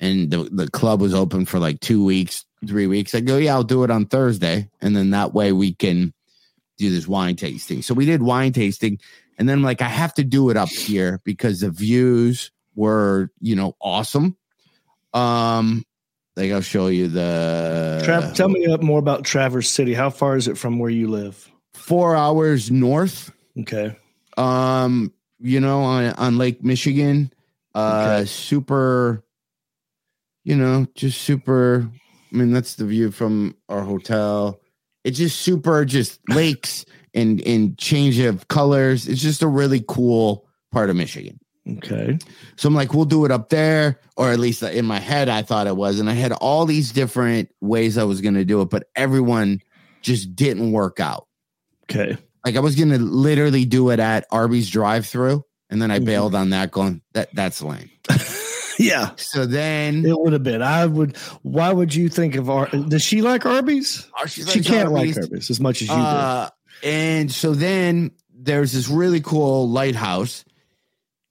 And 0.00 0.30
the, 0.30 0.48
the 0.50 0.70
club 0.70 1.00
was 1.00 1.14
open 1.14 1.44
for 1.44 1.58
like 1.58 1.80
two 1.80 2.04
weeks, 2.04 2.44
three 2.66 2.86
weeks. 2.86 3.14
I 3.14 3.20
go, 3.20 3.36
Yeah, 3.36 3.54
I'll 3.54 3.64
do 3.64 3.84
it 3.84 3.90
on 3.90 4.06
Thursday. 4.06 4.68
And 4.80 4.96
then 4.96 5.10
that 5.10 5.34
way 5.34 5.52
we 5.52 5.74
can 5.74 6.12
do 6.78 6.90
this 6.90 7.06
wine 7.06 7.36
tasting. 7.36 7.82
So 7.82 7.94
we 7.94 8.06
did 8.06 8.22
wine 8.22 8.52
tasting. 8.52 8.98
And 9.38 9.48
then 9.48 9.58
I'm 9.58 9.64
like, 9.64 9.82
I 9.82 9.88
have 9.88 10.14
to 10.14 10.24
do 10.24 10.50
it 10.50 10.56
up 10.56 10.68
here 10.68 11.20
because 11.24 11.60
the 11.60 11.70
views 11.70 12.50
were, 12.74 13.30
you 13.40 13.56
know, 13.56 13.76
awesome. 13.80 14.36
Um, 15.14 15.84
like 16.36 16.52
I'll 16.52 16.60
show 16.60 16.86
you 16.86 17.08
the 17.08 18.02
Tra- 18.04 18.32
tell 18.34 18.48
me 18.48 18.66
more 18.80 18.98
about 18.98 19.24
Traverse 19.24 19.68
City. 19.68 19.94
How 19.94 20.10
far 20.10 20.36
is 20.36 20.46
it 20.46 20.58
from 20.58 20.78
where 20.78 20.90
you 20.90 21.08
live? 21.08 21.50
four 21.90 22.14
hours 22.14 22.70
north. 22.70 23.32
Okay. 23.58 23.96
Um, 24.40 25.12
you 25.38 25.60
know, 25.60 25.82
on 25.82 26.12
on 26.14 26.38
Lake 26.38 26.64
Michigan. 26.64 27.32
Uh 27.74 28.18
Okay. 28.20 28.26
super, 28.26 29.24
you 30.44 30.56
know, 30.56 30.86
just 30.94 31.20
super. 31.22 31.88
I 32.32 32.36
mean, 32.36 32.52
that's 32.52 32.76
the 32.76 32.84
view 32.86 33.10
from 33.10 33.56
our 33.68 33.82
hotel. 33.82 34.60
It's 35.04 35.18
just 35.18 35.40
super, 35.40 35.84
just 35.84 36.20
lakes 36.28 36.84
and 37.14 37.40
and 37.46 37.76
change 37.78 38.18
of 38.18 38.48
colors. 38.48 39.08
It's 39.08 39.22
just 39.22 39.42
a 39.42 39.48
really 39.48 39.84
cool 39.86 40.46
part 40.72 40.90
of 40.90 40.96
Michigan. 40.96 41.38
Okay. 41.68 42.18
So 42.56 42.68
I'm 42.68 42.74
like, 42.74 42.94
we'll 42.94 43.04
do 43.04 43.24
it 43.24 43.30
up 43.30 43.48
there, 43.48 44.00
or 44.16 44.30
at 44.30 44.38
least 44.38 44.62
in 44.62 44.86
my 44.86 44.98
head, 44.98 45.28
I 45.28 45.42
thought 45.42 45.66
it 45.66 45.76
was. 45.76 46.00
And 46.00 46.08
I 46.08 46.14
had 46.14 46.32
all 46.32 46.66
these 46.66 46.90
different 46.92 47.50
ways 47.60 47.98
I 47.98 48.04
was 48.04 48.20
going 48.20 48.34
to 48.34 48.44
do 48.44 48.60
it, 48.62 48.70
but 48.70 48.88
everyone 48.96 49.60
just 50.02 50.34
didn't 50.34 50.72
work 50.72 50.98
out. 51.00 51.26
Okay. 51.84 52.16
Like 52.44 52.56
I 52.56 52.60
was 52.60 52.76
to 52.76 52.84
literally 52.98 53.64
do 53.64 53.90
it 53.90 54.00
at 54.00 54.26
Arby's 54.30 54.70
drive 54.70 55.06
through. 55.06 55.44
And 55.68 55.80
then 55.80 55.90
I 55.90 56.00
Mhm. 56.00 56.04
bailed 56.06 56.34
on 56.34 56.50
that 56.50 56.70
going, 56.72 57.00
that 57.12 57.34
that's 57.34 57.62
lame. 57.62 57.90
Yeah. 58.78 59.10
So 59.18 59.44
then 59.44 60.06
It 60.06 60.18
would 60.18 60.32
have 60.32 60.42
been. 60.42 60.62
I 60.62 60.86
would. 60.86 61.14
Why 61.42 61.70
would 61.70 61.94
you 61.94 62.08
think 62.08 62.34
of 62.34 62.48
Ar? 62.48 62.66
Does 62.68 63.02
she 63.02 63.20
like 63.20 63.44
Arby's? 63.44 64.08
Oh, 64.18 64.24
she 64.24 64.42
She 64.42 64.62
can't 64.62 64.88
Arby's. 64.88 65.16
like 65.16 65.24
Arby's 65.26 65.50
as 65.50 65.60
much 65.60 65.82
as 65.82 65.88
you 65.88 65.94
Uh, 65.94 66.48
and 66.82 67.30
so 67.30 67.52
then 67.52 68.10
there's 68.34 68.72
this 68.72 68.88
really 68.88 69.20
cool 69.20 69.68
lighthouse, 69.68 70.46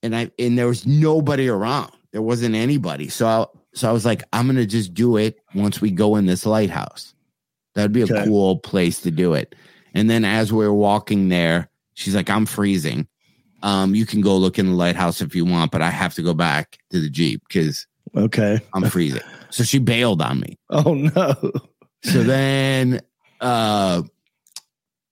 and 0.03 0.15
I 0.15 0.29
and 0.37 0.59
there 0.59 0.67
was 0.67 0.85
nobody 0.85 1.47
around. 1.49 1.91
There 2.11 2.21
wasn't 2.21 2.53
anybody. 2.53 3.09
So 3.09 3.25
I, 3.27 3.45
so 3.73 3.89
I 3.89 3.93
was 3.93 4.05
like, 4.05 4.21
I'm 4.31 4.45
gonna 4.45 4.67
just 4.67 4.93
do 4.93 5.17
it 5.17 5.39
once 5.55 5.81
we 5.81 5.89
go 5.89 6.17
in 6.17 6.27
this 6.27 6.45
lighthouse. 6.45 7.15
That'd 7.73 7.93
be 7.93 8.01
a 8.01 8.03
Okay. 8.03 8.25
cool 8.25 8.59
place 8.59 9.01
to 9.01 9.09
do 9.11 9.33
it. 9.33 9.55
And 9.93 10.09
then 10.09 10.25
as 10.25 10.51
we 10.53 10.65
were 10.65 10.73
walking 10.73 11.29
there, 11.29 11.69
she's 11.93 12.15
like, 12.15 12.29
I'm 12.29 12.45
freezing. 12.45 13.07
Um, 13.61 13.93
you 13.95 14.05
can 14.05 14.21
go 14.21 14.37
look 14.37 14.57
in 14.57 14.67
the 14.67 14.73
lighthouse 14.75 15.21
if 15.21 15.35
you 15.35 15.45
want, 15.45 15.71
but 15.71 15.81
I 15.81 15.89
have 15.89 16.13
to 16.15 16.21
go 16.21 16.33
back 16.33 16.77
to 16.91 16.99
the 16.99 17.09
Jeep 17.09 17.41
because. 17.47 17.85
Okay. 18.15 18.59
I'm 18.73 18.89
freezing. 18.89 19.21
so 19.49 19.63
she 19.63 19.79
bailed 19.79 20.21
on 20.21 20.39
me. 20.39 20.57
Oh 20.69 20.93
no. 20.93 21.35
So 22.03 22.23
then 22.23 23.01
uh 23.41 24.03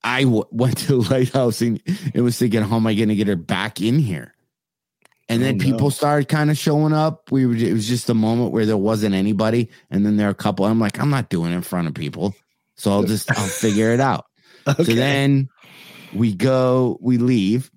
I 0.03 0.23
w- 0.23 0.45
went 0.51 0.77
to 0.79 1.01
the 1.01 1.09
lighthouse 1.09 1.59
and, 1.61 1.81
and 2.13 2.23
was 2.23 2.37
thinking, 2.39 2.61
how 2.61 2.77
am 2.77 2.87
I 2.87 2.93
going 2.93 3.09
to 3.09 3.15
get 3.15 3.27
her 3.27 3.35
back 3.35 3.81
in 3.81 3.99
here? 3.99 4.33
And 5.27 5.41
then 5.43 5.55
Oh, 5.55 5.57
no. 5.57 5.63
people 5.65 5.91
started 5.91 6.29
kind 6.29 6.49
of 6.49 6.57
showing 6.57 6.93
up. 6.93 7.29
We 7.29 7.45
were, 7.45 7.55
it 7.55 7.73
was 7.73 7.87
just 7.89 8.09
a 8.09 8.13
moment 8.13 8.53
where 8.53 8.65
there 8.65 8.77
wasn't 8.77 9.15
anybody. 9.15 9.69
And 9.91 10.05
then 10.05 10.15
there 10.15 10.27
are 10.27 10.31
a 10.31 10.35
couple. 10.35 10.65
I'm 10.65 10.79
like, 10.79 10.97
I'm 11.01 11.09
not 11.09 11.27
doing 11.29 11.51
it 11.51 11.55
in 11.55 11.61
front 11.61 11.89
of 11.89 11.93
people. 11.93 12.33
So 12.75 12.91
I'll 12.91 13.03
just, 13.15 13.29
I'll 13.37 13.47
figure 13.47 13.91
it 13.91 13.99
out. 13.99 14.26
Okay. 14.79 14.83
So 14.83 14.93
then 14.95 15.49
we 16.13 16.33
go, 16.33 16.97
we 17.01 17.17
leave. 17.17 17.71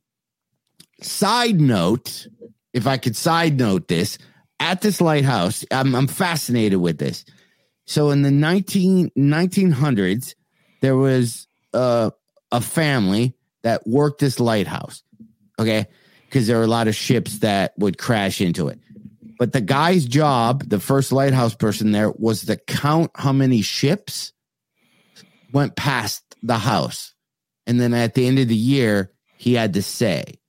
Side 1.03 1.61
note, 1.61 2.27
if 2.73 2.87
I 2.87 2.97
could 2.97 3.17
side 3.17 3.59
note 3.59 3.89
this, 3.89 4.19
at 4.59 4.81
this 4.81 5.01
lighthouse, 5.01 5.65
I'm, 5.71 5.95
I'm 5.95 6.07
fascinated 6.07 6.81
with 6.81 6.99
this. 6.99 7.25
So 7.87 8.11
in 8.11 8.23
the 8.23 8.31
19, 8.31 9.11
1900s, 9.17 10.35
there 10.81 10.97
was 10.97 11.47
uh, 11.73 12.11
a 12.51 12.61
family 12.61 13.35
that 13.63 13.87
worked 13.87 14.21
this 14.21 14.41
lighthouse. 14.41 15.03
Okay. 15.59 15.87
Because 16.27 16.47
there 16.47 16.59
were 16.59 16.65
a 16.65 16.69
lot 16.69 16.89
of 16.89 16.95
ships 16.95 17.39
that 17.39 17.73
would 17.79 17.99
crash 17.99 18.41
into 18.41 18.69
it. 18.69 18.79
But 19.39 19.53
the 19.53 19.61
guy's 19.61 20.05
job, 20.05 20.69
the 20.69 20.79
first 20.79 21.13
lighthouse 21.13 21.55
person 21.55 21.93
there, 21.93 22.11
was 22.11 22.45
to 22.45 22.57
count 22.57 23.11
how 23.15 23.33
many 23.33 23.63
ships 23.63 24.33
went 25.53 25.77
past 25.77 26.30
the 26.43 26.59
house. 26.59 27.15
And 27.67 27.81
then 27.81 27.95
at 27.95 28.15
the 28.15 28.27
end 28.27 28.39
of 28.39 28.49
the 28.49 28.55
year, 28.57 29.13
he 29.37 29.55
had 29.55 29.75
to 29.75 29.83
say. 29.83 30.41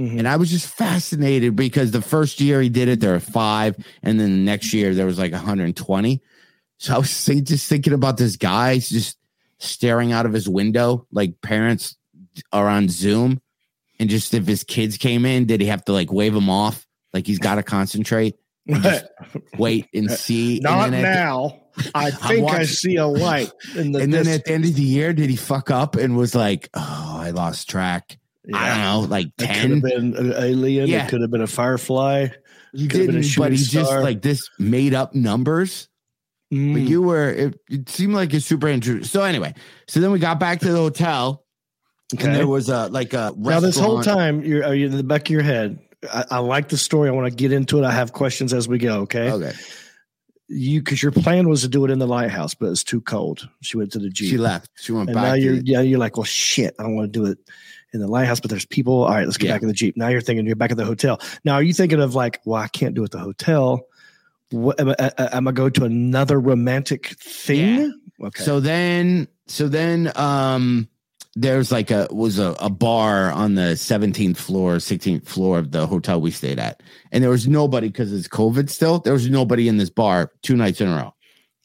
Mhm. 0.00 0.20
And 0.20 0.28
I 0.28 0.36
was 0.36 0.50
just 0.50 0.66
fascinated 0.66 1.54
because 1.56 1.90
the 1.90 2.02
first 2.02 2.40
year 2.40 2.62
he 2.62 2.68
did 2.68 2.88
it, 2.88 3.00
there 3.00 3.12
were 3.12 3.20
five. 3.20 3.76
And 4.02 4.18
then 4.18 4.30
the 4.30 4.44
next 4.44 4.72
year, 4.72 4.94
there 4.94 5.06
was 5.06 5.18
like 5.18 5.32
120. 5.32 6.22
So 6.78 6.94
I 6.94 6.98
was 6.98 7.24
think, 7.24 7.44
just 7.44 7.68
thinking 7.68 7.92
about 7.92 8.16
this 8.16 8.36
guy 8.36 8.78
just 8.78 9.18
staring 9.58 10.12
out 10.12 10.26
of 10.26 10.32
his 10.32 10.48
window, 10.48 11.06
like 11.12 11.40
parents 11.42 11.96
are 12.52 12.68
on 12.68 12.88
Zoom. 12.88 13.40
And 13.98 14.08
just 14.08 14.32
if 14.32 14.46
his 14.46 14.64
kids 14.64 14.96
came 14.96 15.26
in, 15.26 15.44
did 15.44 15.60
he 15.60 15.66
have 15.66 15.84
to 15.84 15.92
like 15.92 16.10
wave 16.10 16.32
them 16.32 16.48
off? 16.48 16.86
Like 17.12 17.26
he's 17.26 17.38
got 17.38 17.56
to 17.56 17.62
concentrate, 17.62 18.36
Wait 19.58 19.86
and 19.94 20.10
see. 20.10 20.60
Not 20.62 20.86
and 20.86 20.94
at 20.96 20.98
the- 21.02 21.02
now. 21.14 21.56
I 21.94 22.10
think 22.28 22.50
I 22.50 22.64
see 22.64 22.96
a 22.96 23.06
light 23.06 23.50
in 23.76 23.92
the. 23.92 24.00
and 24.00 24.12
then 24.12 24.26
at 24.28 24.44
the 24.44 24.52
end 24.52 24.64
of 24.64 24.74
the 24.74 24.82
year, 24.82 25.12
did 25.12 25.30
he 25.30 25.36
fuck 25.36 25.70
up 25.70 25.96
and 25.96 26.16
was 26.16 26.34
like, 26.34 26.68
oh, 26.74 27.16
I 27.20 27.30
lost 27.30 27.70
track? 27.70 28.18
I 28.52 28.68
don't 28.68 28.78
know, 28.80 29.08
like 29.08 29.26
It 29.26 29.32
could 29.38 29.46
10? 29.48 29.70
have 29.70 29.82
been 29.82 30.16
an 30.16 30.32
alien. 30.36 30.88
Yeah. 30.88 31.04
It 31.04 31.08
could 31.10 31.20
have 31.20 31.30
been 31.30 31.42
a 31.42 31.46
firefly. 31.46 32.28
Been 32.74 32.88
didn't, 32.88 33.06
but 33.36 33.52
he 33.52 33.56
shooting 33.56 33.56
just 33.80 33.92
like 33.92 34.22
this 34.22 34.48
made 34.58 34.94
up 34.94 35.14
numbers. 35.14 35.88
But 36.50 36.56
Mm. 36.58 36.88
you 36.88 37.02
were, 37.02 37.30
it, 37.30 37.60
it 37.70 37.88
seemed 37.88 38.12
like 38.14 38.34
it's 38.34 38.44
super 38.44 38.66
interesting. 38.66 39.04
So 39.04 39.22
anyway, 39.22 39.54
so 39.86 40.00
then 40.00 40.10
we 40.10 40.18
got 40.18 40.40
back 40.40 40.58
to 40.60 40.72
the 40.72 40.78
hotel 40.78 41.44
Okay. 42.12 42.24
and 42.26 42.34
there 42.34 42.48
was 42.48 42.68
a 42.68 42.88
like 42.88 43.12
a 43.12 43.32
now 43.36 43.60
this 43.60 43.78
whole 43.78 44.02
time 44.02 44.42
you're, 44.42 44.64
are 44.66 44.74
you 44.74 44.86
in 44.86 44.96
the 44.96 45.04
back 45.04 45.22
of 45.22 45.30
your 45.30 45.42
head 45.42 45.78
I, 46.12 46.24
I 46.30 46.38
like 46.38 46.68
the 46.68 46.76
story. 46.78 47.08
I 47.08 47.12
want 47.12 47.28
to 47.30 47.34
get 47.34 47.52
into 47.52 47.78
it. 47.78 47.84
I 47.84 47.90
have 47.92 48.12
questions 48.12 48.52
as 48.54 48.68
we 48.68 48.78
go 48.78 49.00
okay, 49.00 49.30
Okay, 49.32 49.52
you 50.48 50.80
because 50.80 51.02
your 51.02 51.12
plan 51.12 51.48
was 51.48 51.62
to 51.62 51.68
do 51.68 51.84
it 51.84 51.90
in 51.90 51.98
the 51.98 52.06
lighthouse 52.06 52.54
but 52.54 52.70
it's 52.70 52.84
too 52.84 53.00
cold. 53.00 53.48
She 53.62 53.76
went 53.76 53.92
to 53.92 53.98
the 53.98 54.10
jeep 54.10 54.30
she 54.30 54.38
left. 54.38 54.70
She 54.76 54.92
went 54.92 55.08
and 55.10 55.14
back. 55.14 55.24
now 55.24 55.34
you're 55.34 55.56
the- 55.56 55.66
yeah 55.66 55.80
you're 55.80 55.98
like 55.98 56.16
well 56.16 56.24
shit 56.24 56.74
i 56.78 56.82
don't 56.82 56.96
want 56.96 57.12
to 57.12 57.18
do 57.20 57.26
it 57.30 57.38
in 57.92 58.00
the 58.00 58.08
lighthouse 58.08 58.40
but 58.40 58.50
there's 58.50 58.64
people 58.66 59.02
all 59.04 59.10
right 59.10 59.24
let's 59.26 59.36
get 59.36 59.48
Yeah. 59.48 59.54
back 59.54 59.62
in 59.62 59.68
the 59.68 59.74
jeep. 59.74 59.96
Now 59.96 60.08
you're 60.08 60.20
thinking 60.20 60.46
you're 60.46 60.56
back 60.56 60.70
at 60.70 60.76
the 60.76 60.84
hotel. 60.84 61.20
Now 61.44 61.54
are 61.54 61.62
you 61.62 61.72
thinking 61.72 62.00
of 62.00 62.14
like 62.14 62.40
well 62.44 62.60
i 62.62 62.68
can't 62.68 62.94
do 62.94 63.02
it 63.02 63.06
at 63.06 63.10
the 63.12 63.18
hotel. 63.18 63.86
What 64.50 64.80
am 64.80 64.88
I, 64.98 65.12
am 65.32 65.46
I 65.46 65.52
go 65.52 65.68
to 65.70 65.84
another 65.84 66.40
romantic 66.40 67.14
thing? 67.20 67.94
Okay. 68.20 68.42
So 68.42 68.58
then, 68.58 69.28
so 69.46 69.68
then, 69.68 70.10
um, 70.16 70.88
there's 71.36 71.70
like 71.70 71.90
a 71.90 72.08
was 72.10 72.38
a, 72.38 72.56
a 72.60 72.70
bar 72.70 73.30
on 73.30 73.54
the 73.54 73.74
17th 73.74 74.36
floor, 74.36 74.76
16th 74.76 75.26
floor 75.26 75.58
of 75.58 75.70
the 75.70 75.86
hotel 75.86 76.20
we 76.20 76.30
stayed 76.30 76.58
at, 76.58 76.82
and 77.12 77.22
there 77.22 77.30
was 77.30 77.46
nobody 77.46 77.88
because 77.88 78.12
it's 78.12 78.28
COVID 78.28 78.68
still. 78.68 78.98
There 78.98 79.12
was 79.12 79.30
nobody 79.30 79.68
in 79.68 79.76
this 79.76 79.90
bar 79.90 80.32
two 80.42 80.56
nights 80.56 80.80
in 80.80 80.88
a 80.88 80.96
row. 80.96 81.14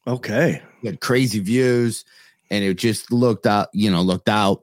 okay 0.08 0.62
We 0.84 0.90
had 0.90 1.02
crazy 1.02 1.40
views, 1.40 2.06
and 2.52 2.64
it 2.64 2.76
just 2.76 3.12
looked 3.12 3.48
out, 3.48 3.70
you 3.74 3.90
know, 3.90 4.02
looked 4.02 4.30
out. 4.30 4.62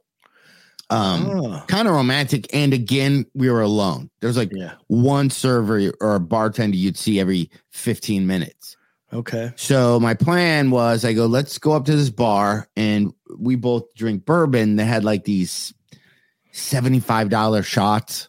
Um, 0.88 1.26
Oh, 1.26 1.64
kind 1.68 1.88
of 1.88 1.94
romantic. 1.94 2.54
And 2.54 2.74
again, 2.74 3.24
we 3.34 3.50
were 3.50 3.62
alone. 3.62 4.10
There's 4.20 4.36
like 4.36 4.52
yeah. 4.52 4.74
one 4.88 5.30
server 5.30 5.90
or 6.00 6.16
a 6.16 6.20
bartender 6.20 6.76
you'd 6.76 6.98
see 6.98 7.18
every 7.18 7.50
15 7.70 8.26
minutes. 8.26 8.76
Okay. 9.12 9.52
So 9.56 10.00
my 10.00 10.14
plan 10.14 10.70
was 10.70 11.04
I 11.04 11.12
go, 11.12 11.26
let's 11.26 11.58
go 11.58 11.72
up 11.72 11.84
to 11.84 11.94
this 11.96 12.08
bar 12.10 12.68
and 12.76 13.12
we 13.38 13.56
both 13.56 13.94
drink 13.94 14.24
bourbon. 14.24 14.76
They 14.76 14.84
had 14.86 15.04
like 15.04 15.24
these 15.24 15.74
$75 16.54 17.64
shots 17.64 18.28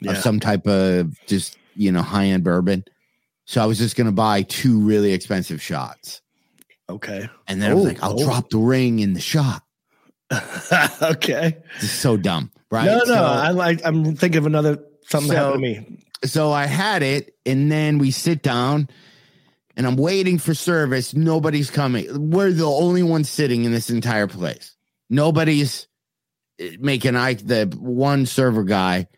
Yeah. 0.00 0.12
of 0.12 0.18
some 0.18 0.40
type 0.40 0.66
of 0.66 1.14
just, 1.26 1.56
you 1.74 1.92
know, 1.92 2.02
high 2.02 2.26
end 2.26 2.44
bourbon. 2.44 2.84
So 3.44 3.62
I 3.62 3.66
was 3.66 3.78
just 3.78 3.96
going 3.96 4.06
to 4.06 4.12
buy 4.12 4.42
two 4.42 4.80
really 4.80 5.12
expensive 5.12 5.60
shots. 5.60 6.22
okay. 6.88 7.28
And 7.48 7.60
then 7.60 7.70
I 7.70 7.74
was 7.74 7.84
Oh, 7.84 7.88
like, 7.88 8.02
I'll 8.02 8.20
oh. 8.20 8.24
drop 8.24 8.50
the 8.50 8.58
ring 8.58 9.00
in 9.00 9.12
the 9.14 9.20
shot. 9.20 9.62
okay. 11.02 11.58
So 11.80 12.16
dumb. 12.16 12.50
Right. 12.70 12.86
No, 12.86 12.98
no. 12.98 13.04
So- 13.04 13.14
I 13.22 13.50
like. 13.50 13.80
I'm 13.84 14.16
thinking 14.16 14.38
of 14.38 14.46
another 14.46 14.78
something 15.08 15.30
So- 15.30 15.36
happened 15.36 15.62
to 15.62 15.82
me. 15.82 15.98
so 16.24 16.52
I 16.52 16.64
had 16.66 17.02
it, 17.02 17.34
and 17.44 17.70
then 17.70 17.98
we 17.98 18.10
sit 18.10 18.42
down, 18.42 18.88
and 19.76 19.86
I'm 19.86 19.96
waiting 19.96 20.38
for 20.38 20.54
service. 20.54 21.14
Nobody's 21.14 21.70
coming. 21.70 22.30
We're 22.30 22.52
the 22.52 22.66
only 22.66 23.02
ones 23.02 23.28
sitting 23.28 23.64
in 23.64 23.72
this 23.72 23.90
entire 23.90 24.26
place. 24.26 24.76
Nobody's 25.08 25.88
eh, 26.58 26.76
making 26.80 27.16
eye. 27.16 27.34
The 27.34 27.74
one 27.78 28.26
server 28.26 28.64
guy, 28.64 29.08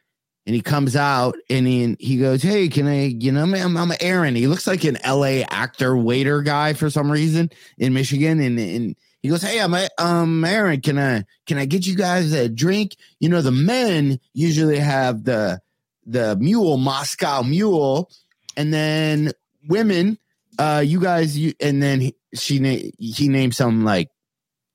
and 0.46 0.54
he 0.54 0.60
comes 0.60 0.96
out, 0.96 1.36
and 1.50 1.66
he 1.66 1.96
he 1.98 2.18
goes, 2.18 2.42
"Hey, 2.42 2.68
can 2.68 2.86
I? 2.86 3.06
You 3.06 3.32
know, 3.32 3.42
I'm, 3.42 3.76
I'm 3.76 3.92
Aaron. 4.00 4.34
He 4.36 4.46
looks 4.46 4.66
like 4.66 4.84
an 4.84 4.98
L.A. 5.02 5.44
actor 5.44 5.96
waiter 5.96 6.42
guy 6.42 6.72
for 6.72 6.90
some 6.90 7.10
reason 7.10 7.50
in 7.78 7.94
Michigan, 7.94 8.40
and 8.40 8.58
and." 8.58 8.96
He 9.22 9.30
goes, 9.30 9.40
"Hey, 9.40 9.58
I'm 9.58 9.74
um 9.96 10.44
Aaron. 10.44 10.82
Can 10.82 10.98
I 10.98 11.24
can 11.46 11.56
I 11.56 11.64
get 11.64 11.86
you 11.86 11.96
guys 11.96 12.34
a 12.34 12.46
drink? 12.46 12.96
You 13.20 13.30
know, 13.30 13.40
the 13.40 13.50
men 13.50 14.20
usually 14.34 14.78
have 14.78 15.24
the 15.24 15.60
the 16.04 16.36
mule 16.36 16.76
Moscow 16.76 17.42
mule, 17.42 18.10
and 18.54 18.72
then 18.72 19.32
women. 19.66 20.18
Uh, 20.58 20.82
you 20.84 21.00
guys, 21.00 21.36
you 21.36 21.52
and 21.60 21.82
then 21.82 22.00
he, 22.00 22.14
she 22.34 22.58
na- 22.58 22.90
he 22.98 23.28
named 23.28 23.54
some 23.54 23.84
like 23.84 24.08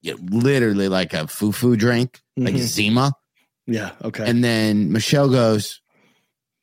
yeah, 0.01 0.13
literally 0.29 0.87
like 0.87 1.13
a 1.13 1.27
foo 1.27 1.51
foo 1.51 1.75
drink, 1.75 2.19
like 2.37 2.53
Mhm. 2.55 2.59
Zima, 2.59 3.13
Yeah. 3.67 3.91
Okay. 4.03 4.23
and 4.29 4.43
then 4.43 4.91
Michelle 4.91 5.29
goes, 5.29 5.81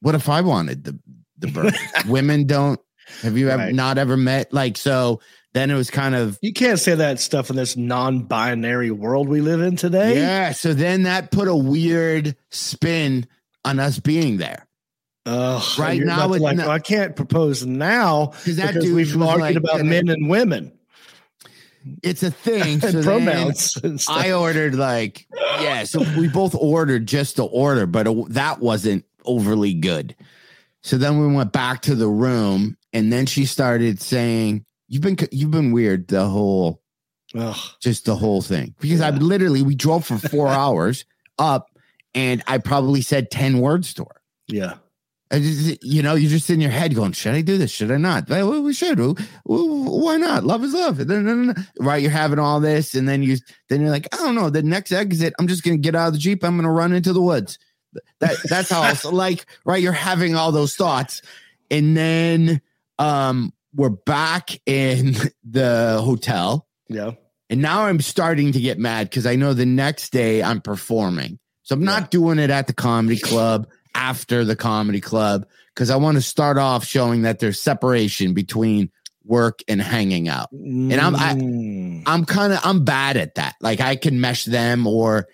"What 0.00 0.14
if 0.14 0.28
I 0.28 0.40
wanted 0.40 0.84
the 0.84 0.98
the 1.38 1.48
bourbon? 1.48 1.74
women 2.08 2.46
don't. 2.46 2.80
Have 3.22 3.36
you 3.38 3.48
ever 3.50 3.64
Right. 3.64 3.74
not 3.74 3.98
ever 3.98 4.16
met 4.16 4.52
like 4.52 4.76
so?" 4.76 5.20
Then 5.54 5.70
it 5.70 5.74
was 5.74 5.90
kind 5.90 6.14
of 6.14 6.38
you 6.42 6.52
can't 6.52 6.78
say 6.78 6.94
that 6.96 7.18
stuff 7.20 7.48
in 7.48 7.56
this 7.56 7.76
non-binary 7.76 8.90
world 8.90 9.28
we 9.28 9.40
live 9.40 9.60
in 9.62 9.76
today. 9.76 10.16
yeah. 10.16 10.52
So 10.52 10.74
then 10.74 11.04
that 11.04 11.30
put 11.30 11.48
a 11.48 11.56
weird 11.56 12.36
spin 12.50 13.26
on 13.64 13.78
us 13.80 13.98
being 13.98 14.36
there. 14.36 14.66
Ugh, 15.26 15.78
Right 15.78 16.00
now 16.00 16.28
like, 16.28 16.56
not- 16.56 16.68
I 16.68 16.78
can't 16.78 17.16
propose 17.16 17.66
now 17.66 18.26
Because 18.26 18.56
that 18.56 18.68
because 18.68 18.84
dude 18.84 18.94
we've 18.94 19.20
argued 19.22 19.40
like, 19.40 19.56
about 19.56 19.84
men 19.84 20.08
and 20.08 20.28
women 20.30 20.72
It's 22.02 22.22
a 22.22 22.30
thing. 22.30 22.80
So 22.80 23.02
pronouns. 23.02 23.76
I 24.08 24.32
ordered 24.32 24.74
like 24.76 25.26
yeah, 25.60 25.84
so 25.84 26.00
we 26.18 26.28
both 26.28 26.54
ordered 26.54 27.06
just 27.06 27.36
to 27.36 27.44
order, 27.44 27.86
but 27.86 28.06
it, 28.06 28.28
that 28.30 28.60
wasn't 28.60 29.04
overly 29.24 29.72
good. 29.74 30.14
So 30.82 30.98
then 30.98 31.18
we 31.20 31.34
went 31.34 31.52
back 31.52 31.82
to 31.82 31.94
the 31.94 32.08
room, 32.08 32.76
and 32.92 33.12
then 33.12 33.26
she 33.26 33.46
started 33.46 34.00
saying, 34.00 34.64
"You've 34.88 35.02
been 35.02 35.16
you've 35.32 35.50
been 35.50 35.72
weird 35.72 36.08
the 36.08 36.26
whole 36.26 36.82
Ugh. 37.34 37.56
just 37.80 38.04
the 38.04 38.16
whole 38.16 38.42
thing 38.42 38.74
because 38.80 39.00
I 39.00 39.10
literally 39.10 39.62
we 39.62 39.74
drove 39.74 40.04
for 40.06 40.18
four 40.18 40.48
hours 40.62 41.04
up, 41.38 41.68
and 42.14 42.42
I 42.46 42.58
probably 42.58 43.00
said 43.00 43.30
ten 43.30 43.60
words 43.60 43.94
to 43.94 44.04
her. 44.04 44.20
Yeah. 44.48 44.74
Just, 45.32 45.82
you 45.82 46.02
know, 46.02 46.14
you're 46.14 46.30
just 46.30 46.50
in 46.50 46.60
your 46.60 46.70
head 46.70 46.94
going, 46.94 47.10
should 47.12 47.34
I 47.34 47.40
do 47.40 47.58
this? 47.58 47.72
Should 47.72 47.90
I 47.90 47.96
not? 47.96 48.28
Well, 48.28 48.62
we 48.62 48.72
should. 48.72 48.98
Why 49.44 50.16
not? 50.18 50.44
Love 50.44 50.62
is 50.62 50.72
love. 50.72 50.98
Right? 51.80 52.00
You're 52.00 52.10
having 52.12 52.38
all 52.38 52.60
this, 52.60 52.94
and 52.94 53.08
then 53.08 53.22
you, 53.24 53.36
then 53.68 53.80
you're 53.80 53.90
like, 53.90 54.06
I 54.14 54.18
don't 54.18 54.36
know. 54.36 54.50
The 54.50 54.62
next 54.62 54.92
exit, 54.92 55.34
I'm 55.38 55.48
just 55.48 55.64
gonna 55.64 55.78
get 55.78 55.96
out 55.96 56.08
of 56.08 56.12
the 56.12 56.20
jeep. 56.20 56.44
I'm 56.44 56.56
gonna 56.56 56.70
run 56.70 56.92
into 56.92 57.12
the 57.12 57.20
woods. 57.20 57.58
That 58.20 58.36
that's 58.48 58.70
how 58.70 58.88
it's 58.88 59.04
like. 59.24 59.46
Right? 59.64 59.82
You're 59.82 59.92
having 59.92 60.36
all 60.36 60.52
those 60.52 60.76
thoughts, 60.76 61.22
and 61.72 61.96
then 61.96 62.60
um, 63.00 63.52
we're 63.74 63.90
back 63.90 64.50
in 64.64 65.16
the 65.44 66.00
hotel, 66.04 66.68
Yeah. 66.88 67.12
and 67.50 67.60
now 67.60 67.86
I'm 67.86 68.00
starting 68.00 68.52
to 68.52 68.60
get 68.60 68.78
mad 68.78 69.10
because 69.10 69.26
I 69.26 69.34
know 69.34 69.54
the 69.54 69.66
next 69.66 70.10
day 70.10 70.40
I'm 70.42 70.60
performing. 70.60 71.40
So 71.62 71.74
I'm 71.74 71.82
not 71.84 72.12
doing 72.12 72.38
it 72.38 72.50
at 72.50 72.68
the 72.68 72.72
comedy 72.74 73.18
club 73.18 73.66
after 73.96 74.44
the 74.44 74.54
comedy 74.56 75.00
club 75.00 75.46
because 75.74 75.90
I 75.90 75.96
want 75.96 76.16
to 76.16 76.22
start 76.22 76.58
off 76.58 76.84
showing 76.84 77.22
that 77.22 77.38
there's 77.38 77.60
separation 77.60 78.34
between 78.34 78.90
work 79.24 79.60
and 79.66 79.80
hanging 79.82 80.28
out. 80.28 80.52
And 80.52 80.92
I'm- 80.94 81.16
I- 81.16 81.34
Mm. 81.34 82.02
I'm 82.06 82.24
kind 82.24 82.52
of 82.52 82.60
I'm 82.62 82.84
bad 82.84 83.16
at 83.16 83.34
that. 83.34 83.56
Like 83.60 83.80
I 83.80 83.96
can 83.96 84.20
mesh 84.20 84.44
them 84.44 84.86
or 84.86 85.26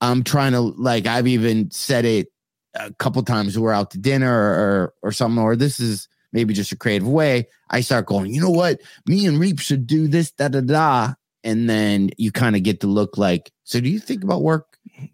I'm 0.00 0.22
trying 0.24 0.52
to 0.52 0.60
like 0.60 1.06
I've 1.06 1.26
even 1.26 1.70
said 1.70 2.04
it 2.04 2.28
a 2.74 2.92
couple 2.94 3.22
times 3.22 3.58
we're 3.58 3.72
out 3.72 3.92
to 3.92 3.98
dinner 3.98 4.30
or, 4.32 4.54
or 4.54 4.94
or 5.04 5.12
something 5.12 5.42
or 5.42 5.56
this 5.56 5.80
is 5.80 6.08
maybe 6.32 6.52
just 6.54 6.72
a 6.72 6.76
creative 6.76 7.08
way. 7.08 7.48
I 7.70 7.80
start 7.80 8.06
going, 8.06 8.32
you 8.34 8.40
know 8.40 8.50
what? 8.50 8.80
Me 9.06 9.24
and 9.26 9.38
Reep 9.40 9.58
should 9.60 9.86
do 9.86 10.06
this 10.08 10.30
da 10.32 10.48
da 10.48 10.60
da 10.60 11.14
and 11.42 11.68
then 11.70 12.10
you 12.18 12.30
kind 12.32 12.54
of 12.56 12.62
get 12.62 12.80
to 12.80 12.86
look 12.86 13.16
like 13.16 13.50
so 13.64 13.80
do 13.80 13.88
you 13.88 13.98
think 13.98 14.22
about 14.22 14.42
work 14.42 14.66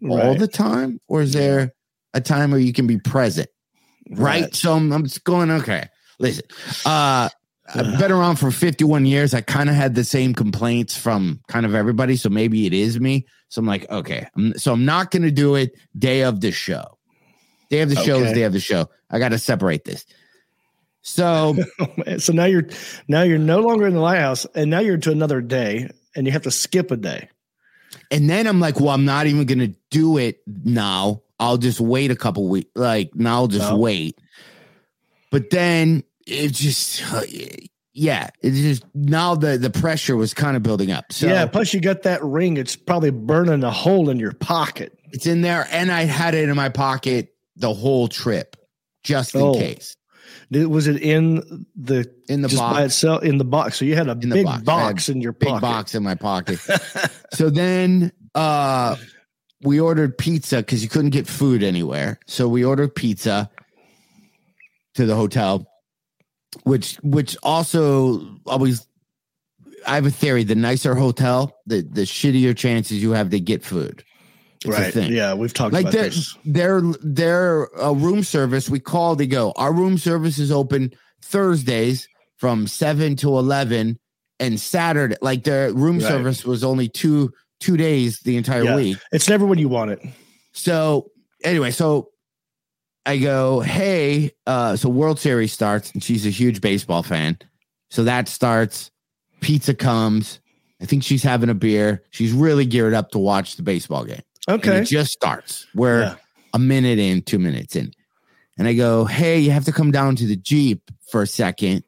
all 0.09 0.17
Right. 0.17 0.37
the 0.39 0.47
time 0.47 0.99
or 1.07 1.21
is 1.21 1.31
there 1.33 1.73
a 2.13 2.21
time 2.21 2.51
where 2.51 2.59
you 2.59 2.73
can 2.73 2.87
be 2.87 2.97
present? 2.97 3.49
Right. 4.09 4.43
Right. 4.43 4.55
So 4.55 4.73
I'm, 4.73 4.91
I'm 4.91 5.03
just 5.03 5.23
going, 5.23 5.51
okay, 5.51 5.87
listen, 6.19 6.45
uh, 6.85 7.29
I've 7.73 7.99
been 7.99 8.11
around 8.11 8.37
for 8.37 8.51
51 8.51 9.05
years. 9.05 9.33
I 9.33 9.41
kind 9.41 9.69
of 9.69 9.75
had 9.75 9.95
the 9.95 10.05
same 10.05 10.33
complaints 10.33 10.95
from 10.95 11.41
kind 11.47 11.65
of 11.65 11.75
everybody. 11.75 12.15
So 12.15 12.29
maybe 12.29 12.65
it 12.65 12.73
is 12.73 12.99
me. 12.99 13.25
So 13.49 13.59
I'm 13.59 13.65
like, 13.65 13.89
okay. 13.89 14.27
I'm, 14.35 14.57
so 14.57 14.73
I'm 14.73 14.85
not 14.85 15.11
going 15.11 15.23
to 15.23 15.31
do 15.31 15.55
it 15.55 15.71
day 15.97 16.21
of 16.21 16.39
the 16.39 16.51
show. 16.51 16.97
Day 17.69 17.81
of 17.81 17.89
the 17.89 17.97
show 17.97 18.17
is 18.19 18.29
Okay. 18.29 18.33
day 18.33 18.43
of 18.43 18.53
the 18.53 18.61
show. 18.61 18.89
I 19.09 19.19
got 19.19 19.29
to 19.29 19.39
separate 19.39 19.83
this. 19.83 20.05
So 21.01 21.55
so 22.17 22.33
now 22.33 22.45
you're 22.45 22.67
now 23.07 23.23
you're 23.23 23.37
no 23.37 23.59
longer 23.59 23.87
in 23.87 23.93
the 23.93 24.01
lighthouse, 24.01 24.45
and 24.55 24.69
now 24.69 24.79
you're 24.79 24.97
to 24.97 25.11
another 25.11 25.41
day, 25.41 25.89
and 26.15 26.25
you 26.25 26.33
have 26.33 26.41
to 26.43 26.51
skip 26.51 26.91
a 26.91 26.97
day. 26.97 27.29
And 28.11 28.29
then 28.29 28.45
I'm 28.45 28.59
like, 28.59 28.79
well, 28.79 28.89
I'm 28.89 29.05
not 29.05 29.25
even 29.27 29.45
gonna 29.45 29.73
do 29.89 30.17
it 30.17 30.41
now. 30.45 31.21
I'll 31.39 31.57
just 31.57 31.79
wait 31.79 32.11
a 32.11 32.15
couple 32.15 32.47
weeks. 32.47 32.69
Like 32.75 33.11
now, 33.15 33.35
I'll 33.35 33.47
just 33.47 33.71
Oh. 33.71 33.77
wait. 33.77 34.19
But 35.31 35.49
then 35.49 36.03
it 36.25 36.53
just, 36.53 37.03
yeah, 37.93 38.29
it's 38.41 38.57
just 38.59 38.83
now 38.95 39.35
the 39.35 39.57
the 39.57 39.69
pressure 39.69 40.15
was 40.15 40.33
kind 40.33 40.55
of 40.57 40.63
building 40.63 40.91
up. 40.91 41.11
So 41.11 41.27
yeah. 41.27 41.45
Plus, 41.45 41.73
you 41.73 41.81
got 41.81 42.03
that 42.03 42.23
ring. 42.23 42.57
It's 42.57 42.75
probably 42.75 43.09
burning 43.11 43.63
a 43.63 43.71
hole 43.71 44.09
in 44.09 44.19
your 44.19 44.33
pocket. 44.33 44.93
it's 45.13 45.25
in 45.25 45.41
there, 45.41 45.67
and 45.71 45.89
I 45.91 46.03
had 46.03 46.33
it 46.33 46.49
in 46.49 46.55
my 46.55 46.69
pocket 46.69 47.29
the 47.55 47.73
whole 47.73 48.07
trip, 48.07 48.55
just 49.03 49.33
in 49.35 49.41
Oh. 49.41 49.53
case. 49.53 49.95
Did- 50.51 50.67
Was 50.67 50.87
it 50.87 50.97
in 51.01 51.65
the 51.75 52.09
In 52.29 52.41
the 52.41 52.49
just 52.49 52.61
by 52.61 52.73
box, 52.73 52.85
itself 52.85 53.23
in 53.23 53.37
the 53.37 53.45
box? 53.45 53.77
So 53.77 53.85
you 53.85 53.95
had 53.95 54.07
a 54.09 54.15
big 54.15 54.43
box. 54.45 54.63
box, 54.63 55.09
in 55.09 55.21
your 55.21 55.31
big 55.33 55.47
pocket. 55.49 55.61
box 55.61 55.95
in 55.95 56.03
my 56.03 56.15
pocket. 56.15 56.59
so 57.33 57.49
then, 57.49 58.11
uh, 58.35 58.95
we 59.61 59.79
ordered 59.79 60.17
pizza 60.17 60.57
because 60.57 60.83
you 60.83 60.89
couldn't 60.89 61.11
get 61.11 61.27
food 61.27 61.63
anywhere. 61.63 62.19
So 62.27 62.47
we 62.47 62.63
ordered 62.63 62.95
pizza 62.95 63.49
to 64.95 65.05
the 65.05 65.15
hotel, 65.15 65.67
which 66.63 66.95
which 67.03 67.37
also 67.43 68.37
always 68.45 68.87
I 69.85 69.95
have 69.95 70.05
a 70.05 70.11
theory: 70.11 70.43
the 70.43 70.55
nicer 70.55 70.95
hotel, 70.95 71.55
the 71.65 71.81
the 71.81 72.01
shittier 72.01 72.55
chances 72.55 73.01
you 73.01 73.11
have 73.11 73.29
to 73.31 73.39
get 73.39 73.63
food. 73.63 74.03
It's 74.65 74.95
right? 74.95 74.95
Yeah, 74.95 75.33
we've 75.33 75.53
talked 75.53 75.73
Like 75.73 75.83
about 75.83 75.93
their 75.93 76.03
this. 76.09 76.37
their 76.45 76.81
their 77.01 77.81
uh, 77.81 77.93
room 77.93 78.23
service, 78.23 78.69
we 78.69 78.79
call. 78.79 79.15
to 79.15 79.27
go. 79.27 79.53
Our 79.55 79.71
room 79.73 79.97
service 79.97 80.39
is 80.39 80.51
open 80.51 80.93
Thursdays 81.21 82.07
from 82.37 82.67
seven 82.67 83.15
to 83.17 83.37
eleven, 83.37 83.97
and 84.39 84.59
Saturday. 84.59 85.15
Like 85.21 85.43
their 85.43 85.71
room 85.73 85.97
Right. 85.97 86.07
service 86.07 86.43
was 86.45 86.63
only 86.63 86.89
two 86.89 87.31
two 87.59 87.77
days 87.77 88.19
the 88.21 88.37
entire 88.37 88.63
Yeah. 88.63 88.75
week. 88.75 88.97
It's 89.11 89.27
never 89.29 89.45
when 89.45 89.59
you 89.59 89.69
want 89.69 89.91
it. 89.91 90.01
So 90.53 91.11
anyway, 91.43 91.71
so 91.71 92.09
I 93.05 93.17
go, 93.17 93.61
hey, 93.61 94.31
uh, 94.45 94.75
so 94.75 94.89
World 94.89 95.19
Series 95.19 95.53
starts, 95.53 95.91
and 95.91 96.03
she's 96.03 96.25
a 96.25 96.29
huge 96.29 96.61
baseball 96.61 97.03
fan. 97.03 97.37
So 97.89 98.03
that 98.03 98.27
starts, 98.27 98.91
pizza 99.39 99.73
comes. 99.73 100.39
I 100.81 100.85
think 100.85 101.03
she's 101.03 101.23
having 101.23 101.49
a 101.49 101.53
beer. 101.55 102.03
She's 102.11 102.31
really 102.33 102.65
geared 102.65 102.93
up 102.93 103.11
to 103.11 103.19
watch 103.19 103.55
the 103.55 103.63
baseball 103.63 104.03
game. 104.03 104.21
And 104.47 104.59
Okay. 104.59 104.77
it 104.81 104.85
just 104.85 105.11
starts. 105.11 105.65
We're 105.73 106.01
Yeah. 106.01 106.15
a 106.53 106.59
minute 106.59 106.99
in, 106.99 107.21
two 107.21 107.39
minutes 107.39 107.75
in. 107.75 107.91
And 108.57 108.67
I 108.67 108.73
go, 108.73 109.05
hey, 109.05 109.39
you 109.39 109.51
have 109.51 109.65
to 109.65 109.71
come 109.71 109.91
down 109.91 110.15
to 110.17 110.25
the 110.27 110.35
Jeep 110.35 110.81
for 111.09 111.21
a 111.21 111.27
second. 111.27 111.83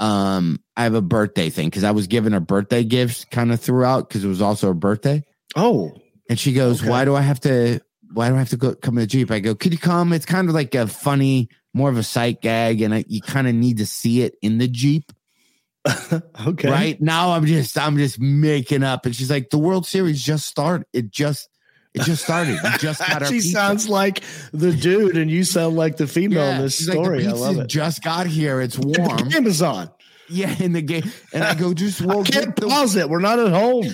Um, 0.00 0.60
I 0.76 0.82
have 0.84 0.94
a 0.94 1.02
birthday 1.02 1.50
thing 1.50 1.68
because 1.68 1.84
I 1.84 1.92
was 1.92 2.06
giving 2.06 2.32
her 2.32 2.40
birthday 2.40 2.82
gifts 2.84 3.24
kind 3.24 3.52
of 3.52 3.60
throughout 3.60 4.08
because 4.08 4.24
it 4.24 4.28
was 4.28 4.42
also 4.42 4.68
her 4.68 4.74
birthday. 4.74 5.22
Oh, 5.56 5.92
And 6.28 6.38
she 6.38 6.52
goes, 6.52 6.80
Okay. 6.80 6.90
"Why 6.90 7.04
do 7.04 7.14
I 7.14 7.20
have 7.20 7.40
to? 7.40 7.80
Why 8.12 8.28
do 8.28 8.34
I 8.34 8.38
have 8.38 8.50
to 8.50 8.56
go 8.56 8.74
come 8.74 8.94
in 8.98 9.02
the 9.02 9.06
jeep?" 9.06 9.30
I 9.30 9.38
go, 9.40 9.54
"Could 9.54 9.72
you 9.72 9.78
come?" 9.78 10.12
It's 10.12 10.26
kind 10.26 10.48
of 10.48 10.54
like 10.54 10.74
a 10.74 10.86
funny, 10.86 11.48
more 11.72 11.90
of 11.90 11.96
a 11.96 12.02
sight 12.02 12.40
gag, 12.42 12.80
and 12.82 12.94
I, 12.94 13.04
you 13.08 13.20
kind 13.20 13.46
of 13.46 13.54
need 13.54 13.78
to 13.78 13.86
see 13.86 14.22
it 14.22 14.34
in 14.42 14.58
the 14.58 14.66
jeep, 14.68 15.12
Okay. 16.46 16.70
right? 16.70 17.00
Now 17.00 17.32
I'm 17.32 17.46
just, 17.46 17.76
I'm 17.78 17.96
just 17.96 18.18
making 18.18 18.82
up, 18.82 19.06
and 19.06 19.14
she's 19.14 19.30
like, 19.30 19.50
"The 19.50 19.58
World 19.58 19.86
Series 19.86 20.22
just 20.22 20.46
started. 20.46 20.86
It 20.92 21.10
just, 21.10 21.48
it 21.94 22.02
just 22.02 22.24
started. 22.24 22.58
We 22.62 22.70
just 22.78 23.00
got 23.08 23.22
our 23.22 23.28
she 23.28 23.34
pizza." 23.34 23.50
sounds 23.50 23.88
like 23.88 24.22
the 24.52 24.72
dude, 24.72 25.16
and 25.16 25.30
you 25.30 25.44
sound 25.44 25.76
like 25.76 25.96
the 25.96 26.06
female 26.06 26.42
in 26.50 26.60
this 26.62 26.86
like, 26.86 26.94
story. 26.94 27.22
the 27.22 27.30
I 27.30 27.32
love 27.32 27.58
it. 27.58 27.68
just 27.68 28.02
got 28.02 28.26
here. 28.26 28.60
It's 28.60 28.78
warm. 28.78 29.32
Amazon. 29.32 29.90
yeah, 30.28 30.54
in 30.58 30.72
the 30.72 30.82
game, 30.82 31.10
and 31.32 31.44
I 31.44 31.54
go, 31.54 31.72
just 31.74 32.00
well, 32.04 32.24
Can't 32.24 32.54
the 32.56 32.66
pause 32.66 32.96
it. 32.96 33.08
We're 33.08 33.20
not 33.20 33.38
at 33.38 33.52
home. 33.52 33.86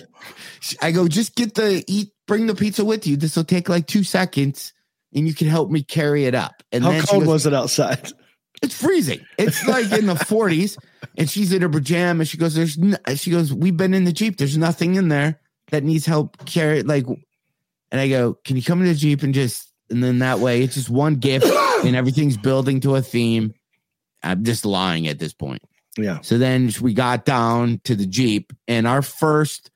I 0.83 0.93
go, 0.93 1.09
just 1.09 1.35
get 1.37 1.55
the 1.55 1.85
eat, 1.87 2.13
bring 2.27 2.47
the 2.47 2.55
pizza 2.55 2.85
with 2.85 3.07
you. 3.07 3.17
This 3.17 3.37
will 3.37 3.45
take 3.45 3.69
like 3.69 3.87
two 3.87 4.03
seconds, 4.05 4.73
and 5.15 5.27
you 5.27 5.35
can 5.35 5.49
help 5.49 5.71
me 5.71 5.83
carry 5.83 6.25
it 6.27 6.35
up. 6.35 6.63
And 6.73 6.85
How 6.85 7.01
cold 7.03 7.23
goes, 7.25 7.29
was 7.29 7.47
it 7.47 7.55
outside? 7.55 8.13
It's 8.63 8.75
freezing. 8.79 9.21
It's 9.39 9.67
like 9.67 9.91
in 9.91 10.05
the 10.05 10.13
40s, 10.13 10.77
and 11.17 11.31
she's 11.31 11.51
in 11.51 11.63
her 11.63 11.69
pajamas. 11.71 12.29
She 12.29 12.37
goes, 12.37 12.55
"There's," 12.55 12.77
n-, 12.77 12.99
she 13.17 13.31
goes, 13.31 13.55
"We've 13.55 13.75
been 13.75 13.95
in 13.95 14.05
the 14.05 14.13
jeep. 14.13 14.37
There's 14.37 14.59
nothing 14.59 14.97
in 14.97 15.09
there 15.09 15.41
that 15.71 15.83
needs 15.83 16.05
help 16.05 16.45
carry." 16.45 16.83
Like, 16.83 17.07
and 17.91 18.01
I 18.01 18.09
go, 18.09 18.35
"Can 18.45 18.57
you 18.57 18.63
come 18.63 18.81
in 18.81 18.89
the 18.89 18.95
jeep 18.95 19.23
and 19.23 19.35
just?" 19.35 19.73
And 19.91 20.03
then 20.05 20.21
that 20.21 20.39
way, 20.39 20.63
it's 20.63 20.75
just 20.75 20.89
one 20.91 21.17
gift, 21.17 21.47
and 21.85 21.97
everything's 21.97 22.37
building 22.37 22.81
to 22.81 22.95
a 22.97 23.03
theme. 23.03 23.55
I'm 24.23 24.45
just 24.45 24.65
lying 24.65 25.09
at 25.09 25.19
this 25.19 25.33
point. 25.33 25.63
Yeah. 25.97 26.21
So 26.21 26.39
then 26.39 26.71
we 26.81 26.95
got 26.95 27.25
down 27.25 27.81
to 27.85 27.95
the 27.97 28.07
Jeep, 28.07 28.53
and 28.69 28.87
our 28.87 29.03
first, 29.03 29.71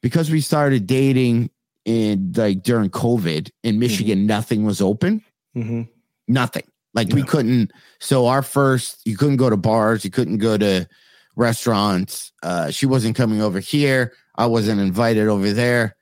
because 0.00 0.30
we 0.30 0.40
started 0.40 0.86
dating 0.86 1.50
in 1.84 2.32
like 2.36 2.62
during 2.62 2.88
COVID 2.90 3.50
in 3.62 3.78
Michigan, 3.78 4.26
nothing 4.26 4.64
was 4.64 4.80
open. 4.80 5.22
hmm 5.54 5.82
Nothing. 6.28 6.62
Like 6.94 7.08
we 7.08 7.22
couldn't. 7.22 7.72
So 7.98 8.26
our 8.26 8.42
first, 8.42 9.00
you 9.04 9.16
couldn't 9.16 9.36
go 9.36 9.50
to 9.50 9.56
bars, 9.56 10.04
you 10.04 10.10
couldn't 10.10 10.38
go 10.38 10.56
to 10.56 10.88
restaurants. 11.36 12.32
Uh, 12.42 12.70
she 12.70 12.86
wasn't 12.86 13.16
coming 13.16 13.40
over 13.42 13.60
here. 13.60 14.12
I 14.36 14.46
wasn't 14.46 14.80
invited 14.80 15.26
over 15.28 15.52
there. 15.52 15.96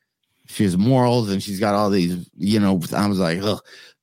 She 0.49 0.65
has 0.65 0.77
morals, 0.77 1.31
and 1.31 1.43
she's 1.43 1.61
got 1.61 1.75
all 1.75 1.91
these. 1.91 2.29
You 2.37 2.61
know, 2.61 2.81
I 2.95 3.07
was 3.07 3.19
like, 3.19 3.41
Ugh. 3.43 3.61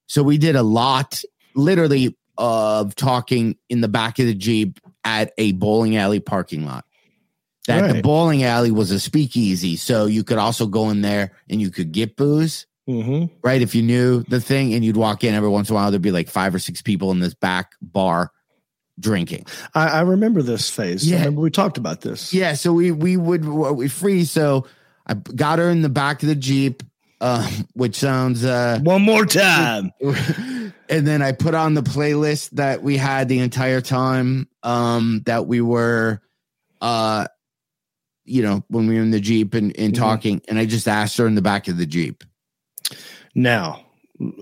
so 0.07 0.23
we 0.23 0.37
did 0.37 0.55
a 0.55 0.63
lot, 0.63 1.21
literally, 1.55 2.17
of 2.37 2.95
talking 2.95 3.57
in 3.69 3.81
the 3.81 3.87
back 3.87 4.19
of 4.19 4.25
the 4.25 4.33
Jeep 4.33 4.79
at 5.03 5.33
a 5.37 5.53
bowling 5.53 5.97
alley 5.97 6.19
parking 6.19 6.65
lot. 6.65 6.85
That 7.67 7.91
the 7.91 8.01
bowling 8.03 8.43
alley 8.43 8.69
was 8.69 8.91
a 8.91 8.99
speakeasy, 8.99 9.75
so 9.75 10.05
you 10.05 10.23
could 10.23 10.37
also 10.37 10.67
go 10.67 10.91
in 10.91 11.01
there 11.01 11.31
and 11.49 11.59
you 11.59 11.71
could 11.71 11.91
get 11.91 12.15
booze 12.15 12.67
hmm 12.87 13.25
right? 13.41 13.61
If 13.61 13.73
you 13.73 13.81
knew 13.81 14.23
the 14.23 14.39
thing 14.39 14.73
and 14.73 14.85
you'd 14.85 14.97
walk 14.97 15.23
in 15.23 15.33
every 15.33 15.49
once 15.49 15.69
in 15.69 15.75
a 15.75 15.75
while, 15.75 15.91
there'd 15.91 16.01
be 16.01 16.11
like 16.11 16.29
five 16.29 16.53
or 16.53 16.59
six 16.59 16.81
people 16.81 17.11
in 17.11 17.19
this 17.19 17.33
back 17.33 17.71
bar 17.81 18.31
drinking. 18.99 19.45
I, 19.73 19.87
I 19.87 20.01
remember 20.01 20.41
this 20.41 20.69
phase. 20.69 21.09
Yeah. 21.09 21.17
remember 21.17 21.41
we 21.41 21.49
talked 21.49 21.77
about 21.77 22.01
this. 22.01 22.33
Yeah. 22.33 22.53
So 22.53 22.73
we, 22.73 22.91
we 22.91 23.17
would, 23.17 23.45
we 23.45 23.87
free. 23.87 24.23
So 24.23 24.67
I 25.07 25.13
got 25.13 25.59
her 25.59 25.69
in 25.69 25.81
the 25.81 25.89
back 25.89 26.23
of 26.23 26.29
the 26.29 26.35
Jeep, 26.35 26.81
um, 27.21 27.47
which 27.73 27.95
sounds, 27.95 28.43
uh, 28.43 28.79
One 28.81 29.01
more 29.03 29.25
time. 29.25 29.91
and 30.01 31.07
then 31.07 31.21
I 31.21 31.31
put 31.31 31.53
on 31.53 31.73
the 31.75 31.83
playlist 31.83 32.51
that 32.51 32.81
we 32.83 32.97
had 32.97 33.29
the 33.29 33.39
entire 33.39 33.81
time, 33.81 34.47
um, 34.63 35.21
that 35.25 35.45
we 35.47 35.61
were, 35.61 36.21
uh, 36.81 37.27
you 38.25 38.41
know, 38.41 38.63
when 38.69 38.87
we 38.87 38.95
were 38.95 39.01
in 39.03 39.11
the 39.11 39.19
Jeep 39.19 39.53
and, 39.53 39.77
and 39.77 39.93
Mhm. 39.93 39.97
talking, 39.97 40.41
and 40.47 40.57
I 40.57 40.65
just 40.65 40.87
asked 40.87 41.17
her 41.17 41.27
in 41.27 41.35
the 41.35 41.41
back 41.43 41.67
of 41.67 41.77
the 41.77 41.85
Jeep. 41.85 42.23
Now, 43.35 43.85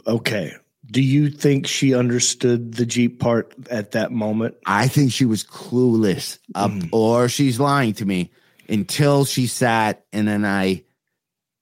okay. 0.07 0.53
Do 0.91 1.01
you 1.01 1.29
think 1.29 1.65
she 1.67 1.93
understood 1.95 2.73
the 2.75 2.85
Jeep 2.85 3.19
part 3.19 3.53
at 3.69 3.91
that 3.91 4.11
moment? 4.11 4.55
I 4.65 4.87
think 4.87 5.11
she 5.11 5.25
was 5.25 5.43
clueless 5.43 6.37
up 6.55 6.71
Mm. 6.71 6.89
or 6.91 7.27
she's 7.29 7.59
lying 7.59 7.93
to 7.95 8.05
me 8.05 8.31
until 8.69 9.25
she 9.25 9.47
sat 9.47 10.05
and 10.13 10.27
then 10.27 10.45
I 10.45 10.83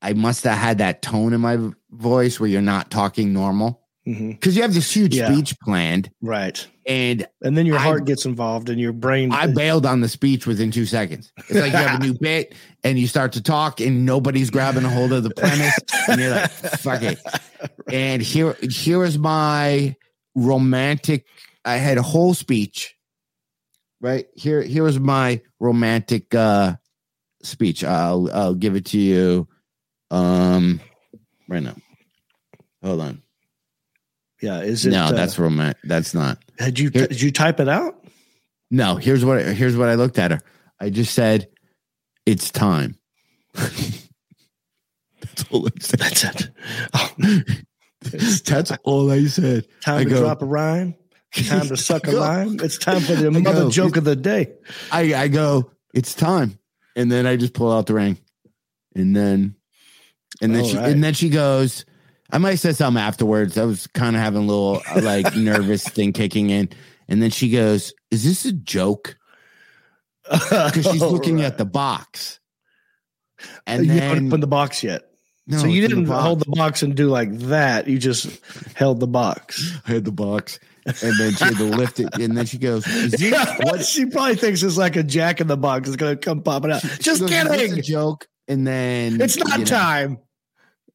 I 0.01 0.13
must 0.13 0.43
have 0.45 0.57
had 0.57 0.79
that 0.79 1.01
tone 1.01 1.33
in 1.33 1.41
my 1.41 1.57
voice 1.91 2.39
where 2.39 2.49
you're 2.49 2.61
not 2.61 2.89
talking 2.89 3.33
normal 3.33 3.79
because 4.03 4.55
you 4.55 4.63
have 4.63 4.73
this 4.73 4.91
huge 4.95 5.15
Yeah. 5.15 5.31
speech 5.31 5.55
planned 5.59 6.09
Right. 6.23 6.65
and 6.87 7.27
And 7.43 7.55
then 7.55 7.67
your 7.67 7.77
I- 7.77 7.83
heart 7.83 8.05
gets 8.05 8.25
involved 8.25 8.69
and 8.69 8.79
your 8.81 8.93
brain. 8.93 9.31
I 9.31 9.45
bailed 9.53 9.85
on 9.85 10.01
the 10.01 10.09
speech 10.09 10.47
within 10.47 10.71
two 10.71 10.87
seconds. 10.87 11.31
It's 11.37 11.51
like 11.51 11.71
you 11.71 11.77
have 11.77 12.01
a 12.01 12.03
new 12.03 12.13
bit 12.19 12.55
and 12.83 12.97
you 12.97 13.05
start 13.05 13.33
to 13.33 13.43
talk 13.43 13.79
and 13.79 14.03
nobody's 14.03 14.49
grabbing 14.49 14.85
a 14.85 14.89
hold 14.89 15.11
of 15.13 15.21
the 15.21 15.29
premise 15.29 15.77
and 16.09 16.19
you're 16.19 16.31
like, 16.31 16.49
fuck 16.49 17.03
it. 17.03 17.19
And 17.93 18.21
here, 18.23 18.53
here 18.61 19.03
is 19.03 19.19
my 19.19 19.95
romantic. 20.33 21.25
I 21.63 21.75
had 21.75 21.97
a 21.99 22.01
whole 22.01 22.33
speech. 22.33 22.95
Right 23.99 24.25
here, 24.35 24.63
here 24.63 24.83
was 24.83 24.99
my 24.99 25.41
romantic 25.59 26.33
uh 26.33 26.75
speech. 27.43 27.83
I'll 27.83 28.29
I'll 28.33 28.55
give 28.55 28.75
it 28.75 28.85
to 28.87 28.97
you 28.99 29.47
um 30.09 30.79
right 31.47 31.63
now. 31.63 31.75
Hold 32.83 33.01
on. 33.01 33.21
yeah. 34.41 34.61
Is 34.61 34.85
it? 34.85 34.91
No, 34.91 35.05
uh, 35.05 35.11
that's 35.11 35.37
romantic. 35.39 35.77
That's 35.83 36.13
not. 36.13 36.37
Had 36.59 36.79
you 36.79 36.89
here- 36.89 37.07
did 37.07 37.21
you 37.21 37.31
type 37.31 37.59
it 37.59 37.69
out? 37.69 38.03
No, 38.71 38.95
here's 38.95 39.23
what 39.25 39.43
here's 39.45 39.75
what 39.77 39.89
I 39.89 39.95
looked 39.95 40.17
at 40.19 40.31
her. 40.31 40.41
I 40.79 40.89
just 40.89 41.13
said, 41.13 41.47
"It's 42.25 42.49
time." 42.51 42.97
That's 43.53 45.45
all 45.51 45.67
I 45.67 45.71
said. 45.79 45.99
That's 45.99 46.23
it. 46.23 46.49
Oh, 46.93 47.11
That's 48.01 48.71
all 48.83 49.11
I 49.11 49.25
said. 49.25 49.67
time 49.81 49.99
I 49.99 50.03
to 50.05 50.09
go- 50.09 50.19
drop 50.21 50.41
a 50.41 50.45
rhyme. 50.45 50.95
Time 51.33 51.67
to 51.67 51.77
suck 51.77 52.07
a 52.07 52.11
lime. 52.25 52.59
It's 52.61 52.77
time 52.77 52.99
for 53.01 53.13
the 53.13 53.31
mother 53.31 53.63
go. 53.63 53.69
joke 53.69 53.95
of 53.97 54.03
the 54.03 54.15
day. 54.15 54.53
I 54.91 55.13
I 55.13 55.27
go, 55.27 55.71
"It's 55.93 56.13
time," 56.13 56.57
and 57.01 57.11
then 57.11 57.25
I 57.25 57.35
just 57.35 57.53
pull 57.53 57.71
out 57.71 57.87
the 57.87 57.93
ring, 57.93 58.17
and 58.95 59.15
then, 59.15 59.55
and 60.41 60.53
then 60.55 60.61
All 60.61 60.67
she 60.69 60.77
right. 60.77 60.91
and 60.91 61.03
then 61.03 61.13
she 61.13 61.29
goes. 61.29 61.85
I 62.33 62.37
might 62.37 62.55
say 62.55 62.71
something 62.71 63.01
afterwards. 63.01 63.57
I 63.57 63.65
was 63.65 63.87
kind 63.87 64.15
of 64.15 64.21
having 64.21 64.43
a 64.43 64.45
little 64.45 64.81
uh, 64.89 65.01
like 65.01 65.35
nervous 65.35 65.83
thing 65.83 66.13
kicking 66.13 66.49
in, 66.49 66.69
and 67.09 67.21
then 67.21 67.29
she 67.29 67.49
goes, 67.49 67.93
"Is 68.09 68.23
this 68.23 68.45
a 68.45 68.53
joke?" 68.53 69.17
Because 70.29 70.85
she's 70.85 71.01
looking 71.01 71.41
at 71.41 71.57
the 71.57 71.65
box, 71.65 72.39
and 73.67 73.85
you 73.85 73.89
then 73.89 74.01
haven't 74.01 74.27
opened 74.27 74.43
the 74.43 74.47
box 74.47 74.81
yet. 74.83 75.03
No, 75.47 75.57
so 75.57 75.67
you 75.67 75.81
the 75.81 75.89
didn't 75.89 76.05
box. 76.05 76.23
hold 76.23 76.39
the 76.39 76.51
box 76.51 76.83
and 76.83 76.95
do 76.95 77.07
like 77.09 77.37
that. 77.39 77.87
You 77.87 77.97
just 77.97 78.39
held 78.75 78.99
the 79.01 79.07
box. 79.07 79.73
I 79.87 79.91
had 79.93 80.05
the 80.05 80.11
box, 80.11 80.59
and 80.85 81.19
then 81.19 81.31
she 81.33 81.43
had 81.45 81.55
to 81.57 81.63
lift 81.65 81.99
it, 81.99 82.09
and 82.19 82.35
then 82.37 82.45
she 82.45 82.57
goes, 82.57 82.85
"Is 82.87 83.13
what?" 83.61 83.85
she 83.85 84.05
probably 84.05 84.35
thinks 84.35 84.63
it's 84.63 84.77
like 84.77 84.95
a 84.95 85.03
jack 85.03 85.41
in 85.41 85.47
the 85.47 85.57
box. 85.57 85.87
It's 85.87 85.97
gonna 85.97 86.15
come 86.15 86.41
popping 86.41 86.71
out. 86.71 86.81
she 86.81 86.87
Just 87.03 87.21
goes, 87.21 87.29
kidding. 87.29 87.73
a 87.77 87.81
joke. 87.81 88.27
And 88.47 88.65
then 88.67 89.21
It's 89.21 89.37
not 89.37 89.51
you 89.53 89.57
know, 89.59 89.65
time. 89.65 90.17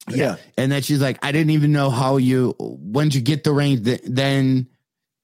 Yeah. 0.08 0.36
and 0.56 0.70
then 0.70 0.82
she's 0.82 1.00
like, 1.00 1.18
"I 1.24 1.32
didn't 1.32 1.50
even 1.50 1.72
know 1.72 1.90
how 1.90 2.16
you. 2.16 2.54
When 2.58 3.10
you 3.10 3.20
get 3.20 3.44
the 3.44 3.52
ring?" 3.52 3.82
Th- 3.82 4.00
Then, 4.04 4.68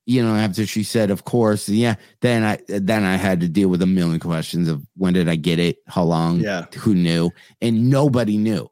you 0.07 0.23
know, 0.23 0.35
after 0.35 0.67
she 0.67 0.83
said, 0.83 1.11
"Of 1.11 1.25
course," 1.25 1.69
yeah. 1.69 1.97
Then 2.21 2.43
I 2.43 2.59
then 2.69 3.05
I 3.05 3.17
had 3.17 3.41
to 3.41 3.49
deal 3.49 3.69
with 3.69 3.83
a 3.83 3.87
million 3.87 4.19
questions 4.21 4.69
of 4.69 4.85
when 4.97 5.13
did 5.15 5.29
I 5.29 5.37
get 5.37 5.59
it? 5.59 5.79
How 5.87 6.03
long? 6.05 6.41
Yeah. 6.41 6.67
who 6.79 6.95
knew? 6.95 7.31
And 7.61 7.91
nobody 7.91 8.37
knew. 8.39 8.69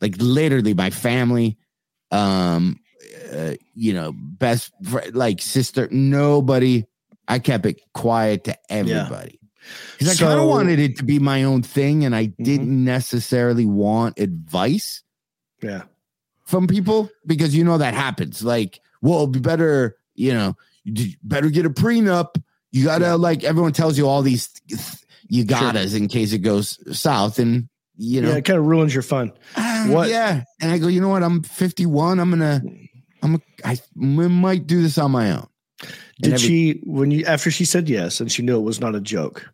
Like 0.00 0.14
literally, 0.18 0.74
my 0.74 0.90
family, 0.90 1.56
um, 2.10 2.78
uh, 3.32 3.54
you 3.74 3.92
know, 3.92 4.12
best 4.14 4.72
like 5.12 5.40
sister, 5.40 5.88
nobody. 5.90 6.84
I 7.28 7.38
kept 7.40 7.66
it 7.66 7.80
quiet 7.92 8.44
to 8.44 8.56
everybody 8.70 9.40
because 9.98 10.20
I 10.20 10.24
kind 10.26 10.38
of 10.38 10.46
wanted 10.46 10.78
it 10.78 10.96
to 10.98 11.02
be 11.04 11.18
my 11.18 11.42
own 11.44 11.62
thing, 11.62 12.04
and 12.04 12.14
I 12.14 12.26
Mhm. 12.28 12.44
didn't 12.44 12.84
necessarily 12.84 13.66
want 13.66 14.18
advice 14.20 15.02
Yeah. 15.62 15.82
from 16.44 16.66
people 16.68 17.10
because 17.26 17.54
you 17.54 17.64
know 17.64 17.78
that 17.78 17.94
happens. 17.94 18.42
Like, 18.44 18.80
well, 19.02 19.26
be 19.26 19.40
better, 19.40 19.96
you 20.14 20.32
know, 20.32 20.56
you 20.84 21.14
better 21.24 21.50
get 21.50 21.66
a 21.66 21.70
prenup. 21.70 22.40
You 22.70 22.84
gotta 22.84 23.06
Yeah. 23.06 23.14
like 23.14 23.42
everyone 23.42 23.72
tells 23.72 23.98
you 23.98 24.06
all 24.06 24.22
these 24.22 24.48
you 25.28 25.44
gottas 25.44 25.96
in 25.96 26.06
case 26.06 26.32
it 26.32 26.38
goes 26.38 26.78
south, 26.96 27.40
and 27.40 27.68
you 27.96 28.20
know, 28.20 28.30
yeah, 28.30 28.36
it 28.36 28.44
kind 28.44 28.58
of 28.58 28.66
ruins 28.66 28.92
your 28.94 29.02
fun. 29.02 29.32
ah, 29.56 29.86
What- 29.88 30.08
Yeah, 30.08 30.42
and 30.60 30.70
I 30.72 30.78
go, 30.78 30.88
you 30.88 31.00
know 31.00 31.08
what? 31.08 31.22
I'm 31.22 31.42
51. 31.42 32.18
I'm 32.18 32.30
gonna, 32.30 32.62
I'm, 33.22 33.40
I 33.64 33.78
might 33.98 34.66
do 34.66 34.82
this 34.82 34.98
on 34.98 35.10
my 35.12 35.32
own. 35.32 35.46
Did 36.20 36.34
every- 36.34 36.38
she 36.48 36.80
when 36.84 37.10
you 37.10 37.24
after 37.26 37.50
she 37.50 37.64
said 37.64 37.88
yes 37.88 38.20
and 38.20 38.30
she 38.32 38.42
knew 38.42 38.56
it 38.58 38.62
was 38.62 38.80
not 38.80 38.94
a 38.94 39.00
joke? 39.00 39.48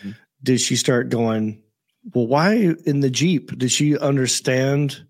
Mm-hmm. 0.00 0.10
Did 0.42 0.60
she 0.60 0.76
start 0.76 1.08
going? 1.10 1.62
Well, 2.14 2.26
why 2.26 2.74
in 2.86 3.00
the 3.00 3.10
jeep? 3.10 3.56
Did 3.58 3.70
she 3.72 3.98
understand 3.98 5.04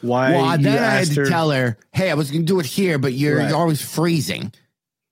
why? 0.00 0.32
well, 0.32 0.56
then 0.58 0.66
I 0.66 0.70
had 0.70 1.00
asked 1.02 1.14
to 1.14 1.20
her- 1.20 1.26
tell 1.28 1.50
her, 1.50 1.76
hey, 1.92 2.10
I 2.10 2.14
was 2.14 2.30
gonna 2.30 2.44
do 2.44 2.58
it 2.60 2.66
here, 2.66 2.98
but 2.98 3.12
you're, 3.12 3.38
Right. 3.38 3.48
you're 3.48 3.58
always 3.58 3.82
freezing. 3.82 4.52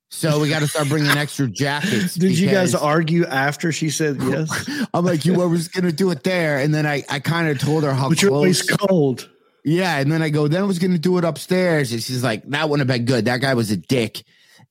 So 0.09 0.41
we 0.41 0.49
got 0.49 0.61
to 0.61 0.69
start 0.69 0.89
bringing 0.89 1.11
extra 1.11 1.49
jackets. 1.49 2.15
Did 2.19 2.39
you 2.39 2.49
guys 2.49 2.75
argue 2.75 3.27
after 3.27 3.73
she 3.73 3.91
said 3.91 4.17
yes? 4.23 4.71
I'm 4.95 5.05
like, 5.05 5.25
you 5.25 5.35
were 5.35 5.55
just 5.57 5.73
gonna 5.73 5.93
do 5.93 6.11
it 6.11 6.23
there, 6.23 6.59
and 6.59 6.73
then 6.75 6.87
I, 6.87 7.03
I 7.11 7.19
kind 7.21 7.49
of 7.49 7.59
told 7.59 7.83
her 7.85 7.93
how 7.93 8.09
but 8.09 8.23
you're 8.23 8.33
always 8.33 8.63
cold. 8.63 9.29
Yeah, 9.65 9.99
and 9.99 10.11
then 10.13 10.23
I 10.23 10.29
go, 10.29 10.47
then 10.47 10.63
I 10.63 10.65
was 10.65 10.79
gonna 10.79 10.97
do 10.99 11.19
it 11.19 11.25
upstairs. 11.25 11.91
And 11.93 12.01
she's 12.03 12.23
like, 12.23 12.45
that 12.51 12.69
wouldn't 12.71 12.89
have 12.89 12.97
been 12.99 13.05
good. 13.05 13.25
That 13.25 13.41
guy 13.41 13.55
was 13.55 13.71
a 13.73 13.77
dick. 13.77 14.23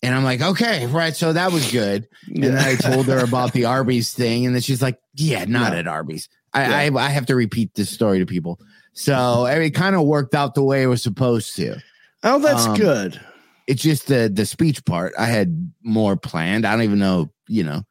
And 0.01 0.13
I'm 0.15 0.23
like, 0.23 0.41
okay, 0.41 0.85
right. 0.87 1.15
So 1.15 1.33
that 1.33 1.51
was 1.51 1.69
good. 1.71 2.07
And 2.27 2.43
then 2.43 2.57
I 2.57 2.75
told 2.75 3.07
her 3.07 3.19
about 3.23 3.51
the 3.53 3.65
Arby's 3.65 4.13
thing, 4.13 4.45
and 4.45 4.55
then 4.55 4.61
she's 4.61 4.81
like, 4.81 4.99
yeah, 5.15 5.43
not 5.45 5.73
Yeah. 5.73 5.79
at 5.79 5.87
Arby's. 5.87 6.29
I, 6.53 6.85
I 6.87 6.95
I 6.95 7.09
have 7.09 7.25
to 7.25 7.35
repeat 7.35 7.75
this 7.75 7.89
story 7.89 8.19
to 8.19 8.25
people. 8.25 8.59
So 8.93 9.45
it 9.45 9.71
kind 9.71 9.95
of 9.97 10.03
worked 10.03 10.33
out 10.33 10.55
the 10.55 10.63
way 10.63 10.81
it 10.83 10.87
was 10.87 11.03
supposed 11.03 11.57
to. 11.57 11.75
Oh, 12.23 12.39
that's 12.39 12.65
Um, 12.67 12.77
good. 12.77 13.19
It's 13.67 13.81
just 13.81 14.07
the 14.07 14.29
the 14.33 14.45
speech 14.45 14.85
part. 14.85 15.13
I 15.17 15.25
had 15.25 15.71
more 15.83 16.15
planned. 16.15 16.65
I 16.65 16.73
don't 16.73 16.83
even 16.83 16.99
know, 16.99 17.31
you 17.47 17.63
know. 17.63 17.83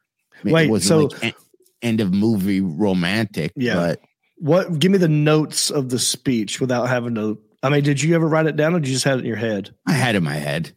it 0.43 0.69
wasn't 0.69 0.83
so- 0.83 1.05
like 1.15 1.23
en- 1.23 1.33
end 1.81 2.01
of 2.01 2.13
movie 2.13 2.61
romantic. 2.61 3.51
Yeah. 3.55 3.75
but 3.75 4.01
What? 4.37 4.79
Give 4.79 4.91
me 4.91 4.97
the 4.97 5.07
notes 5.07 5.69
of 5.69 5.89
the 5.89 5.99
speech 5.99 6.59
without 6.61 6.87
having 6.87 7.15
to. 7.15 7.39
I 7.61 7.69
mean, 7.69 7.83
did 7.83 8.01
you 8.01 8.15
ever 8.15 8.27
write 8.27 8.45
it 8.45 8.55
down, 8.55 8.75
or 8.75 8.79
did 8.79 8.87
you 8.87 8.93
just 8.93 9.05
have 9.05 9.17
it 9.17 9.21
in 9.21 9.27
your 9.27 9.35
head? 9.37 9.73
I 9.87 9.93
had 9.93 10.15
it 10.15 10.19
in 10.19 10.23
my 10.23 10.35
head. 10.35 10.71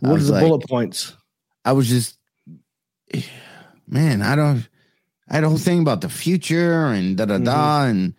What 0.00 0.20
are 0.20 0.24
the 0.24 0.32
like- 0.32 0.42
bullet 0.42 0.66
points? 0.68 1.14
I 1.64 1.72
was 1.72 1.88
just, 1.88 2.18
man, 3.86 4.20
I 4.22 4.36
don't, 4.36 4.68
I 5.28 5.34
had 5.36 5.44
a 5.44 5.48
whole 5.48 5.58
thing 5.58 5.80
about 5.80 6.00
the 6.02 6.08
future 6.08 6.86
and 6.88 7.16
da 7.16 7.24
da 7.24 7.38
da 7.38 7.52
mm-hmm. 7.84 7.90
and 7.90 8.14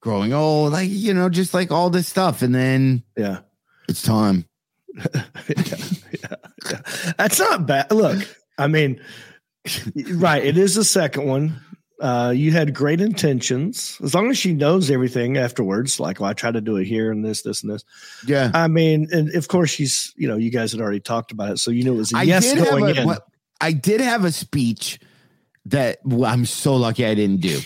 growing 0.00 0.32
old, 0.32 0.72
like 0.72 0.88
you 0.90 1.14
know, 1.14 1.28
just 1.28 1.54
like 1.54 1.70
all 1.72 1.90
this 1.90 2.06
stuff, 2.08 2.42
and 2.42 2.54
then 2.54 3.02
Yeah. 3.16 3.40
it's 3.88 4.02
time. 4.02 4.46
That's 7.16 7.38
not 7.38 7.66
bad. 7.66 7.90
Look, 7.90 8.26
I 8.58 8.68
mean, 8.68 9.00
right. 10.14 10.44
It 10.44 10.58
is 10.58 10.74
the 10.74 10.84
second 10.84 11.26
one. 11.26 11.60
Uh, 12.00 12.32
you 12.34 12.50
had 12.50 12.74
great 12.74 13.00
intentions. 13.00 13.98
As 14.02 14.14
long 14.14 14.28
as 14.30 14.36
she 14.36 14.52
knows 14.52 14.90
everything 14.90 15.36
afterwards, 15.36 16.00
like, 16.00 16.20
well, 16.20 16.30
I 16.30 16.34
try 16.34 16.50
to 16.50 16.60
do 16.60 16.76
it 16.76 16.86
here 16.86 17.12
and 17.12 17.24
this, 17.24 17.42
this, 17.42 17.62
and 17.62 17.72
this. 17.72 17.84
Yeah, 18.26 18.50
I 18.52 18.68
mean, 18.68 19.08
and 19.12 19.34
of 19.34 19.48
course, 19.48 19.70
she's, 19.70 20.12
you 20.16 20.28
know, 20.28 20.36
you 20.36 20.50
guys 20.50 20.72
had 20.72 20.80
already 20.80 21.00
talked 21.00 21.32
about 21.32 21.52
it. 21.52 21.58
So 21.58 21.70
you 21.70 21.84
knew 21.84 21.94
it 21.94 21.98
was 21.98 22.12
a 22.12 22.18
I 22.18 22.22
yes 22.24 22.44
did 22.44 22.58
have 22.58 22.68
going 22.68 22.96
a, 22.96 23.00
in. 23.00 23.06
what- 23.06 23.26
I 23.60 23.72
did 23.72 24.00
have 24.00 24.24
a 24.24 24.32
speech 24.32 24.98
that 25.66 25.98
well, 26.04 26.30
I'm 26.30 26.44
so 26.44 26.76
lucky 26.76 27.06
I 27.06 27.14
didn't 27.14 27.40
do. 27.40 27.60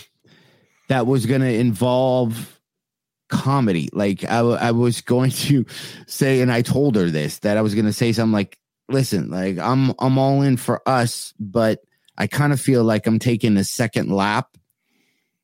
That 0.87 1.05
was 1.05 1.25
going 1.25 1.41
to 1.41 1.53
involve 1.53 2.58
comedy. 3.29 3.89
Like 3.93 4.23
I, 4.25 4.37
w- 4.37 4.57
I 4.57 4.71
was 4.71 5.01
going 5.01 5.31
to 5.31 5.65
say, 6.07 6.41
and 6.41 6.51
I 6.51 6.61
told 6.61 6.95
her 6.95 7.09
this 7.09 7.39
that 7.39 7.57
I 7.57 7.61
was 7.61 7.73
going 7.75 7.85
to 7.85 7.93
say 7.93 8.11
something 8.11 8.33
like, 8.33 8.57
"Listen, 8.89 9.29
like 9.29 9.57
I'm 9.57 9.93
I'm 9.99 10.17
all 10.17 10.41
in 10.41 10.57
for 10.57 10.81
us, 10.87 11.33
but 11.39 11.79
I 12.17 12.27
kind 12.27 12.51
of 12.51 12.59
feel 12.59 12.83
like 12.83 13.07
I'm 13.07 13.19
taking 13.19 13.55
a 13.57 13.63
second 13.63 14.11
lap 14.11 14.57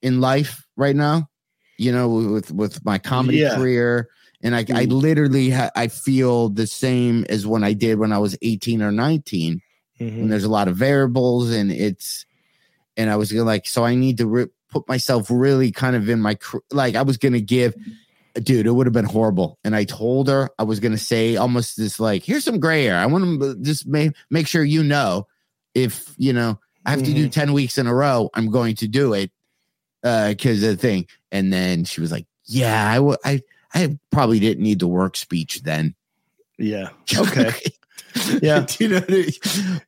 in 0.01 0.19
life 0.21 0.65
right 0.75 0.95
now. 0.95 1.29
You 1.77 1.91
know, 1.91 2.09
with 2.09 2.51
with 2.51 2.83
my 2.85 2.97
comedy 2.97 3.39
Yeah. 3.39 3.55
career." 3.55 4.09
And 4.41 4.53
I, 4.55 4.59
I 4.59 4.63
Mm. 4.85 4.91
literally, 4.91 5.49
ha- 5.49 5.71
I 5.75 5.87
feel 5.87 6.49
the 6.49 6.67
same 6.67 7.25
as 7.29 7.47
when 7.47 7.63
I 7.63 7.73
did 7.73 7.97
when 7.97 8.11
I 8.11 8.19
was 8.19 8.37
18 8.43 8.81
or 8.83 8.91
19 8.91 9.61
Mhm. 9.99 10.21
and 10.21 10.31
there's 10.31 10.43
a 10.43 10.49
lot 10.51 10.67
of 10.67 10.75
variables 10.75 11.49
and 11.51 11.71
it's 11.71 12.25
and 12.97 13.09
i 13.09 13.15
was 13.15 13.31
like 13.31 13.65
so 13.65 13.85
i 13.85 13.95
need 13.95 14.17
to 14.17 14.27
re- 14.27 14.47
put 14.75 14.87
myself 14.89 15.27
really 15.31 15.71
kind 15.71 15.95
of 15.95 16.09
in 16.09 16.19
my 16.19 16.37
like 16.69 16.95
i 16.95 17.01
was 17.01 17.15
gonna 17.17 17.39
give 17.39 17.73
dude 18.43 18.67
it 18.67 18.71
would 18.71 18.85
have 18.85 18.93
been 18.93 19.05
horrible 19.05 19.57
and 19.63 19.73
i 19.73 19.85
told 19.85 20.27
her 20.27 20.49
i 20.59 20.63
was 20.63 20.81
gonna 20.81 20.97
say 20.97 21.37
almost 21.37 21.77
this 21.77 21.97
like 21.97 22.23
here's 22.23 22.43
some 22.43 22.59
gray 22.59 22.83
hair 22.83 22.97
i 22.97 23.05
want 23.05 23.41
to 23.41 23.55
just 23.61 23.87
make 23.87 24.11
make 24.29 24.47
sure 24.47 24.65
you 24.65 24.83
know 24.83 25.25
if 25.73 26.13
you 26.17 26.33
know 26.33 26.59
i 26.85 26.89
have 26.91 27.03
to 27.03 27.13
do 27.13 27.29
10 27.29 27.53
weeks 27.53 27.77
in 27.77 27.87
a 27.87 27.93
row 27.93 28.29
i'm 28.33 28.51
going 28.51 28.75
to 28.75 28.87
do 28.89 29.13
it 29.13 29.31
uh 30.03 30.27
because 30.29 30.61
of 30.61 30.71
the 30.71 30.75
thing 30.75 31.07
and 31.31 31.53
then 31.53 31.85
she 31.85 32.01
was 32.01 32.11
like 32.11 32.25
yeah 32.43 32.85
i 32.91 32.99
would 32.99 33.17
i 33.23 33.41
i 33.73 33.97
probably 34.11 34.41
didn't 34.41 34.61
need 34.61 34.79
the 34.79 34.87
work 34.87 35.15
speech 35.15 35.61
then 35.63 35.95
Yeah. 36.57 36.89
Okay. 37.17 37.51
Yeah. 38.41 38.65
You 38.79 38.87
know 38.87 39.01
I 39.05 39.11
mean? 39.11 39.29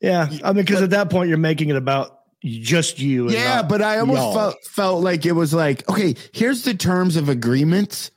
Yeah. 0.02 0.28
I 0.44 0.52
mean, 0.52 0.66
because 0.66 0.82
at 0.82 0.90
that 0.90 1.10
point, 1.10 1.30
you're 1.30 1.38
making 1.38 1.70
it 1.70 1.78
about 1.78 2.16
just 2.44 3.00
you. 3.00 3.26
and 3.26 3.34
Yeah, 3.34 3.62
but 3.64 3.82
I 3.82 4.00
almost 4.00 4.20
y'all. 4.22 4.34
felt 4.34 4.56
felt 4.66 5.04
like 5.04 5.26
it 5.26 5.32
was 5.34 5.54
like, 5.54 5.88
okay, 5.90 6.16
here's 6.34 6.64
the 6.64 6.74
terms 6.74 7.16
of 7.16 7.30
agreements 7.30 8.12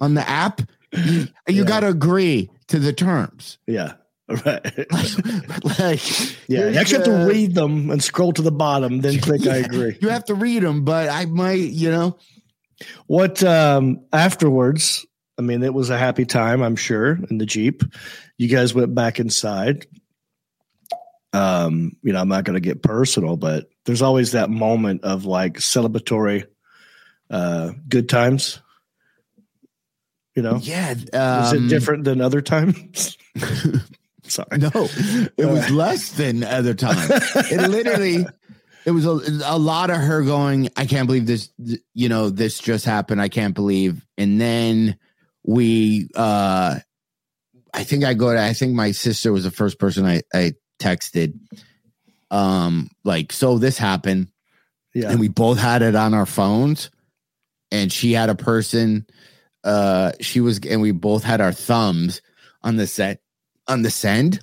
on 0.00 0.14
the 0.14 0.28
app. 0.28 0.60
You, 0.92 1.02
you 1.48 1.62
Yeah. 1.62 1.64
got 1.64 1.80
to 1.80 1.88
agree 1.88 2.50
to 2.68 2.78
the 2.78 2.92
terms. 2.92 3.58
Yeah. 3.66 3.94
Right. 4.44 4.62
like, 5.78 6.48
Yeah. 6.48 6.68
You 6.68 6.78
actually 6.78 6.98
have 6.98 7.04
to 7.06 7.26
read 7.26 7.54
them 7.54 7.88
and 7.90 8.02
scroll 8.04 8.32
to 8.34 8.42
the 8.42 8.52
bottom, 8.52 9.00
then 9.00 9.18
click 9.20 9.46
I 9.46 9.56
agree. 9.56 9.96
You 10.02 10.10
have 10.10 10.26
to 10.26 10.34
read 10.34 10.62
them, 10.62 10.84
but 10.84 11.08
I 11.08 11.24
might, 11.24 11.54
you 11.70 11.90
know, 11.90 12.18
What 13.06 13.42
um 13.42 14.00
afterwards? 14.12 15.06
I 15.38 15.42
mean, 15.42 15.62
it 15.62 15.72
was 15.72 15.88
a 15.88 15.96
happy 15.96 16.26
time, 16.26 16.62
I'm 16.62 16.76
sure, 16.76 17.18
in 17.30 17.38
the 17.38 17.46
Jeep. 17.46 17.82
You 18.36 18.48
guys 18.48 18.74
went 18.74 18.94
back 18.94 19.18
inside. 19.18 19.86
Um, 21.32 21.96
you 22.02 22.12
know, 22.12 22.20
I'm 22.20 22.28
not 22.28 22.44
gonna 22.44 22.60
get 22.60 22.82
personal, 22.82 23.36
but 23.36 23.68
there's 23.84 24.02
always 24.02 24.32
that 24.32 24.50
moment 24.50 25.04
of 25.04 25.24
like 25.24 25.54
celebratory 25.54 26.46
uh 27.30 27.72
good 27.88 28.08
times. 28.08 28.60
You 30.34 30.42
know, 30.42 30.58
yeah. 30.62 30.92
is 30.92 31.52
um, 31.52 31.66
it 31.66 31.68
different 31.68 32.04
than 32.04 32.20
other 32.20 32.40
times? 32.40 33.18
Sorry. 34.28 34.58
No, 34.58 34.70
it 35.36 35.46
was 35.46 35.70
less 35.70 36.10
than 36.12 36.44
other 36.44 36.74
times. 36.74 37.10
It 37.50 37.68
literally, 37.68 38.26
it 38.84 38.90
was 38.90 39.06
a, 39.06 39.18
a 39.44 39.58
lot 39.58 39.90
of 39.90 39.96
her 39.96 40.22
going, 40.22 40.68
I 40.76 40.86
can't 40.86 41.06
believe 41.06 41.26
this, 41.26 41.50
you 41.94 42.08
know, 42.08 42.30
this 42.30 42.58
just 42.58 42.84
happened. 42.84 43.20
I 43.20 43.28
can't 43.28 43.54
believe. 43.54 44.06
And 44.16 44.40
then 44.40 44.98
we, 45.44 46.08
uh, 46.14 46.78
I 47.74 47.84
think 47.84 48.04
I 48.04 48.14
go 48.14 48.32
to, 48.32 48.40
I 48.40 48.52
think 48.52 48.74
my 48.74 48.92
sister 48.92 49.32
was 49.32 49.44
the 49.44 49.50
first 49.50 49.78
person 49.78 50.04
I, 50.06 50.22
I 50.32 50.52
texted. 50.78 51.38
Um, 52.30 52.90
like, 53.04 53.32
so 53.32 53.58
this 53.58 53.78
happened 53.78 54.28
Yeah. 54.94 55.10
and 55.10 55.20
we 55.20 55.28
both 55.28 55.58
had 55.58 55.82
it 55.82 55.94
on 55.94 56.12
our 56.14 56.26
phones 56.26 56.90
and 57.70 57.92
she 57.92 58.12
had 58.12 58.30
a 58.30 58.34
person 58.34 59.06
uh 59.64 60.12
she 60.20 60.40
was 60.40 60.58
and 60.60 60.80
we 60.80 60.92
both 60.92 61.24
had 61.24 61.40
our 61.40 61.52
thumbs 61.52 62.22
on 62.62 62.76
the 62.76 62.86
set 62.86 63.20
on 63.66 63.82
the 63.82 63.90
send 63.90 64.40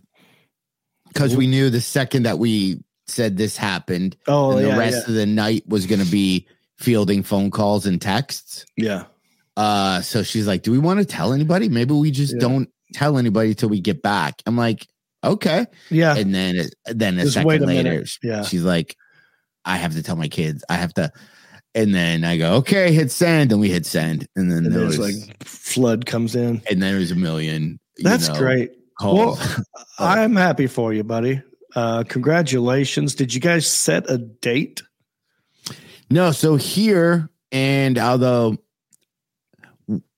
because 1.07 1.35
we 1.37 1.47
knew 1.47 1.69
the 1.69 1.79
second 1.81 2.23
that 2.23 2.37
we 2.37 2.83
said 3.07 3.37
this 3.37 3.55
happened 3.55 4.17
oh 4.27 4.51
and 4.57 4.65
the 4.65 4.69
yeah, 4.69 4.77
rest 4.77 5.07
of 5.07 5.13
the 5.13 5.25
night 5.25 5.63
was 5.67 5.85
going 5.85 6.03
to 6.03 6.11
be 6.11 6.45
fielding 6.77 7.23
phone 7.23 7.49
calls 7.49 7.85
and 7.85 8.01
texts 8.01 8.65
yeah. 8.75 9.05
uh 9.57 10.01
so 10.01 10.21
she's 10.21 10.45
like 10.47 10.61
do 10.63 10.71
we 10.71 10.77
want 10.79 10.99
to 10.99 11.05
tell 11.05 11.31
anybody 11.33 11.69
maybe 11.69 11.93
we 11.93 12.11
just 12.11 12.33
Yeah. 12.33 12.39
don't 12.41 12.69
tell 12.93 13.17
anybody 13.17 13.55
till 13.55 13.69
we 13.69 13.79
get 13.79 14.01
back 14.03 14.41
i'm 14.45 14.57
like 14.57 14.85
okay 15.25 15.65
Yeah. 15.89 16.15
and 16.15 16.33
then 16.33 16.55
it- 16.55 16.75
then 16.85 17.17
a 17.19 17.23
Just 17.23 17.33
second 17.35 17.47
wait 17.47 17.61
a 17.61 17.65
later 17.65 17.89
minute. 17.91 18.11
Yeah. 18.23 18.43
she's 18.43 18.63
like 18.63 18.95
i 19.65 19.77
have 19.77 19.93
to 19.93 20.03
tell 20.03 20.15
my 20.15 20.27
kids 20.27 20.63
i 20.69 20.75
have 20.75 20.93
to 20.95 21.11
and 21.73 21.93
then 21.93 22.23
i 22.23 22.37
go 22.37 22.55
okay 22.55 22.91
hit 22.93 23.11
send 23.11 23.51
and 23.51 23.59
we 23.59 23.69
hit 23.69 23.85
send 23.85 24.27
and 24.35 24.49
then 24.51 24.65
And 24.65 24.73
there 24.73 24.81
there's 24.81 24.97
was 24.97 25.27
like 25.27 25.43
flood 25.43 26.05
comes 26.05 26.35
in. 26.35 26.61
and 26.69 26.81
then 26.81 26.91
there 26.91 26.99
was 26.99 27.11
a 27.11 27.15
million 27.15 27.79
you 27.97 28.03
That's 28.03 28.27
know, 28.29 28.37
great. 28.37 28.71
calls. 28.99 29.39
Well, 29.39 29.63
I'm 29.99 30.35
happy 30.35 30.67
for 30.67 30.93
you, 30.93 31.03
buddy. 31.05 31.41
Uh, 31.75 32.03
congratulations. 32.03 33.15
Did 33.15 33.33
you 33.33 33.39
guys 33.41 33.65
set 33.67 34.09
a 34.09 34.17
date? 34.17 34.81
no 36.09 36.31
so 36.31 36.55
here 36.57 37.29
and 37.51 37.97
although 37.97 38.55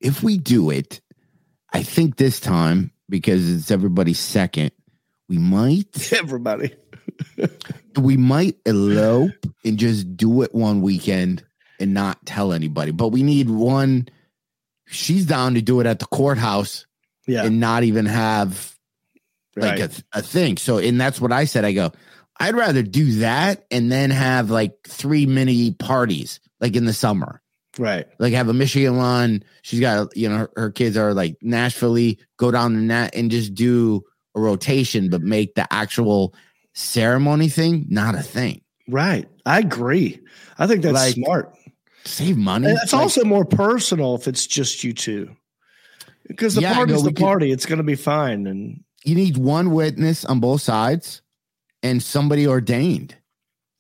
if 0.01 0.22
we 0.24 0.38
do 0.38 0.70
it 0.70 0.99
i 1.74 1.82
think 1.84 2.18
this 2.18 2.39
time 2.39 2.91
because 3.10 3.49
it's 3.49 3.72
everybody's 3.72 4.20
second 4.20 4.72
we 5.30 5.38
might 5.38 6.13
Everybody. 6.19 6.73
we 7.99 8.17
might 8.17 8.57
elope 8.65 9.32
and 9.65 9.78
just 9.78 10.15
do 10.17 10.41
it 10.43 10.53
one 10.53 10.82
weekend 10.82 11.43
and 11.80 11.93
not 11.93 12.25
tell 12.25 12.53
anybody. 12.53 12.91
But 12.91 13.09
we 13.09 13.23
need 13.23 13.49
one. 13.49 14.07
She's 14.88 15.25
down 15.25 15.55
to 15.55 15.61
do 15.61 15.80
it 15.80 15.86
at 15.86 15.99
the 15.99 16.05
courthouse 16.05 16.86
Yeah. 17.28 17.43
and 17.43 17.59
not 17.59 17.84
even 17.84 18.05
have 18.05 18.75
like 19.55 19.80
right. 19.80 19.99
a, 20.13 20.19
a 20.19 20.21
thing. 20.21 20.57
So, 20.57 20.78
and 20.78 20.99
that's 21.01 21.19
what 21.19 21.32
I 21.32 21.45
said. 21.45 21.65
I 21.65 21.73
go, 21.73 21.91
I'd 22.39 22.55
rather 22.55 22.84
do 22.84 23.19
that 23.19 23.65
and 23.71 23.91
then 23.91 24.11
have 24.11 24.49
like 24.51 24.75
three 24.88 25.25
mini 25.25 25.71
parties 25.71 26.39
like 26.61 26.75
in 26.75 26.86
the 26.86 26.93
summer. 26.93 27.41
right. 27.80 28.05
Like 28.19 28.34
have 28.34 28.49
a 28.49 28.53
Michigan 28.53 28.97
one. 28.97 29.43
She's 29.63 29.80
got, 29.80 30.15
you 30.15 30.30
know, 30.30 30.38
her, 30.38 30.49
her 30.55 30.71
kids 30.71 30.95
are 30.97 31.13
like 31.13 31.38
Nashville, 31.41 32.13
go 32.38 32.51
down 32.51 32.73
to 32.75 32.88
that 32.89 33.15
and 33.15 33.32
just 33.32 33.55
do 33.55 34.03
a 34.38 34.39
rotation, 34.39 35.09
but 35.09 35.21
make 35.21 35.55
the 35.55 35.71
actual 35.73 36.33
ceremony 36.73 37.49
thing 37.49 37.85
not 37.89 38.15
a 38.15 38.21
thing. 38.21 38.61
Right. 38.88 39.27
I 39.45 39.59
agree. 39.59 40.19
I 40.57 40.67
think 40.67 40.81
that's 40.83 40.93
Like, 40.93 41.15
smart. 41.15 41.53
Save 42.05 42.38
money. 42.38 42.67
And 42.69 42.77
it's 42.81 42.93
Like, 42.93 43.01
also 43.01 43.23
more 43.25 43.43
personal 43.45 44.15
if 44.15 44.27
it's 44.27 44.47
just 44.47 44.83
you 44.83 44.93
two. 44.93 45.35
Because 46.27 46.55
the 46.55 46.61
Yeah, 46.61 46.73
party's 46.75 46.97
know, 46.97 47.01
the 47.09 47.13
could- 47.13 47.23
party. 47.23 47.51
It's 47.51 47.65
going 47.65 47.77
to 47.79 47.83
be 47.83 47.95
fine. 47.95 48.47
And 48.47 48.83
you 49.03 49.15
need 49.15 49.38
one 49.38 49.71
witness 49.71 50.23
on 50.25 50.39
both 50.39 50.61
sides 50.61 51.21
and 51.83 52.01
somebody 52.01 52.47
ordained. 52.47 53.15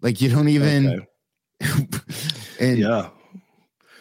Like 0.01 0.19
you 0.21 0.29
don't 0.29 0.49
even 0.49 1.05
Okay. 1.61 1.87
and 2.59 2.77
yeah. 2.77 3.09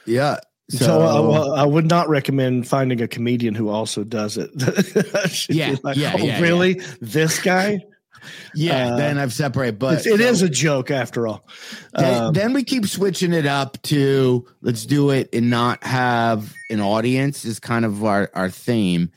yeah. 0.07 0.39
So, 0.71 0.79
So, 0.87 1.29
well, 1.31 1.53
I 1.55 1.65
would 1.65 1.87
not 1.89 2.09
recommend 2.09 2.67
finding 2.67 3.01
a 3.01 3.07
comedian 3.09 3.55
who 3.55 3.69
also 3.69 4.03
does 4.03 4.37
it. 4.37 4.51
She'd 5.31 5.53
be 5.53 5.59
Yeah, 5.59 5.77
yeah, 5.95 6.13
oh, 6.15 6.25
yeah, 6.25 6.41
really? 6.41 6.81
This 7.01 7.41
guy? 7.41 7.79
yeah, 8.55 8.95
uh, 8.95 8.97
then 8.97 9.19
I've 9.19 9.33
separated. 9.33 9.79
But 9.79 10.01
It's- 10.01 10.07
it 10.07 10.19
so 10.19 10.25
is 10.29 10.43
a 10.43 10.49
joke 10.49 10.91
after 10.91 11.29
all. 11.29 11.47
then, 11.95 12.23
Um, 12.25 12.33
then 12.35 12.53
we 12.53 12.65
keep 12.65 12.87
switching 12.87 13.33
it 13.33 13.47
up 13.47 13.81
to 13.83 14.45
let's 14.61 14.87
do 14.87 15.11
it 15.11 15.29
and 15.33 15.51
not 15.51 15.85
have 15.85 16.53
an 16.71 16.81
audience 16.81 17.45
is 17.45 17.61
kind 17.61 17.85
of 17.85 18.05
our 18.05 18.29
our 18.35 18.51
theme. 18.51 19.13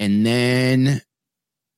And 0.00 0.26
then 0.26 1.00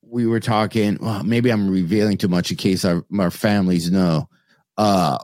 we 0.01 0.25
were 0.25 0.39
talking. 0.39 0.97
Well, 0.99 1.23
maybe 1.23 1.51
I'm 1.51 1.69
revealing 1.69 2.17
too 2.17 2.29
much 2.29 2.49
in 2.49 2.57
case 2.57 2.83
our 2.83 3.05
our 3.19 3.29
families 3.29 3.91
know. 3.91 4.27
Uh, 4.75 5.19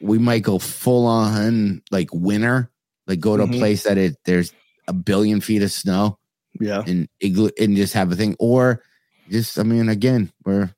we 0.00 0.16
might 0.18 0.42
go 0.42 0.58
full 0.58 1.04
on 1.06 1.82
like 1.90 2.08
winter, 2.14 2.70
like 3.10 3.20
go 3.20 3.36
to 3.36 3.42
Mhm. 3.44 3.56
a 3.56 3.58
place 3.58 3.82
that 3.82 3.98
it 3.98 4.16
there's 4.24 4.52
a 4.88 4.92
billion 4.94 5.40
feet 5.40 5.62
of 5.62 5.70
snow 5.72 6.18
yeah. 6.60 6.82
and 6.86 7.08
igloo 7.20 7.50
and 7.60 7.76
just 7.76 7.92
have 7.94 8.10
a 8.12 8.16
thing, 8.16 8.36
or 8.38 8.82
just 9.30 9.58
I 9.58 9.64
mean, 9.64 9.88
again, 9.88 10.32
we're 10.46 10.70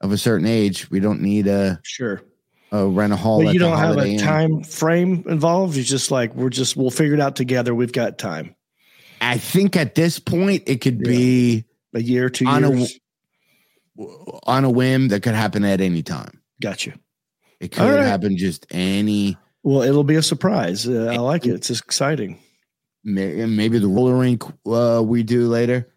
of 0.00 0.12
a 0.12 0.18
certain 0.18 0.46
age, 0.46 0.90
we 0.90 0.98
don't 1.00 1.20
need 1.20 1.46
a, 1.46 1.78
Sure. 1.84 2.22
a 2.72 2.86
rent 2.86 3.12
a 3.12 3.16
hall. 3.16 3.42
You 3.52 3.58
don't 3.58 3.78
have 3.78 3.96
a 3.98 4.06
Inn. 4.08 4.18
time 4.18 4.62
frame 4.64 5.24
involved. 5.28 5.76
It's 5.76 5.88
just 5.88 6.10
like 6.10 6.34
we're 6.34 6.48
just 6.50 6.76
we'll 6.76 6.90
figure 6.90 7.14
it 7.14 7.20
out 7.20 7.36
together. 7.36 7.74
We've 7.74 7.92
got 7.92 8.16
time. 8.18 8.54
I 9.20 9.38
think 9.38 9.76
at 9.76 9.94
this 9.94 10.18
point 10.18 10.64
it 10.66 10.80
could 10.80 10.98
be 11.00 11.64
A 11.94 12.00
year, 12.02 12.26
or 12.26 12.30
two 12.30 12.46
On 12.46 12.64
a 12.64 12.74
years. 12.74 12.98
on 14.44 14.64
a 14.64 14.70
whim 14.70 15.08
that 15.08 15.22
could 15.22 15.34
happen 15.34 15.64
at 15.64 15.80
any 15.80 16.02
time. 16.02 16.40
Gotcha. 16.60 16.94
It 17.60 17.70
could 17.72 17.82
right. 17.82 18.02
happen 18.04 18.36
just 18.36 18.66
any. 18.70 19.36
Well, 19.62 19.82
it'll 19.82 20.04
be 20.04 20.16
a 20.16 20.22
surprise. 20.22 20.88
Uh, 20.88 21.10
I 21.12 21.18
like 21.18 21.46
it. 21.46 21.50
It's 21.54 21.70
exciting. 21.70 22.38
may- 23.04 23.46
Maybe 23.46 23.78
the 23.78 23.88
roller 23.88 24.16
rink 24.16 24.42
uh, 24.66 25.02
we 25.04 25.22
do 25.22 25.48
later, 25.48 25.88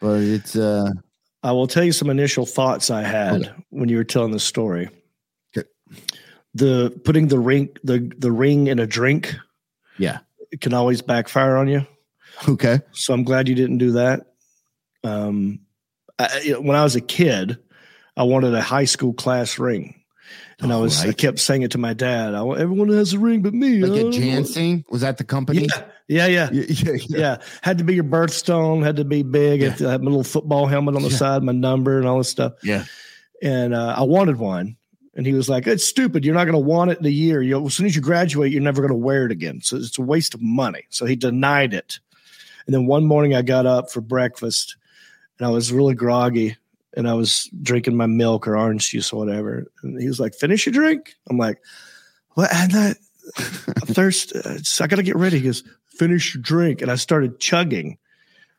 but 0.00 0.20
it's 0.20 0.54
uh 0.56 0.90
I 1.42 1.52
will 1.52 1.66
tell 1.68 1.84
you 1.84 1.92
some 1.92 2.10
initial 2.10 2.46
thoughts 2.46 2.90
I 2.90 3.02
had 3.02 3.42
Okay. 3.42 3.50
when 3.70 3.88
you 3.88 3.96
were 3.96 4.04
telling 4.04 4.32
the 4.32 4.40
story. 4.40 4.88
Okay. 5.56 5.68
The 6.54 6.90
putting 7.04 7.28
the 7.28 7.38
ring 7.38 7.70
the 7.84 8.10
the 8.18 8.32
ring 8.32 8.66
in 8.66 8.78
a 8.78 8.86
drink 8.86 9.34
yeah 9.98 10.18
it 10.50 10.60
can 10.60 10.72
always 10.74 11.02
backfire 11.02 11.56
on 11.56 11.68
you. 11.68 11.86
okay 12.48 12.80
So 12.92 13.12
I'm 13.14 13.22
glad 13.24 13.48
you 13.48 13.54
didn't 13.54 13.78
do 13.78 13.92
that. 13.92 14.26
Um, 15.04 15.60
I, 16.18 16.54
when 16.58 16.74
I 16.76 16.82
was 16.82 16.96
a 16.96 17.00
kid, 17.00 17.58
I 18.16 18.22
wanted 18.24 18.54
a 18.54 18.62
high 18.62 18.86
school 18.86 19.12
class 19.12 19.58
ring, 19.58 19.97
and 20.60 20.72
I 20.72 20.76
was 20.76 21.04
I 21.04 21.12
kept 21.12 21.38
saying 21.38 21.62
it 21.62 21.70
to 21.72 21.78
my 21.78 21.94
dad. 21.94 22.34
I 22.34 22.42
want 22.42 22.60
everyone 22.60 22.88
has 22.88 23.12
a 23.12 23.18
ring 23.18 23.42
but 23.42 23.54
me. 23.54 23.78
like 23.78 24.04
I 24.04 24.08
a 24.08 24.10
Jostens 24.10 24.84
was 24.90 25.02
that 25.02 25.18
the 25.18 25.24
company? 25.24 25.68
Yeah, 26.08 26.26
yeah, 26.26 26.26
yeah. 26.26 26.50
yeah, 26.52 26.64
yeah, 26.68 26.92
yeah. 26.92 27.18
Yeah, 27.18 27.36
had 27.62 27.78
to 27.78 27.84
be 27.84 27.94
your 27.94 28.04
birthstone, 28.04 28.82
had 28.82 28.96
to 28.96 29.04
be 29.04 29.22
big. 29.22 29.60
Yeah. 29.60 29.68
Had 29.70 29.78
to 29.78 29.90
have 29.90 30.02
my 30.02 30.10
little 30.10 30.24
football 30.24 30.66
helmet 30.66 30.96
on 30.96 31.02
the 31.02 31.10
side, 31.10 31.42
my 31.42 31.52
number, 31.52 31.98
and 31.98 32.08
all 32.08 32.18
this 32.18 32.28
stuff. 32.28 32.54
Yeah. 32.62 32.84
And 33.42 33.74
uh, 33.74 33.94
I 33.96 34.02
wanted 34.02 34.36
one, 34.36 34.76
and 35.14 35.26
he 35.26 35.32
was 35.32 35.48
like, 35.48 35.66
"It's 35.66 35.84
stupid. 35.84 36.24
You're 36.24 36.34
not 36.34 36.44
going 36.44 36.54
to 36.54 36.58
want 36.58 36.90
it 36.90 36.98
in 36.98 37.06
a 37.06 37.10
year. 37.10 37.40
You 37.40 37.64
as 37.66 37.74
soon 37.74 37.86
as 37.86 37.94
you 37.94 38.02
graduate, 38.02 38.50
you're 38.50 38.62
never 38.62 38.80
going 38.80 38.92
to 38.92 38.96
wear 38.96 39.26
it 39.26 39.32
again. 39.32 39.60
So 39.60 39.76
it's 39.76 39.98
a 39.98 40.02
waste 40.02 40.34
of 40.34 40.42
money." 40.42 40.86
So 40.88 41.06
he 41.06 41.14
denied 41.14 41.74
it. 41.74 42.00
And 42.66 42.74
then 42.74 42.86
one 42.86 43.06
morning, 43.06 43.34
I 43.34 43.42
got 43.42 43.64
up 43.64 43.90
for 43.90 44.00
breakfast, 44.00 44.76
and 45.38 45.46
I 45.46 45.50
was 45.50 45.72
really 45.72 45.94
groggy, 45.94 46.56
and 46.98 47.08
I 47.08 47.14
was 47.14 47.48
drinking 47.62 47.96
my 47.96 48.06
milk 48.06 48.46
or 48.46 48.58
orange 48.58 48.90
juice 48.90 49.12
or 49.12 49.24
whatever. 49.24 49.72
And 49.82 49.98
he 49.98 50.06
was 50.08 50.20
like, 50.20 50.34
"Finish 50.34 50.66
your 50.66 50.74
drink." 50.74 51.14
I'm 51.30 51.38
like, 51.38 51.62
"What?" 52.34 52.52
And 52.52 52.72
I, 52.76 52.94
I'm 53.38 53.86
thirsty. 53.86 54.38
Uh, 54.44 54.58
I 54.80 54.86
got 54.86 54.96
to 54.96 55.02
get 55.02 55.16
ready. 55.16 55.38
He 55.38 55.44
goes, 55.44 55.62
finish 55.98 56.34
your 56.34 56.42
drink. 56.42 56.80
And 56.80 56.90
I 56.90 56.94
started 56.94 57.40
chugging. 57.40 57.98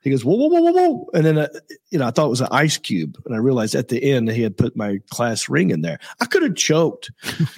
He 0.01 0.09
goes, 0.11 0.23
whoa, 0.23 0.35
whoa, 0.35 0.47
whoa, 0.47 0.61
whoa, 0.61 0.71
whoa. 0.71 1.09
And 1.13 1.25
then, 1.25 1.37
uh, 1.37 1.47
you 1.89 1.99
know, 1.99 2.07
I 2.07 2.11
thought 2.11 2.27
it 2.27 2.29
was 2.29 2.41
an 2.41 2.47
ice 2.51 2.77
cube. 2.77 3.17
And 3.25 3.35
I 3.35 3.37
realized 3.37 3.75
at 3.75 3.89
the 3.89 4.01
end 4.11 4.29
he 4.29 4.41
had 4.41 4.57
put 4.57 4.77
my 4.77 4.99
class 5.09 5.49
ring 5.49 5.71
in 5.71 5.81
there. 5.81 5.99
I 6.21 6.25
could 6.25 6.43
have 6.43 6.55
choked, 6.55 7.11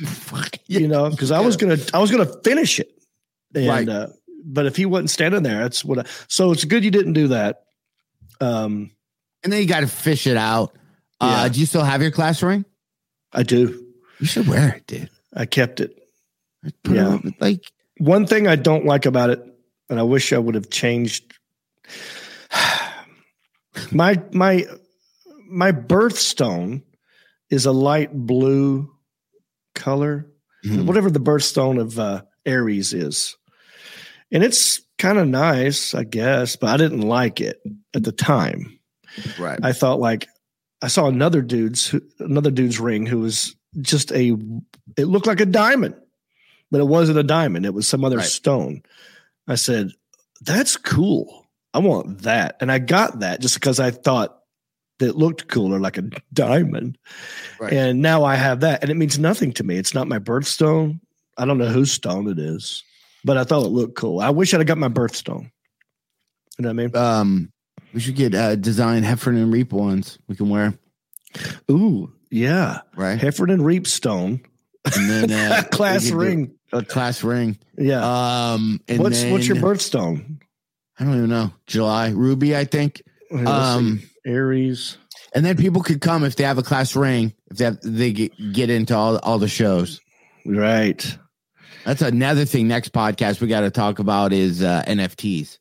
you 0.68 0.88
know, 0.88 1.10
because 1.10 1.32
I 1.32 1.40
was 1.42 1.58
going 1.58 1.78
to, 1.78 1.96
I 1.96 2.00
was 2.00 2.10
to 2.12 2.26
finish 2.44 2.80
it. 2.80 2.92
And, 3.54 3.68
Right. 3.68 3.90
uh, 3.90 4.08
but 4.44 4.66
if 4.66 4.76
he 4.76 4.86
wasn't 4.86 5.12
standing 5.12 5.44
there, 5.44 5.60
that's 5.60 5.86
what 5.86 6.00
I, 6.00 6.06
so 6.28 6.52
it's 6.52 6.64
good 6.64 6.84
you 6.84 6.92
didn't 6.92 7.14
do 7.14 7.28
that. 7.30 7.64
Um, 8.40 8.92
And 9.44 9.52
then 9.52 9.62
you 9.62 9.68
got 9.68 9.80
to 9.82 9.88
fish 9.88 10.28
it 10.28 10.38
out. 10.38 10.76
Uh, 11.20 11.50
do 11.50 11.60
you 11.60 11.66
still 11.66 11.84
have 11.84 12.02
your 12.02 12.12
class 12.12 12.42
ring? 12.44 12.66
I 13.32 13.44
do. 13.44 13.88
You 14.20 14.26
should 14.26 14.48
wear 14.48 14.76
it, 14.76 14.88
dude. 14.88 15.10
I 15.34 15.46
kept 15.46 15.80
it. 15.80 15.98
Put 16.84 16.96
Yeah. 16.96 17.02
it 17.08 17.08
on, 17.26 17.36
like 17.40 17.72
One 17.98 18.26
thing 18.28 18.48
I 18.48 18.56
don't 18.56 18.86
like 18.86 19.06
about 19.06 19.30
it, 19.32 19.42
and 19.90 20.00
I 20.00 20.04
wish 20.04 20.34
I 20.34 20.38
would 20.38 20.56
have 20.56 20.70
changed 20.70 21.34
my 23.92 24.22
my 24.32 24.66
my 25.50 25.72
birthstone 25.72 26.82
is 27.50 27.66
a 27.66 27.72
light 27.72 28.14
blue 28.14 28.90
color, 29.76 30.28
Mhm. 30.66 30.86
whatever 30.86 31.10
the 31.10 31.20
birthstone 31.20 31.80
of 31.80 32.00
uh, 32.00 32.22
Aries 32.46 32.94
is, 32.94 33.36
and 34.32 34.44
it's 34.44 34.82
kind 34.98 35.18
of 35.18 35.28
nice, 35.28 35.94
I 35.94 36.04
guess, 36.04 36.56
but 36.56 36.70
I 36.70 36.78
didn't 36.78 37.02
like 37.02 37.42
it 37.42 37.62
at 37.94 38.04
the 38.04 38.12
time. 38.12 38.80
Right. 39.40 39.60
I 39.64 39.74
thought 39.74 40.00
like 40.00 40.28
I 40.82 40.88
saw 40.88 41.08
another 41.08 41.42
dude's 41.42 41.94
another 42.20 42.52
dude's 42.52 42.80
ring 42.80 43.06
who 43.06 43.20
was 43.20 43.56
just 43.82 44.12
a 44.12 44.36
it 44.98 45.06
looked 45.06 45.28
like 45.28 45.40
a 45.40 45.46
diamond, 45.46 45.96
but 46.72 46.82
it 46.82 46.88
wasn't 46.88 47.20
a 47.20 47.24
diamond. 47.24 47.66
It 47.66 47.74
was 47.74 47.88
some 47.88 48.04
other 48.04 48.18
Right. 48.18 48.26
stone. 48.26 48.84
I 49.48 49.56
said, 49.56 49.92
"That's 50.42 50.78
cool. 50.78 51.46
I 51.74 51.80
want 51.80 52.24
that," 52.24 52.58
and 52.62 52.72
I 52.72 52.80
got 52.80 53.20
that 53.20 53.42
just 53.42 53.56
because 53.56 53.80
I 53.80 53.92
thought 53.92 54.38
that 55.00 55.16
looked 55.18 55.48
cooler, 55.48 55.80
like 55.80 55.98
a 55.98 56.04
diamond. 56.34 56.98
Right. 57.60 57.74
And 57.74 58.02
now 58.02 58.24
I 58.24 58.36
have 58.36 58.60
that, 58.60 58.82
and 58.82 58.92
it 58.92 58.96
means 58.98 59.18
nothing 59.18 59.52
to 59.54 59.64
me. 59.64 59.78
It's 59.78 59.94
not 59.96 60.08
my 60.08 60.20
birthstone. 60.20 61.00
I 61.38 61.46
don't 61.46 61.58
know 61.58 61.70
whose 61.70 61.92
stone 61.92 62.28
it 62.28 62.38
is, 62.38 62.84
but 63.24 63.38
I 63.38 63.44
thought 63.44 63.66
it 63.66 63.70
looked 63.70 63.96
cool. 63.96 64.20
I 64.20 64.30
wish 64.30 64.54
I'd 64.54 64.58
have 64.60 64.68
got 64.68 64.78
my 64.78 64.90
birthstone. 64.90 65.50
You 66.60 66.64
know 66.64 66.70
what 66.70 66.70
I 66.70 66.74
mean? 66.74 66.96
um, 66.96 67.52
we 67.94 68.00
should 68.00 68.16
get 68.16 68.34
uh, 68.36 68.56
design 68.56 69.04
Heffron 69.04 69.36
and 69.42 69.52
Reep 69.54 69.72
ones. 69.74 70.18
We 70.28 70.36
can 70.36 70.50
wear, 70.50 70.74
Ooh, 71.70 72.12
yeah. 72.30 72.82
right? 72.96 73.20
Heffernan 73.20 73.62
Reapstone, 73.62 74.42
And 74.96 75.10
then 75.10 75.32
uh, 75.32 75.64
class 75.72 76.04
we 76.06 76.10
could 76.12 76.16
do 76.18 76.20
ring. 76.26 76.52
a 76.74 76.84
class 76.84 77.24
ring. 77.24 77.58
Yeah. 77.78 78.02
Um, 78.54 78.80
and 78.88 79.00
what's 79.00 79.24
what's 79.26 79.48
your 79.48 79.56
then- 79.56 79.64
birthstone? 79.64 80.38
I 81.00 81.04
don't 81.04 81.16
even 81.18 81.30
know. 81.30 81.52
July 81.66 82.10
Ruby, 82.10 82.56
I 82.56 82.66
think. 82.66 83.02
Um, 83.46 84.00
see. 84.00 84.08
Aries. 84.32 84.98
and 85.34 85.44
then 85.44 85.58
people 85.58 85.82
could 85.82 86.00
come 86.02 86.24
if 86.24 86.36
they 86.36 86.44
have 86.44 86.58
a 86.60 86.64
class 86.64 86.96
ring. 86.96 87.34
If 87.50 87.58
they 87.58 87.66
have, 87.66 87.80
they 87.82 88.12
get, 88.12 88.54
get 88.54 88.70
into 88.70 88.96
all 88.96 89.18
all 89.20 89.40
the 89.40 89.48
shows. 89.48 90.00
Right. 90.46 91.18
That's 91.86 92.02
another 92.04 92.46
thing. 92.46 92.68
Next 92.68 92.92
podcast 92.94 93.42
we 93.42 93.48
got 93.48 93.62
to 93.62 93.72
talk 93.72 93.98
about 94.00 94.32
is 94.34 94.62
uh, 94.62 94.84
NFTs. 94.86 95.58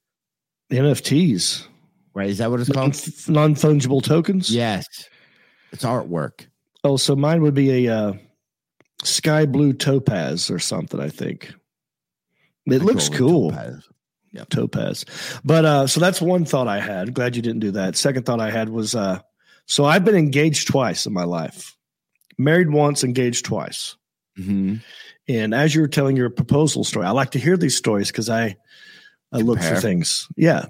NFTs. 0.70 1.66
Right? 2.14 2.28
Is 2.30 2.38
that 2.38 2.50
what 2.50 2.60
it's 2.60 2.70
called? 2.70 2.94
Non 3.28 3.54
fungible 3.54 4.02
tokens. 4.02 4.50
yes, 4.50 4.86
it's 5.72 5.84
artwork. 5.84 6.46
Oh, 6.82 6.96
so 6.96 7.14
mine 7.14 7.42
would 7.42 7.54
be 7.54 7.86
a 7.86 7.94
uh, 7.94 8.12
sky 9.04 9.46
blue 9.46 9.72
topaz 9.72 10.50
or 10.50 10.58
something. 10.58 10.98
I 11.00 11.08
think 11.08 11.52
it 12.66 12.82
I 12.82 12.84
looks 12.84 13.08
cool. 13.08 13.50
topaz. 13.50 13.88
Topaz. 14.48 15.04
But 15.44 15.64
uh, 15.64 15.86
so 15.88 15.98
that's 16.00 16.20
one 16.20 16.44
thought 16.44 16.68
I 16.68 16.78
had. 16.80 17.14
Glad 17.14 17.34
you 17.34 17.42
didn't 17.42 17.60
do 17.60 17.72
that. 17.72 17.96
Second 17.96 18.24
thought 18.26 18.40
I 18.40 18.50
had 18.50 18.68
was 18.68 18.94
uh, 18.94 19.18
so 19.66 19.84
I've 19.84 20.04
been 20.04 20.14
engaged 20.14 20.68
twice 20.68 21.04
in 21.06 21.12
my 21.12 21.24
life. 21.24 21.76
Married 22.38 22.70
once, 22.70 23.02
engaged 23.04 23.44
twice. 23.44 23.96
Mhm. 24.38 24.82
And 25.28 25.52
as 25.54 25.74
you 25.74 25.80
were 25.80 25.88
telling 25.88 26.16
your 26.16 26.30
proposal 26.30 26.84
story, 26.84 27.06
I 27.06 27.10
like 27.10 27.32
to 27.32 27.38
hear 27.40 27.56
these 27.56 27.76
stories 27.76 28.08
because 28.12 28.30
I 28.30 28.56
I 29.32 29.38
look 29.38 29.60
for 29.60 29.76
things. 29.80 30.28
Yeah. 30.36 30.66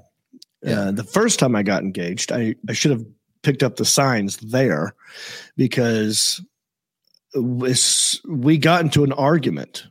Yeah. 0.63 0.81
Uh, 0.81 0.91
the 0.93 1.05
first 1.05 1.39
time 1.39 1.57
I 1.57 1.63
got 1.63 1.83
engaged, 1.83 2.33
I, 2.33 2.55
I 2.69 2.73
should 2.73 2.91
have 2.91 3.05
picked 3.43 3.63
up 3.63 3.77
the 3.77 3.85
signs 3.85 4.37
there 4.39 4.95
because 5.57 6.41
we 7.35 8.59
got 8.59 8.83
into 8.83 9.05
an 9.05 9.13
argument 9.13 9.87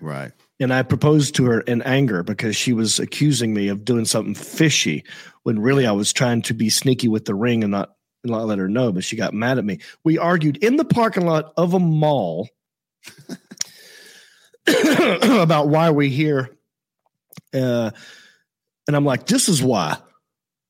Right. 0.00 0.32
and 0.58 0.72
I 0.72 0.82
proposed 0.82 1.34
to 1.36 1.44
her 1.44 1.60
in 1.60 1.82
anger 1.82 2.22
because 2.22 2.56
she 2.56 2.72
was 2.72 2.98
accusing 2.98 3.52
me 3.54 3.68
of 3.68 3.84
doing 3.84 4.04
something 4.06 4.34
fishy 4.34 5.04
when 5.42 5.58
really 5.60 5.86
I 5.86 5.92
was 5.92 6.12
trying 6.12 6.42
to 6.42 6.54
be 6.54 6.70
sneaky 6.70 7.06
with 7.08 7.26
the 7.26 7.34
ring 7.34 7.62
and 7.62 7.70
not, 7.70 7.90
and 8.24 8.32
not 8.32 8.46
let 8.46 8.58
her 8.58 8.68
know. 8.68 8.92
But 8.92 9.04
she 9.04 9.14
got 9.16 9.34
mad 9.34 9.58
at 9.58 9.64
me. 9.64 9.78
We 10.04 10.18
argued 10.18 10.56
in 10.56 10.76
the 10.76 10.84
parking 10.84 11.26
lot 11.26 11.52
of 11.56 11.74
a 11.74 11.78
mall 11.78 12.48
about 14.66 15.68
why 15.68 15.90
we're 15.90 16.08
here. 16.08 16.56
Uh, 17.54 17.90
and 18.90 18.96
I'm 18.96 19.04
like, 19.04 19.26
this 19.26 19.48
is 19.48 19.62
why. 19.62 19.96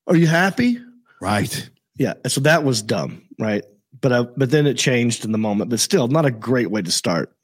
Are 0.06 0.14
you 0.14 0.26
happy? 0.26 0.78
Right. 1.22 1.70
Yeah. 1.96 2.12
So 2.26 2.42
that 2.42 2.64
was 2.64 2.82
dumb, 2.82 3.22
right? 3.38 3.64
But 3.98 4.12
I, 4.12 4.22
but 4.24 4.50
then 4.50 4.66
it 4.66 4.74
changed 4.76 5.24
in 5.24 5.32
the 5.32 5.38
moment. 5.38 5.70
But 5.70 5.80
still, 5.80 6.06
not 6.06 6.26
a 6.26 6.30
great 6.30 6.70
way 6.70 6.82
to 6.82 6.92
start 6.92 7.34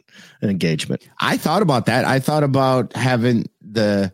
an 0.42 0.50
engagement. 0.50 1.08
I 1.18 1.38
thought 1.38 1.62
about 1.62 1.86
that. 1.86 2.04
I 2.04 2.20
thought 2.20 2.42
about 2.44 2.94
having 2.94 3.46
the 3.62 4.12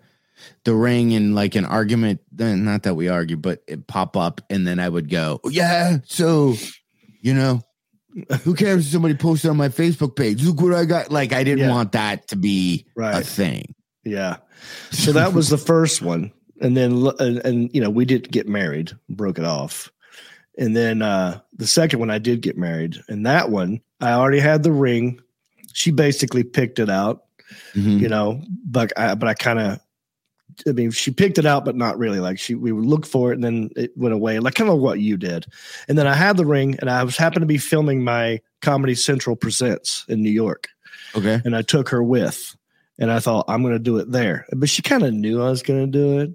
the 0.63 0.73
ring 0.73 1.15
and 1.15 1.35
like 1.35 1.57
an 1.57 1.65
argument. 1.65 2.21
Then 2.31 2.65
not 2.65 2.85
that 2.85 2.95
we 2.95 3.09
argue, 3.09 3.37
but 3.37 3.65
it 3.67 3.89
pop 3.89 4.17
up, 4.17 4.41
and 4.49 4.65
then 4.65 4.79
I 4.79 4.89
would 4.89 5.11
go, 5.11 5.41
"Oh, 5.43 5.49
yeah. 5.49 5.99
So, 6.05 6.55
you 7.21 7.35
know, 7.35 7.61
who 8.43 8.55
cares 8.55 8.87
if 8.87 8.93
somebody 8.93 9.15
posted 9.15 9.51
on 9.51 9.57
my 9.57 9.69
Facebook 9.69 10.15
page? 10.15 10.45
Look 10.45 10.61
what 10.61 10.75
I 10.75 10.85
got. 10.85 11.11
Like 11.11 11.33
I 11.33 11.43
didn't 11.43 11.67
Yeah. 11.67 11.71
want 11.71 11.91
that 11.93 12.29
to 12.29 12.37
be 12.37 12.87
a 12.97 13.23
thing. 13.25 13.75
Yeah. 14.05 14.37
So 14.93 15.13
that 15.13 15.33
was 15.33 15.49
the 15.49 15.59
first 15.59 16.03
one. 16.03 16.33
And 16.63 16.77
then, 16.77 17.07
and, 17.19 17.39
and, 17.45 17.71
you 17.75 17.81
know, 17.81 17.91
we 17.91 18.05
did 18.05 18.31
get 18.31 18.49
married, 18.49 18.93
broke 19.11 19.39
it 19.39 19.45
off. 19.45 19.93
And 20.57 20.77
then 20.77 21.03
uh, 21.03 21.41
the 21.57 21.67
second 21.67 21.99
one, 21.99 22.11
I 22.11 22.19
did 22.19 22.41
get 22.41 22.57
married. 22.57 22.97
And 23.09 23.27
that 23.27 23.51
one, 23.51 23.81
I 24.01 24.13
already 24.13 24.39
had 24.41 24.63
the 24.63 24.73
ring. 24.73 25.21
She 25.73 25.91
basically 25.91 26.45
picked 26.45 26.79
it 26.79 26.89
out, 26.89 27.25
Mhm. 27.75 28.01
you 28.01 28.09
know, 28.09 28.41
but 28.65 28.93
I, 28.97 29.15
but 29.15 29.29
I 29.29 29.35
kind 29.35 29.59
of, 29.59 29.81
I 30.69 30.73
mean, 30.73 30.91
she 30.91 31.11
picked 31.11 31.39
it 31.39 31.47
out, 31.47 31.65
but 31.65 31.75
not 31.77 31.99
really. 31.99 32.21
Like 32.21 32.39
she, 32.39 32.55
we 32.55 32.71
would 32.73 32.85
look 32.85 33.07
for 33.07 33.33
it 33.33 33.37
and 33.37 33.43
then 33.45 33.71
it 33.75 33.97
went 33.97 34.15
away, 34.15 34.39
like 34.39 34.55
kind 34.55 34.71
of 34.71 34.79
what 34.79 35.01
you 35.01 35.17
did. 35.17 35.47
And 35.89 35.97
then 35.99 36.07
I 36.07 36.15
had 36.15 36.37
the 36.37 36.47
ring 36.47 36.77
and 36.81 36.89
I 36.91 37.03
was 37.03 37.17
happened 37.17 37.43
to 37.43 37.47
be 37.47 37.59
filming 37.59 38.05
my 38.05 38.41
Comedy 38.61 38.95
Central 38.95 39.35
Presents 39.35 40.05
in 40.09 40.23
New 40.23 40.31
York 40.31 40.69
Okay. 41.17 41.41
and 41.45 41.57
I 41.57 41.63
took 41.63 41.89
her 41.89 42.03
with, 42.03 42.55
and 42.99 43.11
I 43.11 43.19
thought 43.19 43.47
I'm 43.49 43.63
going 43.63 43.73
to 43.75 43.79
do 43.79 43.97
it 43.97 44.13
there. 44.13 44.45
But 44.55 44.69
she 44.69 44.83
kind 44.83 45.03
of 45.03 45.15
knew 45.15 45.41
I 45.43 45.49
was 45.49 45.63
going 45.63 45.91
to 45.91 45.99
do 45.99 46.19
it, 46.21 46.33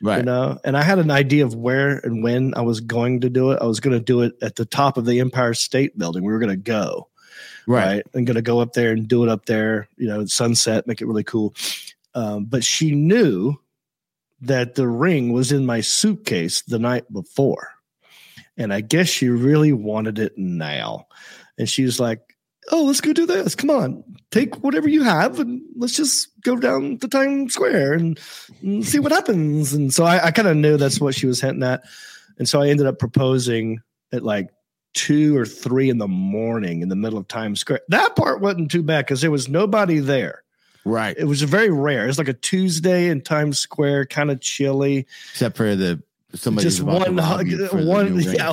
Right. 0.00 0.18
you 0.18 0.24
know. 0.24 0.58
And 0.64 0.76
I 0.76 0.82
had 0.82 0.98
an 0.98 1.10
idea 1.10 1.44
of 1.44 1.54
where 1.54 1.98
and 1.98 2.22
when 2.22 2.54
I 2.54 2.60
was 2.62 2.80
going 2.80 3.22
to 3.22 3.30
do 3.30 3.50
it. 3.50 3.58
I 3.60 3.66
was 3.66 3.80
going 3.80 3.98
to 3.98 4.04
do 4.04 4.22
it 4.22 4.34
at 4.42 4.56
the 4.56 4.64
top 4.64 4.96
of 4.96 5.04
the 5.04 5.20
Empire 5.20 5.54
State 5.54 5.98
Building. 5.98 6.22
We 6.22 6.32
were 6.32 6.38
going 6.38 6.50
to 6.50 6.56
go 6.56 7.08
right. 7.68 7.86
right, 7.86 8.06
and 8.14 8.26
going 8.26 8.34
to 8.36 8.42
go 8.42 8.60
up 8.60 8.72
there 8.72 8.92
and 8.92 9.06
do 9.06 9.22
it 9.22 9.28
up 9.28 9.46
there, 9.46 9.88
you 9.96 10.08
know, 10.08 10.24
sunset, 10.24 10.86
make 10.86 11.00
it 11.00 11.06
really 11.06 11.24
cool. 11.24 11.54
Um, 12.14 12.46
but 12.46 12.64
she 12.64 12.94
knew 12.94 13.54
that 14.40 14.74
the 14.74 14.88
ring 14.88 15.32
was 15.32 15.52
in 15.52 15.66
my 15.66 15.80
suitcase 15.80 16.62
the 16.62 16.78
night 16.78 17.12
before, 17.12 17.70
and 18.56 18.72
I 18.72 18.80
guess 18.80 19.08
she 19.08 19.28
really 19.28 19.72
wanted 19.72 20.18
it 20.18 20.36
now. 20.36 21.06
And 21.58 21.68
she 21.68 21.84
was 21.84 22.00
like, 22.00 22.36
"Oh, 22.70 22.84
let's 22.84 23.00
go 23.00 23.12
do 23.12 23.26
this. 23.26 23.54
Come 23.54 23.70
on, 23.70 24.04
take 24.30 24.62
whatever 24.62 24.88
you 24.88 25.02
have, 25.02 25.40
and 25.40 25.60
let's 25.76 25.96
just 25.96 26.28
go 26.42 26.56
down 26.56 26.98
to 26.98 27.08
Times 27.08 27.54
Square 27.54 27.94
and, 27.94 28.20
and 28.62 28.86
see 28.86 28.98
what 28.98 29.12
happens." 29.12 29.72
And 29.72 29.92
so 29.92 30.04
I, 30.04 30.26
I 30.26 30.30
kind 30.30 30.48
of 30.48 30.56
knew 30.56 30.76
that's 30.76 31.00
what 31.00 31.14
she 31.14 31.26
was 31.26 31.40
hinting 31.40 31.62
at, 31.62 31.82
and 32.38 32.48
so 32.48 32.60
I 32.60 32.68
ended 32.68 32.86
up 32.86 32.98
proposing 32.98 33.80
at 34.12 34.22
like 34.22 34.48
two 34.94 35.36
or 35.36 35.46
three 35.46 35.90
in 35.90 35.98
the 35.98 36.08
morning 36.08 36.82
in 36.82 36.88
the 36.88 36.96
middle 36.96 37.18
of 37.18 37.28
Times 37.28 37.60
Square. 37.60 37.82
That 37.88 38.16
part 38.16 38.40
wasn't 38.40 38.70
too 38.70 38.82
bad 38.82 39.04
because 39.04 39.20
there 39.20 39.30
was 39.30 39.48
nobody 39.48 39.98
there. 39.98 40.42
Right. 40.84 41.16
It 41.18 41.24
was 41.24 41.42
very 41.42 41.70
rare. 41.70 42.08
It's 42.08 42.18
like 42.18 42.28
a 42.28 42.32
Tuesday 42.32 43.08
in 43.08 43.20
Times 43.20 43.58
Square, 43.58 44.06
kind 44.06 44.30
of 44.30 44.40
chilly. 44.40 45.06
Except 45.32 45.56
for 45.56 45.76
the 45.76 46.02
somebody 46.34 46.64
Just 46.64 46.82
one, 46.82 47.16
one, 47.16 48.20
yeah, 48.20 48.52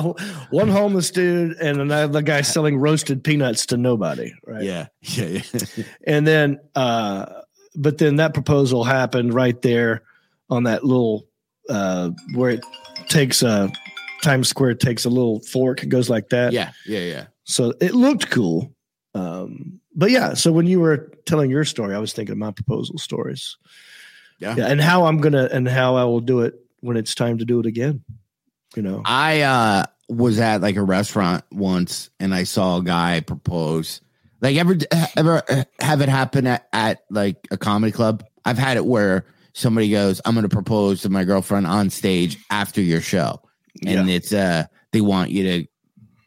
one 0.50 0.68
homeless 0.68 1.10
dude 1.10 1.56
and 1.58 1.80
another 1.80 2.22
guy 2.22 2.40
selling 2.40 2.78
roasted 2.78 3.22
peanuts 3.22 3.66
to 3.66 3.76
nobody. 3.76 4.32
Right. 4.46 4.62
Yeah. 4.64 4.86
Yeah. 5.02 5.42
Yeah. 5.52 5.84
And 6.06 6.26
then, 6.26 6.58
uh, 6.74 7.26
but 7.74 7.98
then 7.98 8.16
that 8.16 8.34
proposal 8.34 8.84
happened 8.84 9.34
right 9.34 9.60
there 9.62 10.02
on 10.48 10.64
that 10.64 10.84
little, 10.84 11.26
uh, 11.68 12.10
where 12.34 12.50
it 12.50 12.64
takes 13.08 13.42
a 13.42 13.70
Times 14.22 14.48
Square 14.48 14.74
takes 14.74 15.04
a 15.04 15.10
little 15.10 15.40
fork 15.40 15.82
and 15.82 15.90
goes 15.90 16.08
like 16.08 16.30
that. 16.30 16.52
yeah. 16.52 16.72
Yeah. 16.86 17.00
Yeah. 17.00 17.26
So 17.44 17.74
it 17.80 17.94
looked 17.94 18.30
cool. 18.30 18.74
Um, 19.14 19.80
but 19.94 20.10
yeah, 20.10 20.34
so 20.34 20.52
when 20.52 20.66
you 20.66 20.80
were 20.80 21.12
telling 21.26 21.50
your 21.50 21.64
story, 21.64 21.94
I 21.94 21.98
was 21.98 22.12
thinking 22.12 22.32
of 22.32 22.38
my 22.38 22.50
proposal 22.50 22.98
stories. 22.98 23.56
Yeah. 24.38 24.54
Yeah, 24.56 24.66
and 24.66 24.80
how 24.80 25.06
I'm 25.06 25.18
gonna 25.18 25.48
and 25.50 25.66
how 25.66 25.96
I 25.96 26.04
will 26.04 26.20
do 26.20 26.40
it 26.40 26.54
when 26.86 26.96
it's 26.96 27.14
time 27.14 27.38
to 27.38 27.44
do 27.44 27.60
it 27.60 27.66
again. 27.66 28.04
You 28.74 28.82
know. 28.82 29.02
I 29.04 29.42
uh 29.42 29.84
was 30.08 30.38
at 30.38 30.60
like 30.60 30.76
a 30.76 30.82
restaurant 30.82 31.44
once 31.50 32.10
and 32.20 32.34
I 32.34 32.44
saw 32.44 32.78
a 32.78 32.82
guy 32.82 33.20
propose. 33.20 34.00
Like 34.40 34.56
ever 34.56 34.76
ever 35.16 35.42
have 35.80 36.00
it 36.00 36.08
happen 36.08 36.46
at, 36.46 36.68
at 36.72 37.02
like 37.10 37.46
a 37.50 37.56
comedy 37.56 37.92
club? 37.92 38.24
I've 38.44 38.58
had 38.58 38.76
it 38.76 38.84
where 38.84 39.24
somebody 39.54 39.90
goes, 39.90 40.20
"I'm 40.24 40.34
going 40.34 40.48
to 40.48 40.54
propose 40.54 41.02
to 41.02 41.08
my 41.08 41.24
girlfriend 41.24 41.66
on 41.66 41.90
stage 41.90 42.38
after 42.50 42.80
your 42.80 43.00
show," 43.00 43.40
and 43.84 44.08
it's 44.08 44.32
uh 44.32 44.66
they 44.92 45.00
want 45.00 45.30
you 45.30 45.42
to 45.44 45.66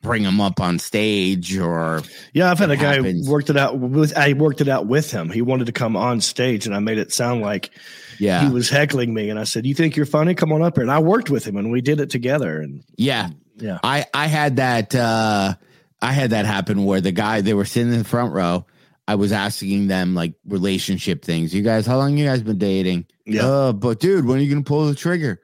bring 0.02 0.24
them 0.24 0.40
up 0.40 0.60
on 0.62 0.80
stage 0.80 1.58
or 1.58 2.02
Yeah, 2.34 2.50
I've 2.50 2.60
had 2.60 2.72
a 2.72 2.78
guy 2.78 2.96
happens. 2.96 3.30
worked 3.30 3.50
it 3.50 3.58
out 3.58 3.78
with 3.78 4.18
I 4.18 4.34
worked 4.34 4.62
it 4.62 4.68
out 4.68 4.88
with 4.88 5.12
him. 5.12 5.30
He 5.30 5.42
wanted 5.42 5.66
to 5.66 5.72
come 5.72 5.96
on 5.96 6.22
stage 6.22 6.66
and 6.66 6.76
I 6.76 6.80
made 6.80 6.98
it 6.98 7.14
sound 7.14 7.42
like 7.42 7.72
yeah 8.20 8.46
he 8.46 8.54
was 8.54 8.70
heckling 8.70 9.14
me 9.14 9.30
and 9.30 9.40
I 9.40 9.44
said, 9.44 9.66
"You 9.66 9.74
think 9.74 9.96
you're 9.96 10.06
funny? 10.06 10.36
Come 10.36 10.52
on 10.52 10.62
up 10.62 10.76
here." 10.76 10.84
And 10.84 10.92
I 10.92 11.00
worked 11.00 11.30
with 11.30 11.46
him 11.46 11.58
and 11.58 11.72
we 11.72 11.82
did 11.82 12.00
it 12.00 12.10
together 12.10 12.62
and 12.62 12.84
yeah 12.98 13.30
yeah. 13.62 13.80
I 13.84 14.06
I 14.14 14.28
had 14.28 14.58
that 14.58 14.96
uh 14.96 15.56
I 16.02 16.12
had 16.12 16.32
that 16.32 16.46
happen 16.46 16.86
where 16.86 17.02
the 17.02 17.12
guy 17.12 17.42
they 17.42 17.54
were 17.54 17.66
sitting 17.66 17.92
in 17.92 18.00
the 18.00 18.06
front 18.06 18.34
row. 18.34 18.66
I 19.08 19.16
was 19.16 19.32
asking 19.32 19.88
them 19.88 20.14
like 20.14 20.36
relationship 20.46 21.26
things. 21.26 21.54
You 21.54 21.64
guys, 21.64 21.88
how 21.88 21.98
long 21.98 22.18
you 22.18 22.28
guys 22.28 22.44
been 22.44 22.60
dating? 22.60 23.08
Yeah. 23.26 23.46
Uh, 23.46 23.74
but 23.74 24.00
dude, 24.00 24.26
when 24.26 24.38
are 24.38 24.42
you 24.42 24.50
gonna 24.50 24.64
pull 24.64 24.86
the 24.88 24.96
trigger? 24.96 25.42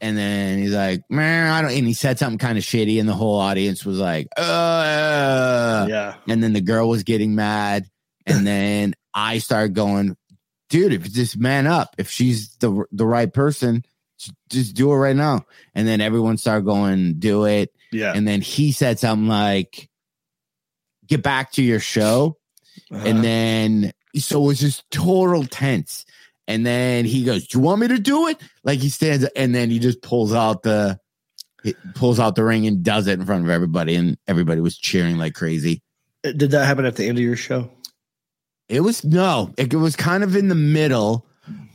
And 0.00 0.18
then 0.18 0.58
he's 0.58 0.74
like, 0.74 1.02
man, 1.08 1.50
I 1.50 1.62
don't. 1.62 1.70
And 1.70 1.86
he 1.86 1.94
said 1.94 2.18
something 2.18 2.38
kind 2.38 2.58
of 2.58 2.64
shitty, 2.64 3.00
and 3.00 3.08
the 3.08 3.14
whole 3.14 3.38
audience 3.40 3.84
was 3.84 3.98
like, 3.98 4.28
uh. 4.36 5.86
yeah. 5.88 6.16
And 6.28 6.42
then 6.42 6.52
the 6.52 6.60
girl 6.60 6.88
was 6.88 7.02
getting 7.02 7.34
mad, 7.34 7.86
and 8.26 8.46
then 8.46 8.94
I 9.14 9.38
started 9.38 9.74
going, 9.74 10.16
dude, 10.68 10.92
if 10.92 11.12
just 11.12 11.36
man 11.36 11.66
up, 11.66 11.94
if 11.98 12.10
she's 12.10 12.56
the 12.56 12.84
the 12.92 13.06
right 13.06 13.32
person, 13.32 13.84
just 14.48 14.74
do 14.74 14.92
it 14.92 14.96
right 14.96 15.16
now. 15.16 15.44
And 15.74 15.86
then 15.86 16.00
everyone 16.00 16.38
started 16.38 16.64
going, 16.64 17.14
do 17.18 17.44
it. 17.44 17.72
Yeah. 17.92 18.12
And 18.14 18.26
then 18.26 18.40
he 18.40 18.72
said 18.72 18.98
something 18.98 19.28
like, 19.28 19.88
get 21.06 21.22
back 21.22 21.52
to 21.52 21.62
your 21.62 21.80
show. 21.80 22.36
Uh-huh. 22.90 23.06
And 23.06 23.24
then, 23.24 23.92
so 24.16 24.42
it 24.42 24.46
was 24.46 24.60
just 24.60 24.90
total 24.90 25.44
tense. 25.44 26.04
And 26.48 26.64
then 26.64 27.04
he 27.04 27.24
goes, 27.24 27.46
do 27.46 27.58
you 27.58 27.64
want 27.64 27.80
me 27.80 27.88
to 27.88 27.98
do 27.98 28.28
it? 28.28 28.40
Like 28.64 28.78
he 28.78 28.88
stands 28.88 29.24
and 29.36 29.54
then 29.54 29.70
he 29.70 29.78
just 29.78 30.00
pulls 30.00 30.32
out 30.32 30.62
the, 30.62 30.98
he 31.62 31.74
pulls 31.94 32.20
out 32.20 32.36
the 32.36 32.44
ring 32.44 32.66
and 32.66 32.82
does 32.82 33.08
it 33.08 33.18
in 33.18 33.26
front 33.26 33.44
of 33.44 33.50
everybody. 33.50 33.96
And 33.96 34.16
everybody 34.28 34.60
was 34.60 34.78
cheering 34.78 35.18
like 35.18 35.34
crazy. 35.34 35.82
did 36.22 36.50
that 36.52 36.64
happen 36.64 36.84
at 36.84 36.96
the 36.96 37.06
end 37.06 37.18
of 37.18 37.24
your 37.24 37.36
show? 37.36 37.70
It 38.68 38.80
was 38.80 39.04
no, 39.04 39.52
it 39.56 39.72
was 39.74 39.94
kind 39.96 40.24
of 40.24 40.34
in 40.34 40.48
the 40.48 40.54
middle, 40.54 41.24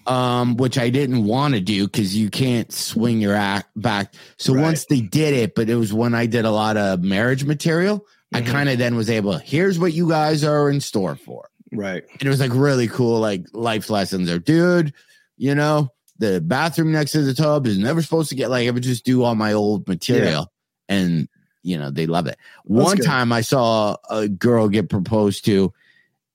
um, 0.08 0.58
which 0.58 0.78
I 0.78 0.90
didn't 0.90 1.24
want 1.26 1.54
to 1.54 1.62
do 1.62 1.86
because 1.86 2.16
you 2.16 2.30
can't 2.30 2.72
swing 2.72 3.22
your 3.22 3.36
act 3.36 3.70
back. 3.76 4.14
So 4.38 4.54
Right. 4.54 4.62
once 4.64 4.86
they 4.86 5.00
did 5.02 5.34
it, 5.34 5.56
but 5.56 5.70
it 5.70 5.76
was 5.76 5.94
when 5.94 6.14
I 6.14 6.26
did 6.26 6.44
a 6.46 6.52
lot 6.52 6.76
of 6.76 7.02
marriage 7.02 7.46
material, 7.46 8.06
I 8.34 8.42
Mhm. 8.42 8.48
kind 8.48 8.70
of 8.70 8.78
then 8.78 8.96
was 8.96 9.10
able, 9.10 9.38
here's 9.38 9.80
what 9.80 9.94
you 9.94 10.10
guys 10.10 10.44
are 10.44 10.70
in 10.70 10.82
store 10.82 11.16
for. 11.16 11.48
Right. 11.72 12.04
And 12.20 12.24
it 12.24 12.30
was 12.30 12.40
like 12.42 12.54
really 12.54 12.88
cool, 12.88 13.20
like 13.22 13.46
life 13.54 13.90
lessons 13.90 14.30
or 14.30 14.40
dude, 14.40 14.94
you 15.38 15.56
know, 15.56 15.92
the 16.20 16.42
bathroom 16.42 16.92
next 16.92 17.14
to 17.14 17.22
the 17.22 17.34
tub 17.34 17.66
is 17.66 17.78
never 17.78 18.02
supposed 18.02 18.30
to 18.30 18.36
get 18.36 18.50
like 18.50 18.68
I 18.68 18.72
would 18.72 18.84
just 18.84 19.06
do 19.06 19.24
all 19.24 19.36
my 19.36 19.54
old 19.54 19.88
material 19.88 20.52
and 20.90 21.28
you 21.64 21.78
know 21.78 21.90
they 21.90 22.06
love 22.08 22.28
it. 22.28 22.38
One 22.66 22.98
good. 22.98 23.06
time 23.06 23.32
I 23.32 23.42
saw 23.42 23.96
a 24.10 24.28
girl 24.28 24.68
get 24.68 24.90
proposed 24.90 25.46
to 25.46 25.72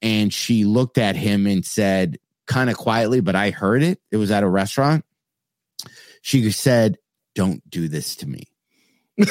and 0.06 0.32
she 0.32 0.64
looked 0.64 0.98
at 0.98 1.16
him 1.16 1.46
and 1.46 1.64
said 1.66 2.18
kind 2.46 2.70
of 2.70 2.76
quietly, 2.76 3.20
but 3.20 3.34
I 3.34 3.50
heard 3.50 3.82
it. 3.82 4.00
It 4.12 4.16
was 4.18 4.30
at 4.30 4.44
a 4.44 4.48
restaurant. 4.48 5.04
She 6.22 6.48
said, 6.52 6.98
Don't 7.34 7.68
do 7.68 7.88
this 7.88 8.14
to 8.16 8.26
me. 8.28 8.44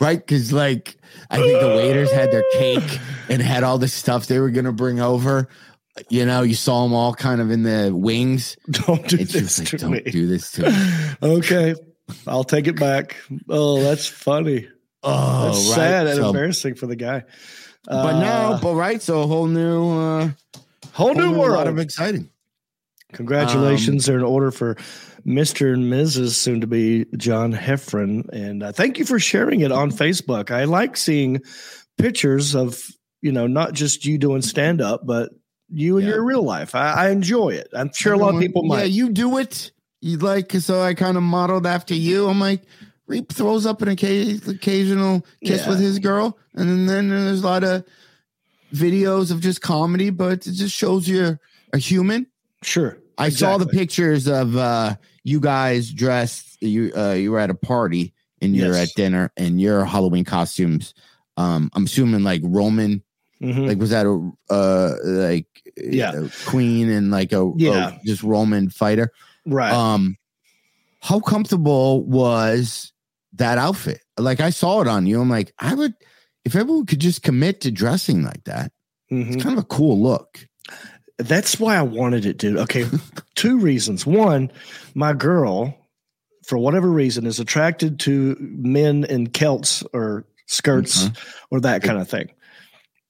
Right? 0.00 0.18
Because 0.18 0.52
like 0.52 0.96
I 1.30 1.36
think 1.38 1.60
the 1.60 1.68
waiters 1.68 2.10
had 2.10 2.32
their 2.32 2.42
cake 2.54 2.98
and 3.28 3.40
had 3.40 3.62
all 3.62 3.78
the 3.78 3.86
stuff 3.86 4.26
they 4.26 4.40
were 4.40 4.50
gonna 4.50 4.72
bring 4.72 5.00
over. 5.00 5.48
You 6.08 6.26
know, 6.26 6.42
you 6.42 6.54
saw 6.54 6.82
them 6.82 6.92
all 6.92 7.14
kind 7.14 7.40
of 7.40 7.50
in 7.52 7.62
the 7.62 7.92
wings. 7.94 8.56
Don't 8.70 9.06
do 9.06 9.18
this 9.18 9.34
was 9.34 9.54
to 9.56 9.62
like, 9.62 9.80
"Don't 9.80 9.90
me. 9.92 10.00
do 10.10 10.26
this 10.26 10.50
to 10.52 10.62
me." 10.70 10.76
okay. 11.22 11.74
I'll 12.26 12.42
take 12.44 12.66
it 12.66 12.80
back. 12.80 13.16
Oh, 13.48 13.80
that's 13.80 14.08
funny. 14.08 14.68
Oh, 15.04 15.44
That's 15.46 15.68
right. 15.68 15.74
sad 15.76 16.06
and 16.08 16.16
So- 16.16 16.26
embarrassing 16.28 16.74
for 16.74 16.86
the 16.86 16.96
guy. 16.96 17.24
But 17.86 18.18
now, 18.20 18.52
Uh, 18.54 18.60
but 18.60 18.74
right, 18.74 19.00
so 19.02 19.22
a 19.22 19.26
whole 19.26 19.46
new, 19.46 19.90
uh, 19.90 20.30
whole 20.92 21.14
new 21.14 21.26
whole 21.28 21.38
world. 21.40 21.56
lot 21.56 21.66
of 21.66 21.78
exciting. 21.78 22.28
Congratulations 23.12 24.08
Um, 24.08 24.14
are 24.14 24.18
in 24.18 24.24
order 24.24 24.50
for 24.50 24.76
Mr. 25.26 25.74
and 25.74 25.92
Mrs. 25.92 26.30
soon 26.30 26.60
to 26.62 26.66
be 26.66 27.04
John 27.16 27.52
Heffron. 27.52 28.28
And 28.32 28.62
uh, 28.62 28.72
thank 28.72 28.98
you 28.98 29.04
for 29.04 29.18
sharing 29.18 29.60
it 29.60 29.70
on 29.70 29.90
Facebook. 29.90 30.50
I 30.50 30.64
like 30.64 30.96
seeing 30.96 31.40
pictures 31.98 32.54
of, 32.54 32.82
you 33.20 33.30
know, 33.32 33.46
not 33.46 33.72
just 33.74 34.06
you 34.06 34.16
doing 34.18 34.42
stand 34.42 34.80
up, 34.80 35.02
but 35.06 35.30
you 35.68 35.98
in 35.98 36.04
Yeah. 36.04 36.12
your 36.14 36.24
real 36.24 36.42
life. 36.42 36.74
I, 36.74 36.92
I 36.92 37.10
enjoy 37.10 37.50
it. 37.50 37.68
I'm 37.74 37.92
sure 37.92 38.14
a 38.14 38.16
lot 38.16 38.30
of 38.30 38.36
Everyone- 38.36 38.62
people 38.64 38.78
Yeah, 38.78 38.84
you 38.84 39.10
do 39.10 39.38
it. 39.38 39.72
You 40.00 40.16
like 40.18 40.52
so 40.52 40.80
I 40.80 40.94
kind 40.94 41.16
of 41.16 41.22
modeled 41.22 41.66
after 41.66 41.94
you. 41.94 42.28
I'm 42.28 42.40
like, 42.40 42.62
Reep 43.08 43.32
throws 43.32 43.66
up 43.66 43.82
an 43.82 43.88
occasional 43.88 45.26
kiss 45.44 45.62
Yeah. 45.62 45.68
with 45.68 45.80
his 45.80 45.98
girl, 45.98 46.38
and 46.54 46.88
then 46.88 47.08
there's 47.10 47.42
a 47.42 47.46
lot 47.46 47.64
of 47.64 47.84
videos 48.72 49.30
of 49.30 49.40
just 49.40 49.60
comedy, 49.60 50.10
but 50.10 50.46
it 50.46 50.52
just 50.52 50.74
shows 50.74 51.08
you're 51.08 51.38
a 51.72 51.78
human. 51.78 52.26
Sure. 52.62 52.96
I 53.18 53.28
saw 53.28 53.58
the 53.58 53.66
pictures 53.66 54.26
of 54.26 54.56
uh 54.56 54.96
you 55.24 55.40
guys 55.40 55.90
dressed 55.92 56.60
you 56.62 56.90
uh 56.96 57.12
you 57.12 57.30
were 57.32 57.38
at 57.38 57.50
a 57.50 57.54
party 57.54 58.14
and 58.40 58.56
you're 58.56 58.72
Yes. 58.74 58.88
at 58.90 58.94
dinner 58.96 59.30
and 59.36 59.60
your 59.60 59.84
Halloween 59.84 60.24
costumes 60.24 60.94
um 61.36 61.70
I'm 61.74 61.84
assuming 61.84 62.24
like 62.24 62.40
Roman 62.44 63.02
Mhm. 63.42 63.66
like 63.68 63.78
was 63.78 63.90
that 63.90 64.06
a 64.06 64.30
uh 64.52 64.94
like 65.04 65.46
Yeah. 65.76 66.12
a 66.12 66.28
queen 66.46 66.88
and 66.88 67.10
like 67.10 67.32
a, 67.32 67.42
a 67.44 67.52
Yeah. 67.56 67.98
just 68.04 68.22
Roman 68.22 68.70
fighter 68.70 69.12
right. 69.46 69.72
um 69.72 70.16
how 71.00 71.20
comfortable 71.20 72.04
was 72.04 72.91
that 73.42 73.58
outfit 73.58 74.00
like 74.18 74.40
I 74.40 74.50
saw 74.50 74.80
it 74.80 74.88
on 74.88 75.06
you 75.06 75.20
I'm 75.20 75.28
like 75.30 75.52
I 75.58 75.74
would 75.74 75.94
if 76.44 76.56
everyone 76.56 76.86
could 76.86 77.00
just 77.00 77.22
commit 77.22 77.60
to 77.62 77.70
dressing 77.70 78.22
like 78.22 78.44
that 78.44 78.72
Mhm. 79.10 79.34
it's 79.34 79.42
kind 79.42 79.56
of 79.58 79.64
a 79.64 79.66
cool 79.66 80.00
look 80.00 80.46
That's 81.18 81.60
why 81.60 81.76
I 81.76 81.82
wanted 81.82 82.24
it, 82.26 82.38
dude. 82.38 82.56
Okay, 82.58 82.84
two 83.36 83.58
reasons. 83.58 84.04
One, 84.06 84.50
my 84.94 85.12
girl, 85.12 85.76
for 86.46 86.56
whatever 86.58 86.90
reason, 86.90 87.26
is 87.26 87.38
attracted 87.38 88.00
to 88.00 88.34
men 88.40 89.04
in 89.04 89.28
kilts 89.28 89.84
or 89.92 90.24
skirts 90.46 91.10
or 91.50 91.60
that 91.60 91.82
kind 91.82 92.00
of 92.00 92.08
thing. 92.08 92.30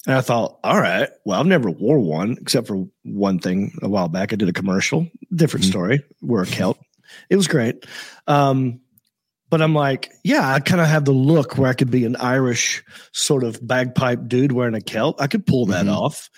And 0.07 0.17
I 0.17 0.21
thought, 0.21 0.59
all 0.65 0.81
right, 0.81 1.09
well, 1.25 1.41
I've 1.41 1.47
never 1.47 1.71
wore 1.71 2.01
one 2.01 2.37
except 2.41 2.67
for 2.67 2.87
one 3.05 3.39
thing 3.39 3.73
a 3.81 3.89
while 3.89 4.09
back. 4.09 4.33
I 4.33 4.37
did 4.37 4.49
a 4.49 4.53
commercial, 4.53 5.07
different 5.35 5.65
Mhm. 5.65 5.71
story, 5.71 6.05
wore 6.21 6.43
a 6.43 6.47
kilt. 6.47 6.79
It 7.31 7.37
was 7.37 7.47
great. 7.49 7.87
Um, 8.27 8.81
but 9.53 9.61
I'm 9.61 9.75
like, 9.75 10.11
yeah, 10.25 10.51
I 10.51 10.61
kind 10.61 10.81
of 10.81 10.87
have 10.87 11.05
the 11.05 11.13
look 11.13 11.59
where 11.59 11.69
I 11.69 11.75
could 11.75 11.91
be 11.91 12.07
an 12.07 12.17
Irish 12.17 12.83
sort 13.13 13.45
of 13.45 13.59
bagpipe 13.65 14.27
dude 14.27 14.53
wearing 14.53 14.75
a 14.75 14.81
kilt. 14.81 15.21
I 15.21 15.27
could 15.27 15.47
pull 15.47 15.67
that 15.67 15.85
Mhm. 15.85 15.95
off. 15.95 16.31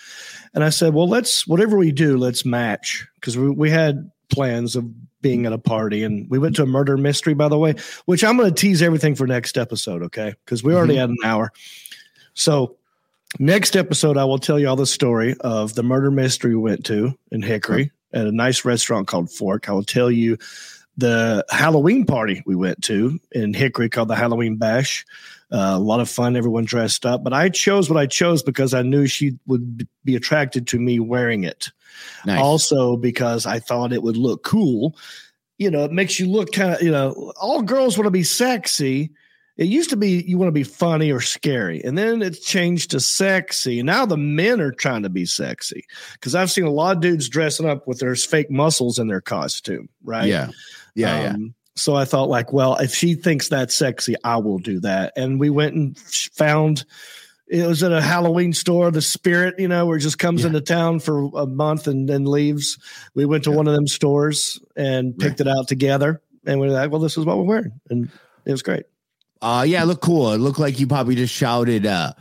And 0.53 0.65
I 0.65 0.71
said, 0.71 0.95
well, 0.95 1.09
let's, 1.09 1.47
whatever 1.47 1.79
we 1.79 1.93
do, 1.93 2.17
let's 2.17 2.45
match. 2.45 3.07
Because 3.15 3.39
we, 3.39 3.51
we 3.51 3.71
had 3.71 4.11
plans 4.31 4.75
of 4.75 4.85
being 5.23 5.47
at 5.47 5.53
a 5.53 5.59
party 5.59 6.03
and 6.03 6.29
we 6.29 6.41
went 6.41 6.57
to 6.57 6.65
a 6.65 6.67
murder 6.67 6.97
mystery, 6.97 7.35
by 7.35 7.47
the 7.47 7.57
way, 7.57 7.77
which 8.07 8.25
I'm 8.25 8.37
going 8.37 8.53
to 8.53 8.61
tease 8.61 8.83
everything 8.83 9.15
for 9.15 9.29
next 9.29 9.57
episode. 9.57 10.03
Okay. 10.03 10.35
Because 10.45 10.65
we 10.65 10.75
already 10.75 10.97
had 10.97 11.11
an 11.11 11.17
hour. 11.25 11.53
So 12.35 12.75
next 13.39 13.77
episode, 13.77 14.17
I 14.17 14.25
will 14.25 14.41
tell 14.41 14.59
you 14.59 14.67
all 14.69 14.75
the 14.75 14.87
story 14.87 15.37
of 15.43 15.77
the 15.77 15.85
murder 15.85 16.11
mystery 16.11 16.57
we 16.57 16.63
went 16.63 16.85
to 16.87 17.17
in 17.31 17.43
Hickory 17.43 17.93
at 18.13 18.27
a 18.27 18.33
nice 18.33 18.65
restaurant 18.65 19.07
called 19.07 19.31
Fork. 19.31 19.69
I 19.69 19.73
will 19.73 19.85
tell 19.85 20.11
you 20.11 20.37
the 20.97 21.45
Halloween 21.51 22.07
party 22.07 22.43
we 22.47 22.55
went 22.55 22.83
to 22.85 23.19
in 23.33 23.55
Hickory 23.55 23.89
called 23.89 24.09
the 24.09 24.17
Halloween 24.17 24.57
Bash. 24.57 25.05
Uh, 25.51 25.75
a 25.75 25.79
lot 25.79 26.01
of 26.01 26.09
fun, 26.09 26.37
everyone 26.37 26.65
dressed 26.65 27.05
up. 27.05 27.23
But 27.23 27.33
I 27.33 27.49
chose 27.49 27.91
what 27.91 27.99
I 27.99 28.07
chose 28.07 28.43
because 28.43 28.75
I 28.75 28.83
knew 28.83 29.07
she 29.07 29.39
would 29.47 29.87
be 30.05 30.17
attracted 30.17 30.67
to 30.69 30.79
me 30.79 30.99
wearing 30.99 31.45
it. 31.45 31.71
nice 32.25 32.41
Also, 32.41 32.97
because 32.97 33.47
I 33.47 33.59
thought 33.59 33.93
it 33.93 34.03
would 34.03 34.17
look 34.17 34.43
cool. 34.43 34.97
You 35.59 35.71
know, 35.71 35.85
it 35.85 35.93
makes 35.93 36.19
you 36.19 36.27
look 36.27 36.53
kind 36.53 36.75
of, 36.75 36.83
you 36.83 36.91
know, 36.91 37.33
all 37.41 37.63
girls 37.63 37.97
want 37.97 38.07
to 38.07 38.11
be 38.11 38.25
sexy. 38.25 39.13
It 39.57 39.67
used 39.67 39.91
to 39.91 39.97
be 39.97 40.25
you 40.27 40.37
want 40.37 40.49
to 40.49 40.53
be 40.53 40.65
funny 40.65 41.13
or 41.13 41.21
scary, 41.21 41.81
and 41.85 41.97
then 41.97 42.23
it's 42.23 42.45
changed 42.45 42.91
to 42.91 42.99
sexy. 42.99 43.81
Now 43.85 44.05
the 44.05 44.17
men 44.17 44.61
are 44.61 44.73
trying 44.73 45.05
to 45.05 45.09
be 45.09 45.27
sexy 45.27 45.87
because 46.15 46.35
I've 46.35 46.51
seen 46.51 46.65
a 46.65 46.71
lot 46.71 46.97
of 46.97 47.03
dudes 47.03 47.29
dressing 47.29 47.69
up 47.69 47.87
with 47.87 48.01
their 48.01 48.17
fake 48.17 48.51
muscles 48.51 48.99
in 48.99 49.07
their 49.07 49.21
costume, 49.21 49.89
right? 50.03 50.27
yeah 50.27 50.51
yeah 50.95 51.21
yeah 51.23 51.31
Um, 51.35 51.55
So 51.77 51.97
I 51.97 52.05
thought, 52.05 52.29
like, 52.29 52.53
well, 52.53 52.77
if 52.77 52.95
she 52.95 53.15
thinks 53.15 53.49
that's 53.49 53.75
sexy, 53.75 54.15
I 54.23 54.37
will 54.37 54.59
do 54.59 54.79
that. 54.81 55.13
And 55.17 55.41
we 55.41 55.51
went 55.51 55.75
and 55.75 55.99
found 55.99 56.85
it 57.49 57.67
was 57.67 57.83
at 57.83 57.91
a 57.93 58.01
Halloween 58.01 58.53
store, 58.53 58.91
the 58.93 59.03
Spirit, 59.03 59.57
you 59.59 59.67
know, 59.69 59.85
where 59.85 59.97
it 59.97 60.01
just 60.01 60.19
comes 60.21 60.43
Yeah. 60.43 60.47
into 60.49 60.61
town 60.61 61.01
for 61.01 61.31
a 61.35 61.47
month 61.47 61.87
and 61.89 62.09
then 62.09 62.25
leaves. 62.27 62.79
We 63.15 63.25
went 63.27 63.45
to 63.45 63.51
one 63.51 63.67
of 63.67 63.75
them 63.75 63.87
stores 63.89 64.61
and 64.77 65.19
picked 65.19 65.41
it 65.41 65.49
out 65.49 65.67
together, 65.69 66.23
and 66.47 66.61
we 66.61 66.69
are 66.69 66.71
like, 66.71 66.91
well, 66.93 67.01
this 67.01 67.19
is 67.19 67.25
what 67.27 67.37
we're 67.39 67.45
wearing, 67.45 67.73
and 67.91 68.09
it 68.47 68.53
was 68.53 68.63
great. 68.63 68.85
Uh 69.43 69.65
yeah, 69.67 69.83
it 69.83 69.87
looked 69.87 70.01
cool. 70.03 70.33
It 70.33 70.39
looked 70.39 70.59
like 70.61 70.79
you 70.81 70.87
probably 70.87 71.17
just 71.17 71.35
shouted, 71.35 71.85
uh, 71.87 72.13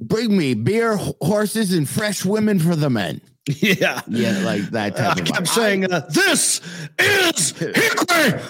bring 0.00 0.36
me 0.36 0.54
beer, 0.54 0.96
horses, 1.20 1.72
and 1.72 1.86
fresh 1.88 2.24
women 2.24 2.58
for 2.58 2.74
the 2.74 2.88
men. 2.90 3.20
Yeah. 3.46 4.00
Yeah, 4.06 4.38
like 4.44 4.62
that 4.70 4.86
I 4.86 4.90
type 4.90 5.18
of 5.18 5.24
kept 5.24 5.48
saying, 5.48 5.90
uh, 5.92 6.06
"This 6.10 6.60
is 6.98 7.50
Hickory." 7.58 8.40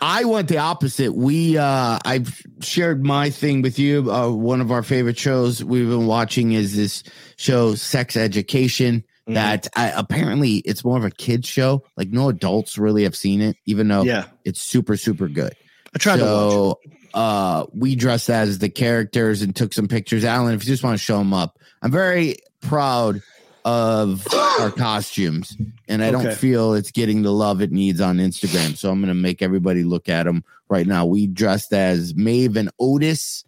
I 0.00 0.24
went 0.24 0.48
the 0.48 0.58
opposite. 0.58 1.14
We 1.14 1.58
uh 1.58 1.98
I've 2.04 2.42
shared 2.60 3.04
my 3.04 3.30
thing 3.30 3.62
with 3.62 3.78
you. 3.78 4.10
Uh, 4.10 4.30
one 4.30 4.60
of 4.60 4.70
our 4.70 4.82
favorite 4.82 5.18
shows 5.18 5.62
we've 5.62 5.88
been 5.88 6.06
watching 6.06 6.52
is 6.52 6.74
this 6.76 7.02
show 7.36 7.74
Sex 7.74 8.16
Education 8.16 9.04
Mm-hmm. 9.28 9.34
that 9.34 9.66
I, 9.74 9.88
apparently 9.90 10.58
it's 10.58 10.84
more 10.84 10.96
of 10.96 11.04
a 11.04 11.10
kids 11.10 11.48
show. 11.48 11.82
Like 11.96 12.10
no 12.10 12.28
adults 12.28 12.78
really 12.78 13.02
have 13.02 13.16
seen 13.16 13.40
it 13.40 13.56
even 13.66 13.88
though 13.88 14.04
Yeah, 14.04 14.26
it's 14.44 14.60
super 14.62 14.96
super 14.96 15.26
good. 15.26 15.52
I 15.92 15.98
tried 15.98 16.18
to 16.18 16.22
watch. 16.22 16.30
so, 16.52 16.80
uh, 17.12 17.66
we 17.74 17.96
dressed 17.96 18.30
as 18.30 18.60
the 18.60 18.68
characters 18.68 19.42
and 19.42 19.54
took 19.56 19.72
some 19.72 19.88
pictures. 19.88 20.24
Alan, 20.24 20.54
if 20.54 20.62
you 20.64 20.68
just 20.68 20.84
want 20.84 20.96
to 20.96 21.04
show 21.04 21.18
them 21.18 21.34
up, 21.34 21.58
I'm 21.82 21.90
very 21.90 22.36
proud 22.60 23.20
of 23.66 24.26
our 24.60 24.70
costumes, 24.70 25.54
and 25.88 26.02
I 26.02 26.08
Okay. 26.08 26.22
don't 26.24 26.34
feel 26.36 26.72
it's 26.74 26.90
getting 26.92 27.20
the 27.22 27.32
love 27.32 27.60
it 27.60 27.72
needs 27.72 28.00
on 28.00 28.16
Instagram. 28.18 28.76
So 28.78 28.90
I'm 28.90 29.00
going 29.00 29.08
to 29.08 29.14
make 29.14 29.42
everybody 29.42 29.84
look 29.84 30.08
at 30.08 30.22
them 30.22 30.44
right 30.70 30.86
now. 30.86 31.04
We 31.04 31.26
dressed 31.26 31.72
as 31.74 32.14
Maeve 32.14 32.56
and 32.56 32.70
Otis 32.78 33.44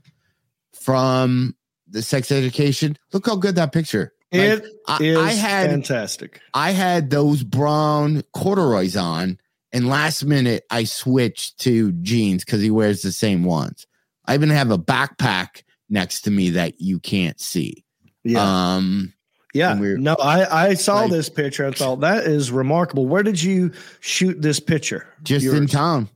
from 0.75 1.55
the 1.89 2.03
Sex 2.03 2.31
Education. 2.33 2.99
Look 3.12 3.27
how 3.27 3.37
good 3.37 3.55
that 3.55 3.73
picture. 3.73 4.12
Like, 4.33 4.62
It 4.62 4.64
I, 4.87 5.16
I 5.16 5.33
had 5.33 5.71
fantastic. 5.71 6.41
I 6.53 6.73
had 6.73 7.09
those 7.11 7.43
brown 7.43 8.23
corduroys 8.35 8.97
on, 8.97 9.39
and 9.73 9.89
last 9.89 10.25
minute 10.25 10.64
I 10.71 10.85
switched 10.85 11.59
to 11.61 11.93
jeans 11.93 12.45
because 12.45 12.61
he 12.61 12.71
wears 12.71 13.01
the 13.03 13.12
same 13.12 13.45
ones. 13.45 13.87
I 14.27 14.35
even 14.35 14.51
have 14.51 14.71
a 14.71 14.79
backpack 14.79 15.62
next 15.89 16.23
to 16.23 16.31
me 16.31 16.51
that 16.51 16.81
you 16.81 16.99
can't 17.01 17.41
see. 17.41 17.85
Yeah. 18.25 18.75
Um, 18.77 19.14
Yeah, 19.55 19.74
no, 19.74 20.14
I 20.14 20.68
I 20.70 20.74
saw 20.74 21.03
like- 21.03 21.11
this 21.11 21.28
picture 21.28 21.64
and 21.64 21.74
thought 21.74 22.01
that 22.01 22.24
is 22.26 22.51
remarkable. 22.53 23.07
Where 23.07 23.22
did 23.22 23.42
you 23.42 23.72
shoot 24.01 24.40
this 24.42 24.61
picture? 24.61 25.07
just 25.22 25.46
in 25.46 25.66
town. 25.66 26.09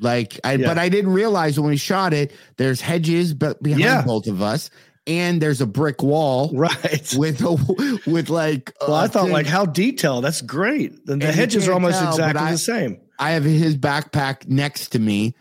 Like, 0.00 0.40
I, 0.42 0.54
Yeah. 0.54 0.66
but 0.66 0.78
I 0.78 0.88
didn't 0.88 1.12
realize 1.12 1.60
when 1.60 1.70
we 1.70 1.76
shot 1.76 2.12
it, 2.12 2.32
there's 2.56 2.80
hedges 2.80 3.34
but 3.34 3.62
behind 3.62 3.82
Yeah. 3.84 4.02
both 4.02 4.26
of 4.26 4.42
us, 4.42 4.68
and 5.06 5.40
there's 5.40 5.60
a 5.60 5.66
brick 5.66 6.02
wall 6.02 6.50
Right. 6.54 7.14
with 7.16 7.40
a, 7.42 8.00
with 8.10 8.28
like. 8.30 8.72
Well, 8.80 8.94
I 8.94 9.06
thought 9.06 9.24
thing. 9.24 9.32
like 9.32 9.46
how 9.46 9.64
detailed. 9.64 10.24
That's 10.24 10.40
great. 10.42 11.06
The 11.06 11.12
And 11.14 11.22
you 11.22 11.28
hedges 11.28 11.68
are 11.68 11.72
almost 11.74 12.00
tell, 12.00 12.10
exactly 12.10 12.42
I- 12.42 12.50
the 12.52 12.58
same. 12.58 12.98
I 13.18 13.32
have 13.32 13.44
his 13.44 13.76
backpack 13.76 14.48
next 14.48 14.88
to 14.92 14.98
me. 14.98 15.34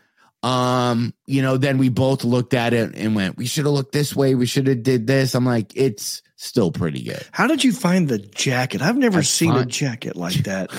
Um, 0.43 1.13
you 1.27 1.41
know, 1.41 1.57
then 1.57 1.77
we 1.77 1.89
both 1.89 2.23
looked 2.23 2.53
at 2.53 2.73
it 2.73 2.93
and 2.95 3.15
went, 3.15 3.37
we 3.37 3.45
should 3.45 3.65
have 3.65 3.73
looked 3.73 3.91
this 3.93 4.15
way. 4.15 4.35
We 4.35 4.45
should 4.45 4.67
have 4.67 4.83
did 4.83 5.07
this. 5.07 5.33
I'm 5.35 5.45
like, 5.45 5.75
it's 5.75 6.21
still 6.41 6.71
pretty 6.71 7.03
good. 7.03 7.23
How 7.31 7.47
did 7.47 7.63
you 7.63 7.71
find 7.71 8.07
the 8.09 8.17
jacket? 8.17 8.81
I've 8.81 8.97
never 8.97 9.19
I 9.19 9.23
seen 9.23 9.55
a 9.55 9.65
jacket 9.65 10.15
like 10.15 10.43
that. 10.45 10.71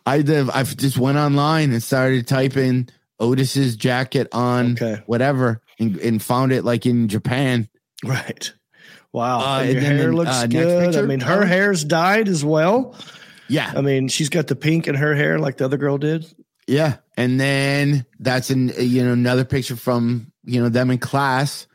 I 0.06 0.22
did, 0.22 0.48
I 0.50 0.62
just 0.62 0.96
went 0.98 1.18
online 1.18 1.72
and 1.72 1.82
started 1.82 2.26
typing 2.28 2.88
Otis's 3.20 3.76
jacket 3.76 4.28
on 4.32 4.72
Okay. 4.72 5.02
whatever 5.06 5.60
and, 5.78 5.96
and 5.98 6.22
found 6.22 6.52
it 6.52 6.64
like 6.64 6.86
in 6.86 7.08
Japan. 7.08 7.68
Right. 8.04 8.52
Wow. 9.12 9.58
Uh, 9.58 9.62
your 9.62 9.80
hair 9.80 10.06
the, 10.06 10.12
looks 10.12 10.30
uh, 10.30 10.46
good. 10.46 10.96
I 10.96 11.02
mean, 11.02 11.20
her 11.20 11.34
Alan? 11.34 11.48
hair's 11.48 11.84
dyed 11.84 12.28
as 12.28 12.44
well. 12.44 12.94
Yeah. 13.48 13.72
I 13.76 13.80
mean, 13.80 14.08
she's 14.08 14.28
got 14.28 14.46
the 14.46 14.56
pink 14.56 14.86
in 14.88 14.94
her 14.94 15.14
hair 15.14 15.38
like 15.38 15.56
the 15.58 15.64
other 15.64 15.76
girl 15.76 15.98
did. 15.98 16.26
Yeah. 16.66 16.96
And 17.16 17.38
then 17.38 18.06
that's 18.20 18.50
an, 18.50 18.72
you 18.78 19.04
know, 19.04 19.12
another 19.12 19.44
picture 19.44 19.76
from, 19.76 20.32
you 20.44 20.62
know, 20.62 20.68
them 20.68 20.90
in 20.90 20.98
class. 20.98 21.66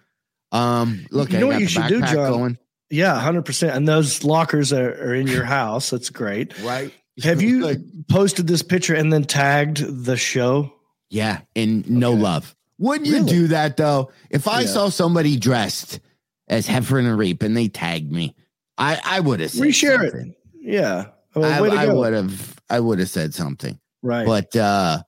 Um, 0.52 1.06
look, 1.12 1.32
You 1.32 1.40
know 1.40 1.48
what 1.48 1.60
you 1.60 1.68
should 1.68 1.88
do, 1.88 2.00
backpack 2.02 2.14
John? 2.14 2.32
going. 2.32 2.58
Yeah, 2.90 3.20
hundred 3.20 3.46
percent. 3.46 3.76
And 3.76 3.88
those 3.88 4.24
lockers 4.24 4.74
are, 4.74 4.90
are 4.92 5.14
in 5.16 5.28
your 5.28 5.46
house. 5.46 5.90
That's 5.92 6.10
great. 6.10 6.58
Right. 6.62 6.92
Have 7.24 7.42
you 7.42 7.60
Like, 7.62 7.80
posted 8.10 8.48
this 8.48 8.64
picture 8.64 8.96
and 8.96 9.12
then 9.12 9.24
tagged 9.26 10.06
the 10.06 10.16
show? 10.18 10.74
Yeah, 11.10 11.42
and 11.56 11.88
no 11.90 12.14
Okay. 12.14 12.22
love. 12.22 12.56
Wouldn't 12.78 13.08
you 13.08 13.24
do 13.26 13.48
that 13.48 13.76
though? 13.78 14.12
If 14.30 14.48
I 14.48 14.62
Yeah. 14.62 14.68
saw 14.68 14.90
somebody 14.90 15.38
dressed 15.38 16.00
as 16.48 16.66
Heffron 16.68 17.00
and 17.00 17.08
a 17.10 17.16
Reep 17.16 17.44
and 17.44 17.56
they 17.58 17.68
tagged 17.68 18.12
me, 18.12 18.36
I 18.78 19.00
I 19.04 19.20
would 19.20 19.40
have 19.42 19.52
said 19.52 19.64
Reshare 19.68 20.04
it. 20.14 20.36
Yeah. 20.62 21.08
Well, 21.36 21.46
I, 21.72 21.84
I 21.84 21.94
would 21.94 22.14
have 22.14 22.60
I 22.70 22.80
would 22.80 23.00
have 23.00 23.10
said 23.10 23.34
something. 23.34 23.78
Right. 24.02 24.26
But 24.26 24.56
uh 24.56 25.04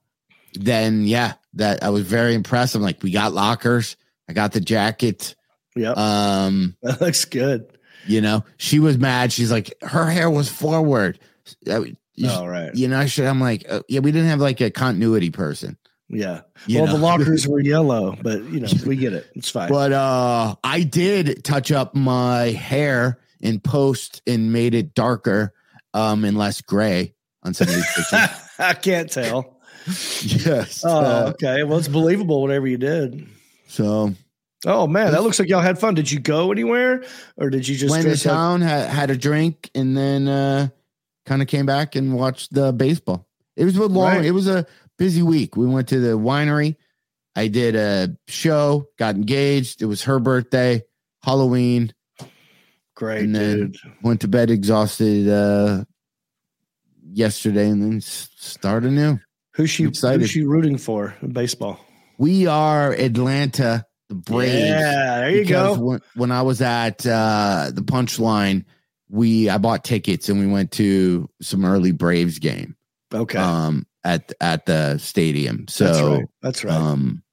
then 0.54 1.06
yeah, 1.06 1.34
that 1.54 1.82
I 1.82 1.90
was 1.90 2.04
very 2.06 2.34
impressed. 2.34 2.76
I'm 2.76 2.82
like, 2.82 3.02
we 3.04 3.12
got 3.12 3.32
lockers. 3.34 3.96
I 4.28 4.34
got 4.34 4.52
the 4.52 4.60
jacket. 4.62 5.36
Yep. 5.76 5.98
Um, 5.98 6.76
that 6.84 7.02
looks 7.02 7.26
good. 7.26 7.66
you 8.08 8.22
know, 8.22 8.44
she 8.58 8.80
was 8.80 8.98
mad. 8.98 9.32
She's 9.32 9.52
like, 9.52 9.74
her 9.82 10.06
hair 10.10 10.30
was 10.30 10.50
forward. 10.50 11.20
Uh, 11.68 11.84
you- 12.16 12.30
All 12.30 12.48
right. 12.48 12.74
You 12.76 12.88
know, 12.88 13.00
I 13.00 13.06
should, 13.08 13.26
I'm 13.26 13.40
like, 13.42 13.66
uh, 13.70 13.82
yeah, 13.88 14.00
we 14.00 14.12
didn't 14.12 14.28
have 14.30 14.40
like 14.40 14.62
a 14.62 14.70
continuity 14.70 15.30
person. 15.32 15.78
Yeah. 16.10 16.42
You 16.68 16.80
well, 16.80 16.88
know? 16.88 16.94
the 16.94 17.00
lockers 17.00 17.48
were 17.48 17.62
yellow, 17.62 18.18
but 18.22 18.44
you 18.44 18.60
know, 18.60 18.68
we 18.86 18.98
get 18.98 19.14
it. 19.14 19.28
It's 19.34 19.50
fine. 19.50 19.70
But 19.70 19.94
uh 19.94 20.56
I 20.62 20.84
did 20.84 21.44
touch 21.46 21.72
up 21.72 21.96
my 21.96 22.48
hair 22.52 23.20
in 23.40 23.62
post 23.62 24.22
and 24.28 24.52
made 24.52 24.74
it 24.76 24.94
darker 24.94 25.54
um 25.94 26.26
and 26.26 26.38
less 26.38 26.60
gray. 26.60 27.14
on 27.44 27.54
some 27.54 27.70
of 27.70 27.76
these 27.76 27.86
pictures. 27.96 28.30
I 28.60 28.74
can't 28.74 29.10
tell. 29.10 29.58
yes. 29.88 30.84
Oh, 30.86 31.00
uh, 31.00 31.30
okay. 31.34 31.64
Well, 31.64 31.78
it's 31.80 31.88
believable 31.88 32.42
whatever 32.42 32.68
you 32.68 32.78
did. 32.78 33.26
so 33.68 34.14
Oh 34.66 34.86
man, 34.86 35.12
that 35.14 35.24
looks 35.24 35.40
like 35.40 35.50
y'all 35.50 35.62
had 35.62 35.80
fun. 35.80 35.96
Did 35.96 36.12
you 36.12 36.20
go 36.20 36.52
anywhere, 36.52 37.04
or 37.36 37.50
did 37.50 37.68
you 37.68 37.76
just 37.76 37.92
went 37.92 38.06
to 38.06 38.18
town, 38.18 38.62
had, 38.62 38.90
had 38.90 39.10
a 39.10 39.18
drink, 39.18 39.72
and 39.74 39.98
then 39.98 40.28
uh, 40.28 40.68
kind 41.26 41.42
of 41.42 41.48
came 41.48 41.66
back 41.66 41.96
and 41.96 42.14
watched 42.14 42.54
the 42.54 42.72
baseball. 42.72 43.28
It 43.56 43.66
was 43.66 43.76
a 43.76 43.86
long. 43.86 44.18
Right. 44.18 44.26
It 44.26 44.32
was 44.32 44.48
a 44.48 44.66
busy 44.98 45.24
week. 45.24 45.56
We 45.56 45.66
went 45.66 45.90
to 45.90 46.00
the 46.00 46.18
winery. 46.18 46.76
I 47.36 47.48
did 47.48 47.76
a 47.76 48.16
show, 48.28 48.88
got 49.00 49.16
engaged. 49.16 49.82
It 49.82 49.86
was 49.86 50.04
her 50.04 50.20
birthday, 50.20 50.84
Halloween. 51.24 51.94
Great, 52.96 53.24
and 53.24 53.36
then 53.36 53.58
dude. 53.58 53.78
went 54.04 54.22
to 54.22 54.28
bed 54.28 54.52
exhausted 54.52 55.28
uh, 55.28 55.86
yesterday, 57.02 57.68
and 57.70 57.82
then 57.82 58.02
start 58.02 58.84
anew. 58.84 59.20
Who's 59.54 59.70
she? 59.72 59.86
excited. 59.86 60.22
Who's 60.22 60.30
she 60.30 60.44
rooting 60.44 60.78
for 60.78 61.16
in 61.22 61.32
baseball? 61.32 61.80
We 62.18 62.46
are 62.46 62.92
Atlanta, 62.92 63.86
the 64.12 64.16
Braves. 64.16 64.66
Yeah, 64.66 65.20
there 65.22 65.30
you 65.32 65.46
go. 65.46 65.76
When, 65.76 66.02
when 66.16 66.32
I 66.32 66.42
was 66.42 66.62
at 66.62 67.08
uh, 67.08 67.72
the 67.74 67.82
Punchline, 67.82 68.66
we 69.10 69.50
I 69.50 69.58
bought 69.58 69.86
tickets 69.86 70.28
and 70.28 70.38
we 70.40 70.48
went 70.48 70.72
to 70.74 71.30
some 71.42 71.64
early 71.64 71.94
Braves 71.94 72.40
game 72.40 72.76
Okay, 73.14 73.38
um, 73.38 73.88
at 74.04 74.34
at 74.42 74.66
the 74.66 74.98
stadium. 74.98 75.68
So 75.70 75.86
that's 75.86 76.02
right. 76.02 76.26
That's 76.42 76.64
right. 76.66 76.76
um, 76.76 77.24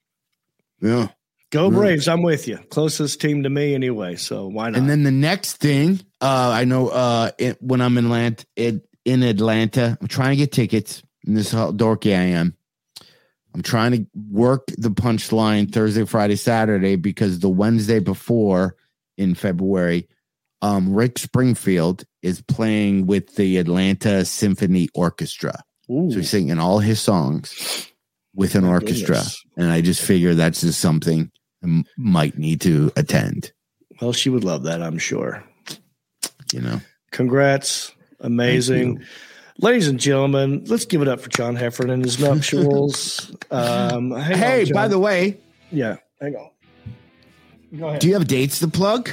yeah. 0.80 1.08
go 1.50 1.68
Braves! 1.68 2.06
I'm 2.06 2.22
with 2.22 2.46
you. 2.46 2.58
Closest 2.70 3.20
team 3.20 3.42
to 3.42 3.50
me 3.50 3.74
anyway. 3.74 4.14
So 4.14 4.46
why 4.46 4.70
not? 4.70 4.78
And 4.78 4.88
then 4.88 5.02
the 5.02 5.10
next 5.10 5.56
thing, 5.56 6.00
uh, 6.20 6.50
I 6.54 6.64
know 6.64 6.90
uh, 6.90 7.32
it, 7.38 7.60
when 7.60 7.80
I'm 7.80 7.98
in 7.98 8.04
Atlanta, 8.04 8.46
it, 8.54 8.88
in 9.04 9.24
Atlanta, 9.24 9.98
I'm 10.00 10.06
trying 10.06 10.30
to 10.30 10.36
get 10.36 10.52
tickets. 10.52 11.02
And 11.26 11.36
this 11.36 11.48
is 11.48 11.52
how 11.52 11.72
dorky 11.72 12.12
I 12.16 12.38
am. 12.38 12.54
I'm 13.54 13.62
trying 13.62 13.92
to 13.92 14.06
work 14.30 14.66
the 14.76 14.90
punchline 14.90 15.72
Thursday, 15.72 16.04
Friday, 16.04 16.36
Saturday 16.36 16.96
because 16.96 17.40
the 17.40 17.48
Wednesday 17.48 17.98
before 17.98 18.76
in 19.16 19.34
February, 19.34 20.08
um, 20.62 20.92
Rick 20.92 21.18
Springfield 21.18 22.04
is 22.22 22.40
playing 22.42 23.06
with 23.06 23.34
the 23.36 23.56
Atlanta 23.58 24.24
Symphony 24.24 24.88
Orchestra. 24.94 25.62
Ooh, 25.90 26.10
So 26.10 26.18
he's 26.18 26.30
singing 26.30 26.58
all 26.58 26.78
his 26.80 27.00
songs 27.00 27.90
with 28.34 28.54
an 28.54 28.64
My 28.64 28.70
orchestra. 28.70 29.16
goodness. 29.16 29.42
And 29.56 29.70
I 29.70 29.80
just 29.80 30.02
figure 30.02 30.34
that's 30.34 30.60
just 30.60 30.80
something 30.80 31.30
I 31.64 31.82
might 31.96 32.38
need 32.38 32.60
to 32.62 32.92
attend, 32.96 33.52
well, 34.00 34.12
she 34.12 34.30
would 34.30 34.44
love 34.44 34.62
that. 34.64 34.80
I'm 34.80 34.98
sure. 34.98 35.42
you 36.52 36.60
know. 36.60 36.80
Congrats! 37.10 37.92
Amazing. 38.20 39.02
Ladies 39.60 39.88
and 39.88 39.98
gentlemen, 39.98 40.64
let's 40.66 40.84
give 40.84 41.02
it 41.02 41.08
up 41.08 41.20
for 41.20 41.28
John 41.30 41.56
Heffron 41.56 41.90
and 41.90 42.04
his 42.04 42.20
nuptials. 42.20 43.34
um, 43.50 44.12
hang 44.12 44.32
on, 44.34 44.38
Hey, 44.38 44.70
by 44.72 44.86
the 44.86 45.00
way, 45.00 45.36
yeah, 45.72 45.96
hang 46.20 46.36
on. 46.36 46.50
Go 47.76 47.88
ahead. 47.88 48.00
do 48.00 48.06
you 48.08 48.14
have 48.14 48.28
dates 48.28 48.60
to 48.60 48.68
plug? 48.68 49.10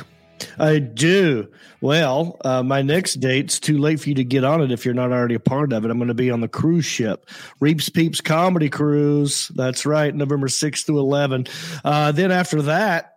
I 0.59 0.79
do. 0.79 1.51
Well, 1.81 2.37
uh, 2.45 2.61
my 2.61 2.81
next 2.81 3.15
date's 3.15 3.59
too 3.59 3.77
late 3.77 3.99
for 3.99 4.09
you 4.09 4.15
to 4.15 4.23
get 4.23 4.43
on 4.43 4.61
it 4.61 4.71
if 4.71 4.85
you're 4.85 4.93
not 4.93 5.11
already 5.11 5.35
a 5.35 5.39
part 5.39 5.73
of 5.73 5.83
it. 5.83 5.91
I'm 5.91 5.97
going 5.97 6.09
to 6.09 6.13
be 6.13 6.29
on 6.29 6.41
the 6.41 6.47
cruise 6.47 6.85
ship, 6.85 7.27
Reeps 7.59 7.89
Peeps 7.89 8.21
Comedy 8.21 8.69
Cruise. 8.69 9.49
That's 9.55 9.85
right, 9.85 10.13
November 10.13 10.47
6th 10.47 10.85
through 10.85 10.99
11. 10.99 11.47
Uh, 11.83 12.11
then 12.11 12.31
after 12.31 12.61
that, 12.63 13.13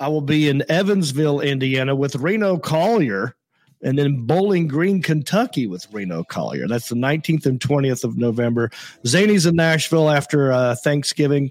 I 0.00 0.08
will 0.08 0.22
be 0.22 0.48
in 0.48 0.64
Evansville, 0.68 1.40
Indiana 1.40 1.94
with 1.94 2.16
Reno 2.16 2.58
Collier, 2.58 3.36
and 3.82 3.98
then 3.98 4.26
Bowling 4.26 4.68
Green, 4.68 5.02
Kentucky 5.02 5.66
with 5.66 5.86
Reno 5.92 6.24
Collier. 6.24 6.68
That's 6.68 6.88
the 6.88 6.94
19th 6.94 7.46
and 7.46 7.60
20th 7.60 8.04
of 8.04 8.16
November. 8.16 8.70
Zany's 9.06 9.46
in 9.46 9.56
Nashville 9.56 10.10
after 10.10 10.52
uh, 10.52 10.76
Thanksgiving. 10.76 11.50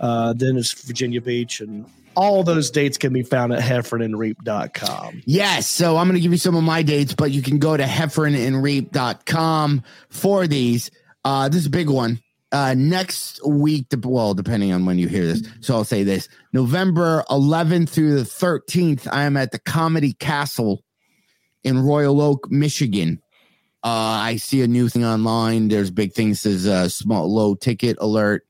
Uh, 0.00 0.32
then 0.32 0.56
it's 0.56 0.72
Virginia 0.84 1.20
Beach, 1.20 1.60
and 1.60 1.84
all 2.14 2.42
those 2.42 2.70
dates 2.70 2.96
can 2.98 3.12
be 3.12 3.22
found 3.22 3.52
at 3.52 3.60
heffronandreep.com. 3.60 5.22
Yes. 5.24 5.68
So 5.68 5.96
I'm 5.96 6.06
going 6.08 6.16
to 6.16 6.20
give 6.20 6.32
you 6.32 6.38
some 6.38 6.56
of 6.56 6.64
my 6.64 6.82
dates, 6.82 7.14
but 7.14 7.30
you 7.30 7.42
can 7.42 7.58
go 7.58 7.76
to 7.76 7.84
heffronandreep.com 7.84 9.82
for 10.08 10.46
these. 10.46 10.90
Uh, 11.24 11.48
this 11.48 11.60
is 11.60 11.66
a 11.66 11.70
big 11.70 11.90
one. 11.90 12.20
Uh, 12.50 12.74
next 12.76 13.44
week, 13.46 13.86
well, 14.02 14.32
depending 14.32 14.72
on 14.72 14.86
when 14.86 14.98
you 14.98 15.06
hear 15.06 15.26
this. 15.26 15.42
So 15.60 15.74
I'll 15.74 15.84
say 15.84 16.02
this 16.02 16.28
November 16.52 17.22
11th 17.28 17.90
through 17.90 18.16
the 18.16 18.22
13th, 18.22 19.06
I 19.12 19.24
am 19.24 19.36
at 19.36 19.52
the 19.52 19.58
Comedy 19.58 20.14
Castle 20.14 20.82
in 21.64 21.78
Royal 21.78 22.20
Oak, 22.20 22.50
Michigan. 22.50 23.20
Uh, 23.84 23.88
I 24.22 24.36
see 24.36 24.62
a 24.62 24.66
new 24.66 24.88
thing 24.88 25.04
online. 25.04 25.68
There's 25.68 25.90
big 25.90 26.12
things 26.12 26.40
says 26.40 26.66
uh, 26.66 26.88
small 26.88 27.32
low 27.32 27.54
ticket 27.54 27.96
alert. 28.00 28.44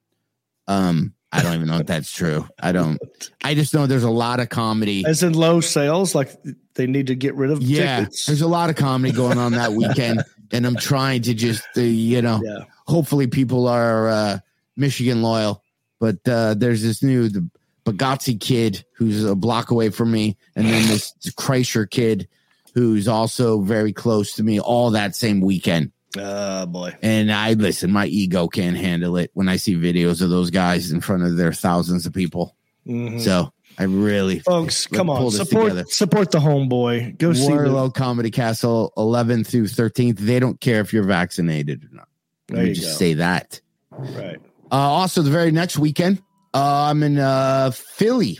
Um, 0.67 1.15
I 1.31 1.43
don't 1.43 1.55
even 1.55 1.69
know 1.69 1.79
if 1.79 1.87
that's 1.87 2.11
true. 2.13 2.49
I 2.61 2.73
don't. 2.73 2.99
I 3.45 3.55
just 3.55 3.75
know 3.75 3.87
there's 3.87 4.05
a 4.05 4.11
lot 4.11 4.41
of 4.41 4.49
comedy. 4.49 5.05
As 5.07 5.23
in 5.23 5.35
low 5.35 5.61
sales, 5.61 6.15
like 6.15 6.31
they 6.75 6.87
need 6.87 7.09
to 7.09 7.15
get 7.15 7.35
rid 7.35 7.51
of 7.51 7.61
Yeah, 7.63 7.99
tickets. 8.01 8.27
there's 8.27 8.41
a 8.41 8.49
lot 8.49 8.71
of 8.71 8.77
comedy 8.77 9.13
going 9.13 9.39
on 9.39 9.53
that 9.53 9.73
weekend, 9.75 10.25
and 10.53 10.67
I'm 10.67 10.77
trying 10.77 11.23
to 11.23 11.35
just, 11.35 11.63
uh, 11.77 11.81
you 11.83 12.23
know, 12.23 12.41
Yeah. 12.43 12.65
hopefully 12.87 13.27
people 13.27 13.69
are 13.69 14.09
uh, 14.09 14.39
Michigan 14.77 15.23
loyal. 15.23 15.63
But 16.01 16.27
uh, 16.29 16.55
there's 16.55 16.83
this 16.83 17.03
new 17.03 17.29
the 17.29 17.49
Bargatze 17.85 18.39
kid 18.41 18.85
who's 18.95 19.25
a 19.25 19.35
block 19.35 19.71
away 19.71 19.91
from 19.91 20.11
me, 20.13 20.37
and 20.57 20.67
then 20.67 20.87
this 20.87 21.13
Kreischer 21.37 21.91
kid 21.91 22.29
who's 22.75 23.09
also 23.09 23.61
very 23.61 23.93
close 23.93 24.35
to 24.35 24.43
me. 24.43 24.61
All 24.61 24.91
that 24.93 25.15
same 25.17 25.41
weekend, 25.41 25.93
Oh 26.17 26.67
boy. 26.67 26.97
and 27.03 27.31
I 27.33 27.53
listen. 27.55 27.91
My 27.93 28.07
ego 28.07 28.49
can't 28.49 28.77
handle 28.77 29.17
it 29.17 29.31
when 29.35 29.49
I 29.49 29.57
see 29.57 29.75
videos 29.77 30.23
of 30.23 30.31
those 30.31 30.51
guys 30.51 30.91
in 30.91 31.01
front 31.01 31.23
of 31.25 31.37
their 31.37 31.53
thousands 31.53 32.07
of 32.07 32.13
people. 32.13 32.55
Mhm. 32.87 33.21
So 33.21 33.53
I 33.79 33.85
really, 33.85 34.41
Folks, 34.41 34.87
come 34.87 35.09
on. 35.11 35.31
Support 35.31 35.69
together. 35.71 35.85
support 35.89 36.31
the 36.33 36.39
homeboy. 36.41 37.17
Go 37.19 37.33
see 37.33 37.47
the, 37.47 37.53
Warlow 37.53 37.91
Comedy 37.91 38.31
Castle, 38.31 38.93
11th 38.97 39.47
through 39.49 39.69
13th. 39.69 40.19
They 40.19 40.41
don't 40.41 40.61
care 40.61 40.81
if 40.81 40.93
you're 40.93 41.05
vaccinated 41.05 41.85
or 41.85 41.95
not. 41.97 42.09
Let 42.51 42.65
me 42.65 42.73
just 42.73 42.89
go. 42.95 42.97
say 42.99 43.15
that. 43.15 43.61
right. 43.93 44.39
Uh, 44.71 44.75
also, 44.75 45.23
the 45.23 45.31
very 45.31 45.51
next 45.53 45.79
weekend, 45.79 46.21
uh, 46.55 46.89
I'm 46.91 47.03
in 47.03 47.19
uh, 47.19 47.71
Philly 47.73 48.39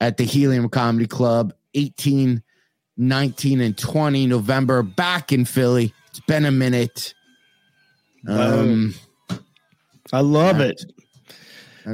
at 0.00 0.16
the 0.16 0.24
Helium 0.24 0.68
Comedy 0.68 1.06
Club, 1.06 1.52
18, 1.74 2.42
19, 3.00 3.60
and 3.60 3.76
20 3.76 4.26
November. 4.26 4.82
Back 4.82 5.32
in 5.32 5.44
Philly. 5.44 5.92
It's 6.10 6.20
been 6.20 6.44
a 6.44 6.50
minute. 6.50 7.14
Um, 8.28 8.94
I 10.12 10.20
love 10.20 10.58
Yeah. 10.60 10.66
it. 10.66 10.84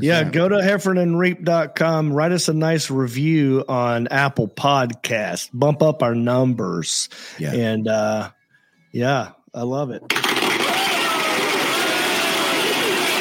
Yeah, 0.00 0.24
go 0.24 0.48
to 0.48 0.56
heffronandreep.com. 0.56 2.12
Write 2.12 2.32
us 2.32 2.48
a 2.48 2.52
nice 2.52 2.90
review 2.90 3.64
on 3.68 4.08
Apple 4.08 4.48
Podcast. 4.48 5.50
Bump 5.54 5.80
up 5.80 6.02
our 6.02 6.14
numbers. 6.14 7.08
Yeah. 7.38 7.52
And 7.54 7.86
uh 7.86 8.30
yeah, 8.92 9.30
I 9.54 9.62
love 9.62 9.90
it. 9.92 10.02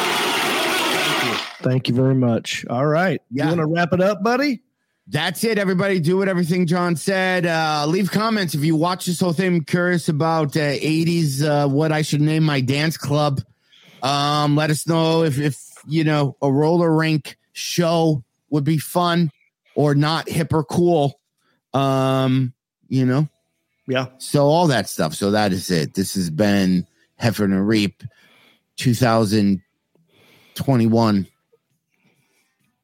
Thank 0.10 1.24
you. 1.24 1.38
Thank 1.70 1.88
you 1.90 1.94
very 1.96 2.16
much. 2.16 2.66
All 2.70 2.86
right. 2.86 3.22
Yeah. 3.32 3.44
You 3.44 3.50
want 3.58 3.60
to 3.62 3.68
wrap 3.68 3.94
it 3.94 4.02
up, 4.02 4.24
buddy? 4.24 4.62
That's 5.08 5.44
it, 5.44 5.60
everybody. 5.60 6.00
Do 6.00 6.18
what 6.18 6.28
everything 6.28 6.66
John 6.66 6.96
said. 6.96 7.46
Uh, 7.46 7.86
leave 7.88 8.10
comments 8.12 8.56
if 8.56 8.64
you 8.64 8.76
watch 8.76 9.06
this 9.06 9.20
whole 9.20 9.34
thing. 9.34 9.58
I'm 9.58 9.64
curious 9.64 10.10
about 10.10 10.58
uh, 10.58 10.62
80s, 10.62 11.44
uh, 11.44 11.68
what 11.68 11.92
I 11.92 12.02
should 12.02 12.22
name 12.22 12.42
my 12.44 12.60
dance 12.60 12.98
club. 12.98 13.42
Um, 14.02 14.56
let 14.56 14.72
us 14.72 14.88
know 14.88 15.22
if, 15.24 15.38
if 15.40 15.62
you 15.88 16.04
know 16.04 16.36
a 16.42 16.52
roller 16.52 16.92
rink 16.96 17.38
show 17.54 18.24
would 18.50 18.64
be 18.64 18.80
fun 18.80 19.30
or 19.76 19.94
not 19.94 20.28
hip 20.28 20.52
or 20.54 20.64
cool. 20.64 21.20
Um, 21.74 22.54
you 22.88 23.06
know, 23.06 23.28
Yeah. 23.88 24.08
so 24.18 24.46
all 24.46 24.66
that 24.68 24.90
stuff. 24.90 25.14
So 25.14 25.30
that 25.32 25.52
is 25.54 25.70
it. 25.70 25.94
This 25.94 26.16
has 26.16 26.30
been 26.32 26.88
Heffron 27.22 27.46
and 27.46 27.68
Reep 27.68 28.02
2021. 28.78 31.28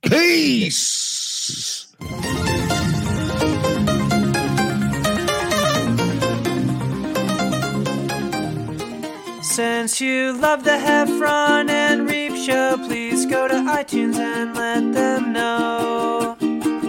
Peace. 0.04 1.81
Since 9.42 10.00
you 10.00 10.34
love 10.34 10.64
the 10.64 10.72
Heffron 10.72 11.70
and 11.70 12.10
Reep 12.10 12.36
show, 12.36 12.78
please 12.78 13.26
go 13.26 13.48
to 13.48 13.56
iTunes 13.56 14.16
and 14.16 14.56
let 14.56 14.94
them 14.94 15.34
know. 15.34 16.38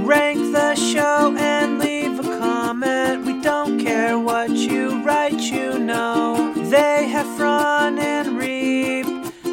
Rank 0.05 0.39
the 0.53 0.75
show 0.77 1.35
and 1.37 1.79
leave 1.79 2.21
a 2.21 2.39
comment. 2.39 3.27
We 3.27 3.41
don't 3.41 3.81
care 3.81 4.19
what 4.19 4.51
you 4.51 5.03
write, 5.03 5.41
you 5.41 5.79
know. 5.79 6.53
They 6.55 7.11
Heffron 7.13 7.99
and 8.01 8.39
Reep 8.39 9.07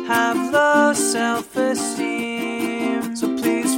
have 0.08 0.54
low 0.54 0.94
self 0.94 1.56
esteem 1.56 2.59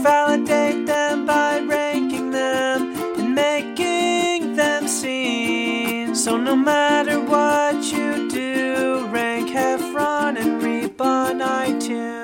validate 0.01 0.85
them 0.87 1.25
by 1.25 1.59
ranking 1.59 2.31
them 2.31 2.95
and 3.19 3.35
making 3.35 4.55
them 4.55 4.87
seen. 4.87 6.15
So 6.15 6.37
no 6.37 6.55
matter 6.55 7.19
what 7.19 7.75
you 7.91 8.29
do, 8.29 9.07
rank 9.07 9.49
Heffron 9.49 10.39
and 10.39 10.63
Reep 10.63 10.99
on 11.01 11.39
iTunes. 11.39 12.20